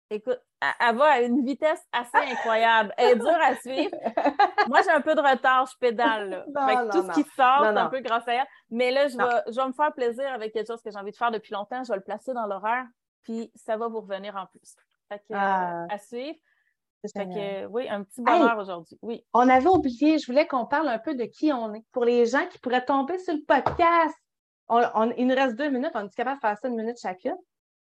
écoute, 0.09 0.39
elle, 0.79 0.95
va 0.95 1.05
à 1.05 1.21
une 1.21 1.45
vitesse 1.45 1.81
assez 1.91 2.17
incroyable. 2.31 2.93
Elle 2.97 3.11
est 3.11 3.15
dure 3.15 3.41
à 3.41 3.55
suivre. 3.55 3.95
Moi, 4.67 4.81
j'ai 4.81 4.91
un 4.91 5.01
peu 5.01 5.15
de 5.15 5.21
retard, 5.21 5.67
je 5.67 5.77
pédale. 5.77 6.45
Là. 6.53 6.85
tout 6.91 7.03
ce 7.03 7.11
qui 7.13 7.23
sort, 7.35 7.61
c'est 7.61 7.77
un 7.77 7.89
peu 7.89 7.99
grâce 8.01 8.27
à 8.27 8.33
elle. 8.33 8.47
Mais 8.69 8.91
là, 8.91 9.07
je 9.07 9.15
vais, 9.15 9.51
je 9.51 9.55
vais 9.55 9.67
me 9.67 9.73
faire 9.73 9.93
plaisir 9.93 10.27
avec 10.33 10.51
quelque 10.53 10.67
chose 10.67 10.81
que 10.81 10.91
j'ai 10.91 10.97
envie 10.97 11.11
de 11.11 11.15
faire 11.15 11.31
depuis 11.31 11.53
longtemps. 11.53 11.83
Je 11.83 11.91
vais 11.91 11.97
le 11.97 12.03
placer 12.03 12.33
dans 12.33 12.47
l'horaire 12.47 12.85
puis 13.25 13.51
ça 13.55 13.75
va 13.75 13.89
vous 13.89 13.99
revenir 13.99 14.35
en 14.37 14.45
plus. 14.45 14.75
Fait 15.09 15.19
que, 15.19 15.33
Ah. 15.33 15.85
à 15.89 15.97
suivre. 15.97 16.37
Fait 17.15 17.25
que, 17.27 17.65
oui, 17.67 17.87
un 17.87 18.03
petit 18.03 18.21
bonheur 18.23 18.57
aujourd'hui. 18.57 18.97
Oui. 19.03 19.23
On 19.33 19.47
avait 19.47 19.67
oublié, 19.67 20.17
je 20.17 20.25
voulais 20.25 20.47
qu'on 20.47 20.65
parle 20.65 20.87
un 20.87 20.97
peu 20.97 21.13
de 21.13 21.25
qui 21.25 21.51
on 21.53 21.73
est. 21.75 21.83
Pour 21.91 22.03
les 22.05 22.25
gens 22.25 22.47
qui 22.47 22.57
pourraient 22.57 22.83
tomber 22.85 23.19
sur 23.19 23.33
le 23.35 23.43
podcast, 23.45 24.15
On- 24.67 24.81
on- 24.95 25.11
il 25.15 25.27
nous 25.27 25.35
reste 25.35 25.55
deux 25.57 25.69
minutes. 25.69 25.91
On 25.93 26.07
est 26.07 26.15
capable 26.15 26.37
de 26.37 26.41
faire 26.41 26.57
ça 26.57 26.67
une 26.67 26.75
minute 26.75 26.97
chacune? 26.99 27.37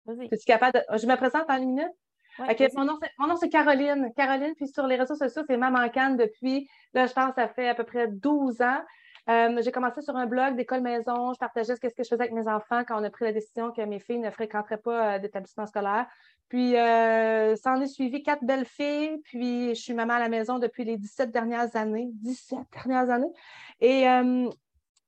Vas-y. 0.03 0.27
Capable 0.45 0.73
de... 0.73 0.97
Je 0.97 1.07
me 1.07 1.15
présente 1.15 1.49
en 1.49 1.55
une 1.55 1.67
minute? 1.69 1.91
Ouais, 2.37 2.51
OK, 2.51 2.59
vas-y. 2.59 2.75
mon 2.75 2.83
nom, 3.27 3.37
c'est- 3.37 3.47
Caroline. 3.47 4.11
Caroline, 4.13 4.53
puis 4.55 4.67
sur 4.67 4.85
les 4.85 4.97
réseaux 4.97 5.15
sociaux, 5.15 5.43
c'est 5.47 5.55
Maman 5.55 5.87
Canne 5.87 6.17
depuis, 6.17 6.67
là, 6.93 7.05
je 7.05 7.13
pense, 7.13 7.33
ça 7.35 7.47
fait 7.47 7.69
à 7.69 7.75
peu 7.75 7.85
près 7.85 8.09
12 8.09 8.61
ans. 8.61 8.81
Euh, 9.27 9.59
j'ai 9.63 9.71
commencé 9.71 10.01
sur 10.01 10.15
un 10.15 10.27
blog 10.27 10.55
d'école 10.55 10.81
maison. 10.81 11.33
Je 11.33 11.39
partageais 11.39 11.75
ce 11.75 11.81
que 11.81 11.87
je 11.89 12.03
faisais 12.03 12.13
avec 12.21 12.31
mes 12.31 12.47
enfants 12.47 12.83
quand 12.87 12.99
on 12.99 13.03
a 13.03 13.09
pris 13.09 13.25
la 13.25 13.31
décision 13.31 13.71
que 13.71 13.81
mes 13.81 13.99
filles 13.99 14.19
ne 14.19 14.29
fréquenteraient 14.29 14.77
pas 14.77 15.15
euh, 15.15 15.19
d'établissement 15.19 15.65
scolaire. 15.65 16.05
Puis, 16.47 16.77
euh, 16.77 17.55
ça 17.55 17.71
en 17.73 17.81
est 17.81 17.87
suivi 17.87 18.21
quatre 18.21 18.43
belles 18.43 18.65
filles. 18.65 19.19
Puis, 19.23 19.69
je 19.69 19.81
suis 19.81 19.93
maman 19.95 20.13
à 20.13 20.19
la 20.19 20.29
maison 20.29 20.59
depuis 20.59 20.83
les 20.83 20.97
17 20.97 21.31
dernières 21.31 21.75
années. 21.75 22.09
17 22.21 22.59
dernières 22.71 23.09
années. 23.09 23.33
Et 23.81 24.05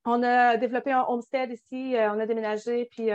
on 0.04 0.22
a 0.22 0.56
développé 0.56 0.90
un 0.90 1.04
homestead 1.06 1.52
ici. 1.52 1.94
on 1.96 2.18
a 2.18 2.26
déménagé. 2.26 2.88
Puis, 2.90 3.10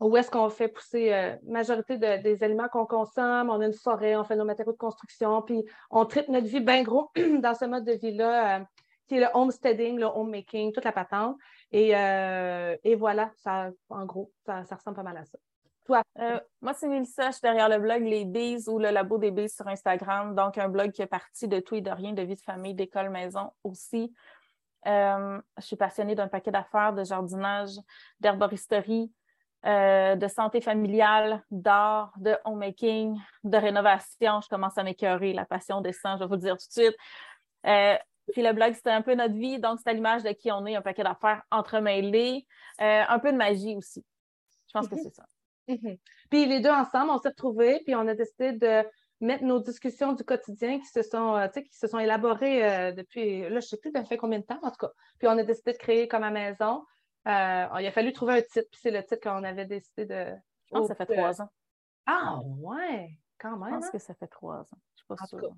où 0.00 0.16
est-ce 0.16 0.30
qu'on 0.30 0.48
fait 0.48 0.68
pousser 0.68 1.10
la 1.10 1.36
majorité 1.46 1.98
de- 1.98 2.22
des 2.22 2.42
aliments 2.42 2.68
qu'on 2.68 2.86
consomme? 2.86 3.50
On 3.50 3.60
a 3.60 3.66
une 3.66 3.74
forêt, 3.74 4.16
on 4.16 4.24
fait 4.24 4.36
nos 4.36 4.44
matériaux 4.46 4.72
de 4.72 4.78
construction, 4.78 5.42
puis 5.42 5.62
on 5.90 6.06
tripe 6.06 6.28
notre 6.28 6.46
vie 6.46 6.60
bien 6.60 6.82
gros 6.84 7.10
dans 7.42 7.54
ce 7.54 7.64
mode 7.66 7.84
de 7.84 7.92
vie-là, 7.92 8.60
qui 9.08 9.16
est 9.16 9.20
le 9.20 9.28
homesteading, 9.34 9.98
le 9.98 10.06
homemaking, 10.06 10.72
toute 10.72 10.84
la 10.84 10.92
patente. 10.92 11.36
Et, 11.72 11.96
euh, 11.96 12.76
et 12.84 12.94
voilà, 12.94 13.30
ça, 13.36 13.70
en 13.88 14.04
gros, 14.04 14.30
ça, 14.44 14.62
ressemble 14.62 14.96
pas 14.96 15.02
mal 15.02 15.16
à 15.16 15.24
ça. 15.24 15.38
Toi, 15.86 16.02
Euh, 16.18 16.38
moi, 16.60 16.74
c'est 16.74 16.86
Mélissa, 16.86 17.28
je 17.28 17.32
suis 17.32 17.42
derrière 17.42 17.68
le 17.68 17.78
blog 17.78 18.02
Les 18.02 18.26
Bees 18.26 18.68
ou 18.68 18.78
le 18.78 18.90
Labo 18.90 19.16
des 19.16 19.30
Bees 19.30 19.48
sur 19.48 19.66
Instagram. 19.66 20.34
Donc, 20.34 20.58
un 20.58 20.68
blog 20.68 20.92
qui 20.92 21.00
est 21.00 21.06
parti 21.06 21.48
de 21.48 21.60
tout 21.60 21.74
et 21.76 21.80
de 21.80 21.90
rien, 21.90 22.12
de 22.12 22.22
vie 22.22 22.36
de 22.36 22.40
famille, 22.42 22.74
d'école 22.74 23.08
maison 23.08 23.50
aussi. 23.64 24.12
Euh, 24.86 25.40
je 25.56 25.64
suis 25.64 25.76
passionnée 25.76 26.14
d'un 26.14 26.28
paquet 26.28 26.50
d'affaires, 26.50 26.92
de 26.92 27.04
jardinage, 27.04 27.70
d'herboristerie, 28.20 29.10
de 29.64 30.28
santé 30.28 30.60
familiale, 30.60 31.42
d'art, 31.50 32.12
de 32.16 32.36
homemaking, 32.44 33.18
de 33.42 33.56
rénovation. 33.56 34.40
Je 34.40 34.48
commence 34.48 34.78
à 34.78 34.82
m'écœurer, 34.84 35.32
la 35.32 35.46
passion 35.46 35.80
descend, 35.80 36.18
je 36.18 36.24
vais 36.24 36.28
vous 36.28 36.34
le 36.34 36.40
dire 36.40 36.56
tout 36.56 36.68
de 36.68 36.72
suite. 36.72 36.96
Puis 38.32 38.42
le 38.42 38.52
blog, 38.52 38.74
c'était 38.74 38.90
un 38.90 39.02
peu 39.02 39.14
notre 39.14 39.34
vie, 39.34 39.58
donc 39.58 39.78
c'est 39.82 39.90
à 39.90 39.92
l'image 39.92 40.22
de 40.22 40.30
qui 40.30 40.50
on 40.52 40.64
est, 40.66 40.76
un 40.76 40.82
paquet 40.82 41.02
d'affaires 41.04 41.42
entremêlés, 41.50 42.46
euh, 42.80 43.02
un 43.08 43.18
peu 43.18 43.32
de 43.32 43.36
magie 43.36 43.76
aussi. 43.76 44.04
Je 44.68 44.72
pense 44.72 44.88
que 44.88 44.94
Mhm. 44.94 45.00
c'est 45.02 45.14
ça. 45.14 45.24
Mhm. 45.68 45.96
Puis 46.30 46.46
les 46.46 46.60
deux 46.60 46.70
ensemble, 46.70 47.10
on 47.10 47.18
s'est 47.18 47.28
retrouvés, 47.28 47.80
puis 47.84 47.94
on 47.94 48.06
a 48.08 48.14
décidé 48.14 48.52
de 48.52 48.84
mettre 49.20 49.44
nos 49.44 49.58
discussions 49.60 50.12
du 50.12 50.24
quotidien 50.24 50.78
qui 50.78 50.86
se 50.86 51.02
sont, 51.02 51.34
euh, 51.36 51.46
tu 51.48 51.54
sais, 51.54 51.62
qui 51.64 51.76
se 51.76 51.86
sont 51.88 51.98
élaborées 51.98 52.64
euh, 52.64 52.92
depuis, 52.92 53.42
là, 53.42 53.48
je 53.48 53.54
ne 53.56 53.60
sais 53.60 53.76
plus, 53.78 53.90
ça 53.90 54.04
fait 54.04 54.16
combien 54.16 54.38
de 54.38 54.44
temps, 54.44 54.60
en 54.62 54.70
tout 54.70 54.76
cas. 54.78 54.92
Puis 55.18 55.26
on 55.28 55.36
a 55.38 55.42
décidé 55.42 55.72
de 55.72 55.78
créer 55.78 56.06
comme 56.08 56.22
à 56.22 56.30
maison. 56.30 56.84
Euh, 57.26 57.66
il 57.80 57.86
a 57.86 57.90
fallu 57.90 58.12
trouver 58.12 58.34
un 58.38 58.42
titre, 58.42 58.68
puis 58.70 58.80
c'est 58.80 58.90
le 58.92 59.02
titre 59.04 59.20
qu'on 59.20 59.42
avait 59.44 59.66
décidé 59.66 60.06
de. 60.06 60.34
Je 60.66 60.70
pense 60.70 60.82
que 60.82 60.88
ça 60.88 60.94
fait 60.94 61.06
trois 61.16 61.42
ans. 61.42 61.48
Ah, 62.06 62.38
ouais, 62.44 63.10
quand 63.38 63.54
Je 63.56 63.64
même. 63.64 63.74
pense 63.74 63.86
hein? 63.86 63.90
que 63.92 63.98
ça 63.98 64.14
fait 64.14 64.28
trois 64.28 64.60
ans. 64.60 64.78
Je 64.94 64.98
suis 65.00 65.06
pas 65.06 65.14
En 65.14 65.16
tout 65.26 65.26
sûre. 65.26 65.40
cas, 65.40 65.54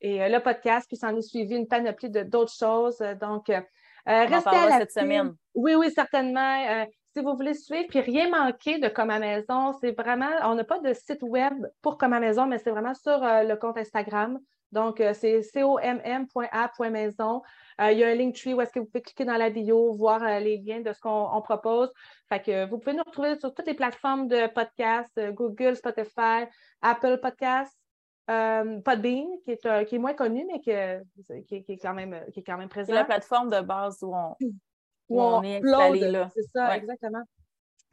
Et 0.00 0.22
euh, 0.22 0.28
le 0.28 0.40
podcast, 0.40 0.86
puis 0.88 0.96
s'en 0.96 1.16
est 1.16 1.22
suivi 1.22 1.56
une 1.56 1.66
panoplie 1.66 2.10
de 2.10 2.22
d'autres 2.22 2.52
choses. 2.52 3.00
Euh, 3.00 3.14
Donc, 3.14 3.50
euh, 3.50 3.60
restez 4.06 4.50
à 4.50 4.68
la 4.68 4.78
cette 4.78 4.92
semaine. 4.92 5.34
Oui, 5.54 5.74
oui, 5.74 5.90
certainement. 5.90 6.86
Si 7.14 7.24
vous 7.24 7.34
voulez 7.34 7.54
suivre, 7.54 7.86
puis 7.88 8.00
rien 8.00 8.28
manquer 8.28 8.78
de 8.78 8.88
Comme 8.88 9.10
à 9.10 9.18
Maison, 9.18 9.72
c'est 9.80 9.92
vraiment, 9.92 10.30
on 10.44 10.54
n'a 10.54 10.64
pas 10.64 10.78
de 10.78 10.92
site 10.92 11.22
web 11.22 11.66
pour 11.82 11.96
Comme 11.98 12.12
à 12.12 12.20
Maison, 12.20 12.46
mais 12.46 12.58
c'est 12.58 12.70
vraiment 12.70 12.94
sur 12.94 13.24
euh, 13.24 13.42
le 13.42 13.56
compte 13.56 13.78
Instagram. 13.78 14.38
Donc, 14.72 15.00
euh, 15.00 15.14
c'est 15.14 15.40
comm.a.maison. 15.54 17.42
Euh, 17.80 17.92
il 17.92 17.98
y 17.98 18.04
a 18.04 18.08
un 18.08 18.14
Linktree 18.14 18.54
où 18.54 18.60
est-ce 18.60 18.72
que 18.72 18.80
vous 18.80 18.86
pouvez 18.86 19.02
cliquer 19.02 19.24
dans 19.24 19.36
la 19.36 19.50
bio, 19.50 19.94
voir 19.94 20.20
les 20.40 20.58
liens 20.58 20.80
de 20.80 20.92
ce 20.92 21.00
qu'on 21.00 21.30
on 21.32 21.40
propose. 21.40 21.90
Fait 22.28 22.40
que 22.40 22.68
vous 22.68 22.78
pouvez 22.78 22.94
nous 22.94 23.04
retrouver 23.04 23.38
sur 23.38 23.54
toutes 23.54 23.66
les 23.66 23.74
plateformes 23.74 24.28
de 24.28 24.46
podcast, 24.48 25.10
euh, 25.18 25.32
Google, 25.32 25.76
Spotify, 25.76 26.44
Apple 26.82 27.18
Podcasts, 27.22 27.77
euh, 28.30 28.80
Podbean, 28.80 29.26
qui 29.44 29.52
est, 29.52 29.66
euh, 29.66 29.84
qui 29.84 29.94
est 29.96 29.98
moins 29.98 30.14
connu, 30.14 30.44
mais 30.46 30.60
que- 30.60 31.02
qui, 31.42 31.54
est- 31.56 31.62
qui 31.62 31.72
est 31.72 31.78
quand 31.78 31.94
même, 31.94 32.16
qui 32.32 32.40
est 32.40 32.42
quand 32.42 32.58
même 32.58 32.68
présent. 32.68 32.88
C'est 32.88 32.94
la 32.94 33.04
plateforme 33.04 33.50
de 33.50 33.60
base 33.60 34.02
où 34.02 34.14
on, 34.14 34.34
où 34.40 34.50
où 35.08 35.20
on 35.20 35.42
est 35.42 35.56
installé. 35.64 36.24
C'est 36.34 36.42
ça, 36.54 36.68
Ouais. 36.68 36.76
exactement. 36.78 37.22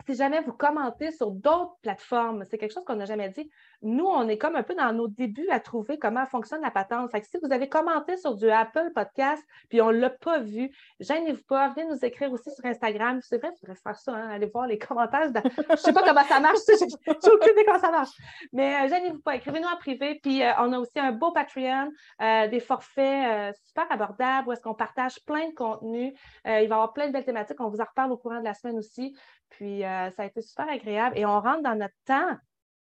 Si 0.08 0.16
jamais 0.16 0.42
vous 0.42 0.54
commentez 0.54 1.12
sur 1.12 1.32
d'autres 1.32 1.76
plateformes, 1.82 2.44
c'est 2.46 2.58
quelque 2.58 2.74
chose 2.74 2.84
qu'on 2.86 2.96
n'a 2.96 3.06
jamais 3.06 3.30
dit. 3.30 3.50
Nous, 3.82 4.06
on 4.06 4.28
est 4.28 4.38
comme 4.38 4.56
un 4.56 4.64
peu 4.64 4.76
dans 4.76 4.92
nos 4.94 5.08
débuts 5.08 5.50
à 5.50 5.60
trouver 5.60 5.98
comment 5.98 6.26
fonctionne 6.26 6.62
la 6.62 6.72
patente. 6.72 7.10
Fait 7.12 7.22
que 7.22 7.28
si 7.28 7.38
vous 7.42 7.52
avez 7.52 7.70
commenté 7.70 8.18
sur 8.18 8.36
du 8.36 8.50
Apple 8.50 8.92
Podcast, 8.94 9.44
puis 9.70 9.82
on 9.82 9.92
ne 9.92 9.98
l'a 9.98 10.10
pas 10.10 10.40
vu, 10.40 10.72
gênez-vous 11.00 11.44
pas, 11.48 11.70
venez 11.70 11.88
nous 11.88 12.04
écrire 12.04 12.32
aussi 12.32 12.52
sur 12.52 12.66
Instagram. 12.66 13.20
C'est 13.22 13.38
vrai, 13.38 13.52
il 13.56 13.60
faudrait 13.60 13.82
faire 13.82 13.98
ça, 13.98 14.14
hein, 14.14 14.30
aller 14.30 14.48
voir 14.48 14.68
les 14.68 14.78
commentaires. 14.80 15.32
Je 15.34 15.72
ne 15.72 15.76
sais 15.76 15.94
pas 15.94 16.04
comment 16.04 16.24
ça 16.24 16.40
marche, 16.40 16.60
j'ai 16.68 16.76
j'ai 16.78 17.32
aucune 17.32 17.52
idée 17.52 17.66
comment 17.66 17.80
ça 17.80 17.92
marche. 17.92 18.12
Mais 18.54 18.76
euh, 18.76 18.90
gênez-vous 18.90 19.22
pas, 19.22 19.36
écrivez-nous 19.36 19.68
en 19.68 19.78
privé. 19.78 20.20
Puis 20.22 20.44
euh, 20.44 20.52
on 20.60 20.72
a 20.74 20.80
aussi 20.80 21.00
un 21.00 21.12
beau 21.12 21.32
Patreon, 21.32 21.92
euh, 22.22 22.48
des 22.48 22.60
forfaits 22.60 23.28
euh, 23.28 23.54
super 23.66 23.92
abordables 23.92 24.48
où 24.48 24.52
est-ce 24.52 24.62
qu'on 24.62 24.74
partage 24.74 25.20
plein 25.26 25.50
de 25.50 25.54
contenus. 25.54 26.14
Euh, 26.48 26.62
il 26.62 26.68
va 26.70 26.76
y 26.76 26.78
avoir 26.78 26.94
plein 26.94 27.08
de 27.08 27.14
belles 27.14 27.26
thématiques. 27.26 27.60
On 27.60 27.70
vous 27.70 27.82
en 27.82 27.86
reparle 27.86 28.12
au 28.12 28.18
courant 28.18 28.40
de 28.40 28.44
la 28.44 28.54
semaine 28.54 28.78
aussi. 28.78 29.16
Puis 29.58 29.84
euh, 29.84 30.12
ça 30.12 30.24
a 30.24 30.26
été 30.26 30.42
super 30.42 30.70
agréable. 30.70 31.18
Et 31.18 31.26
on 31.26 31.40
rentre 31.40 31.64
dans 31.64 31.76
notre 31.76 31.96
temps. 32.06 32.38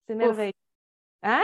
C'est 0.07 0.15
merveilleux. 0.15 0.53
Hein? 1.23 1.43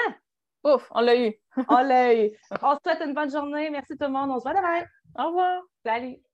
Ouf, 0.64 0.88
on 0.92 1.00
l'a 1.00 1.16
eu. 1.16 1.34
On 1.68 1.82
l'a 1.82 2.14
eu. 2.14 2.30
On 2.62 2.74
se 2.74 2.80
souhaite 2.84 3.02
une 3.04 3.14
bonne 3.14 3.30
journée. 3.30 3.70
Merci 3.70 3.96
tout 3.96 4.06
le 4.06 4.12
monde. 4.12 4.30
On 4.30 4.38
se 4.38 4.42
voit 4.42 4.54
demain. 4.54 4.84
Au 5.18 5.28
revoir. 5.28 5.62
Salut. 5.84 6.25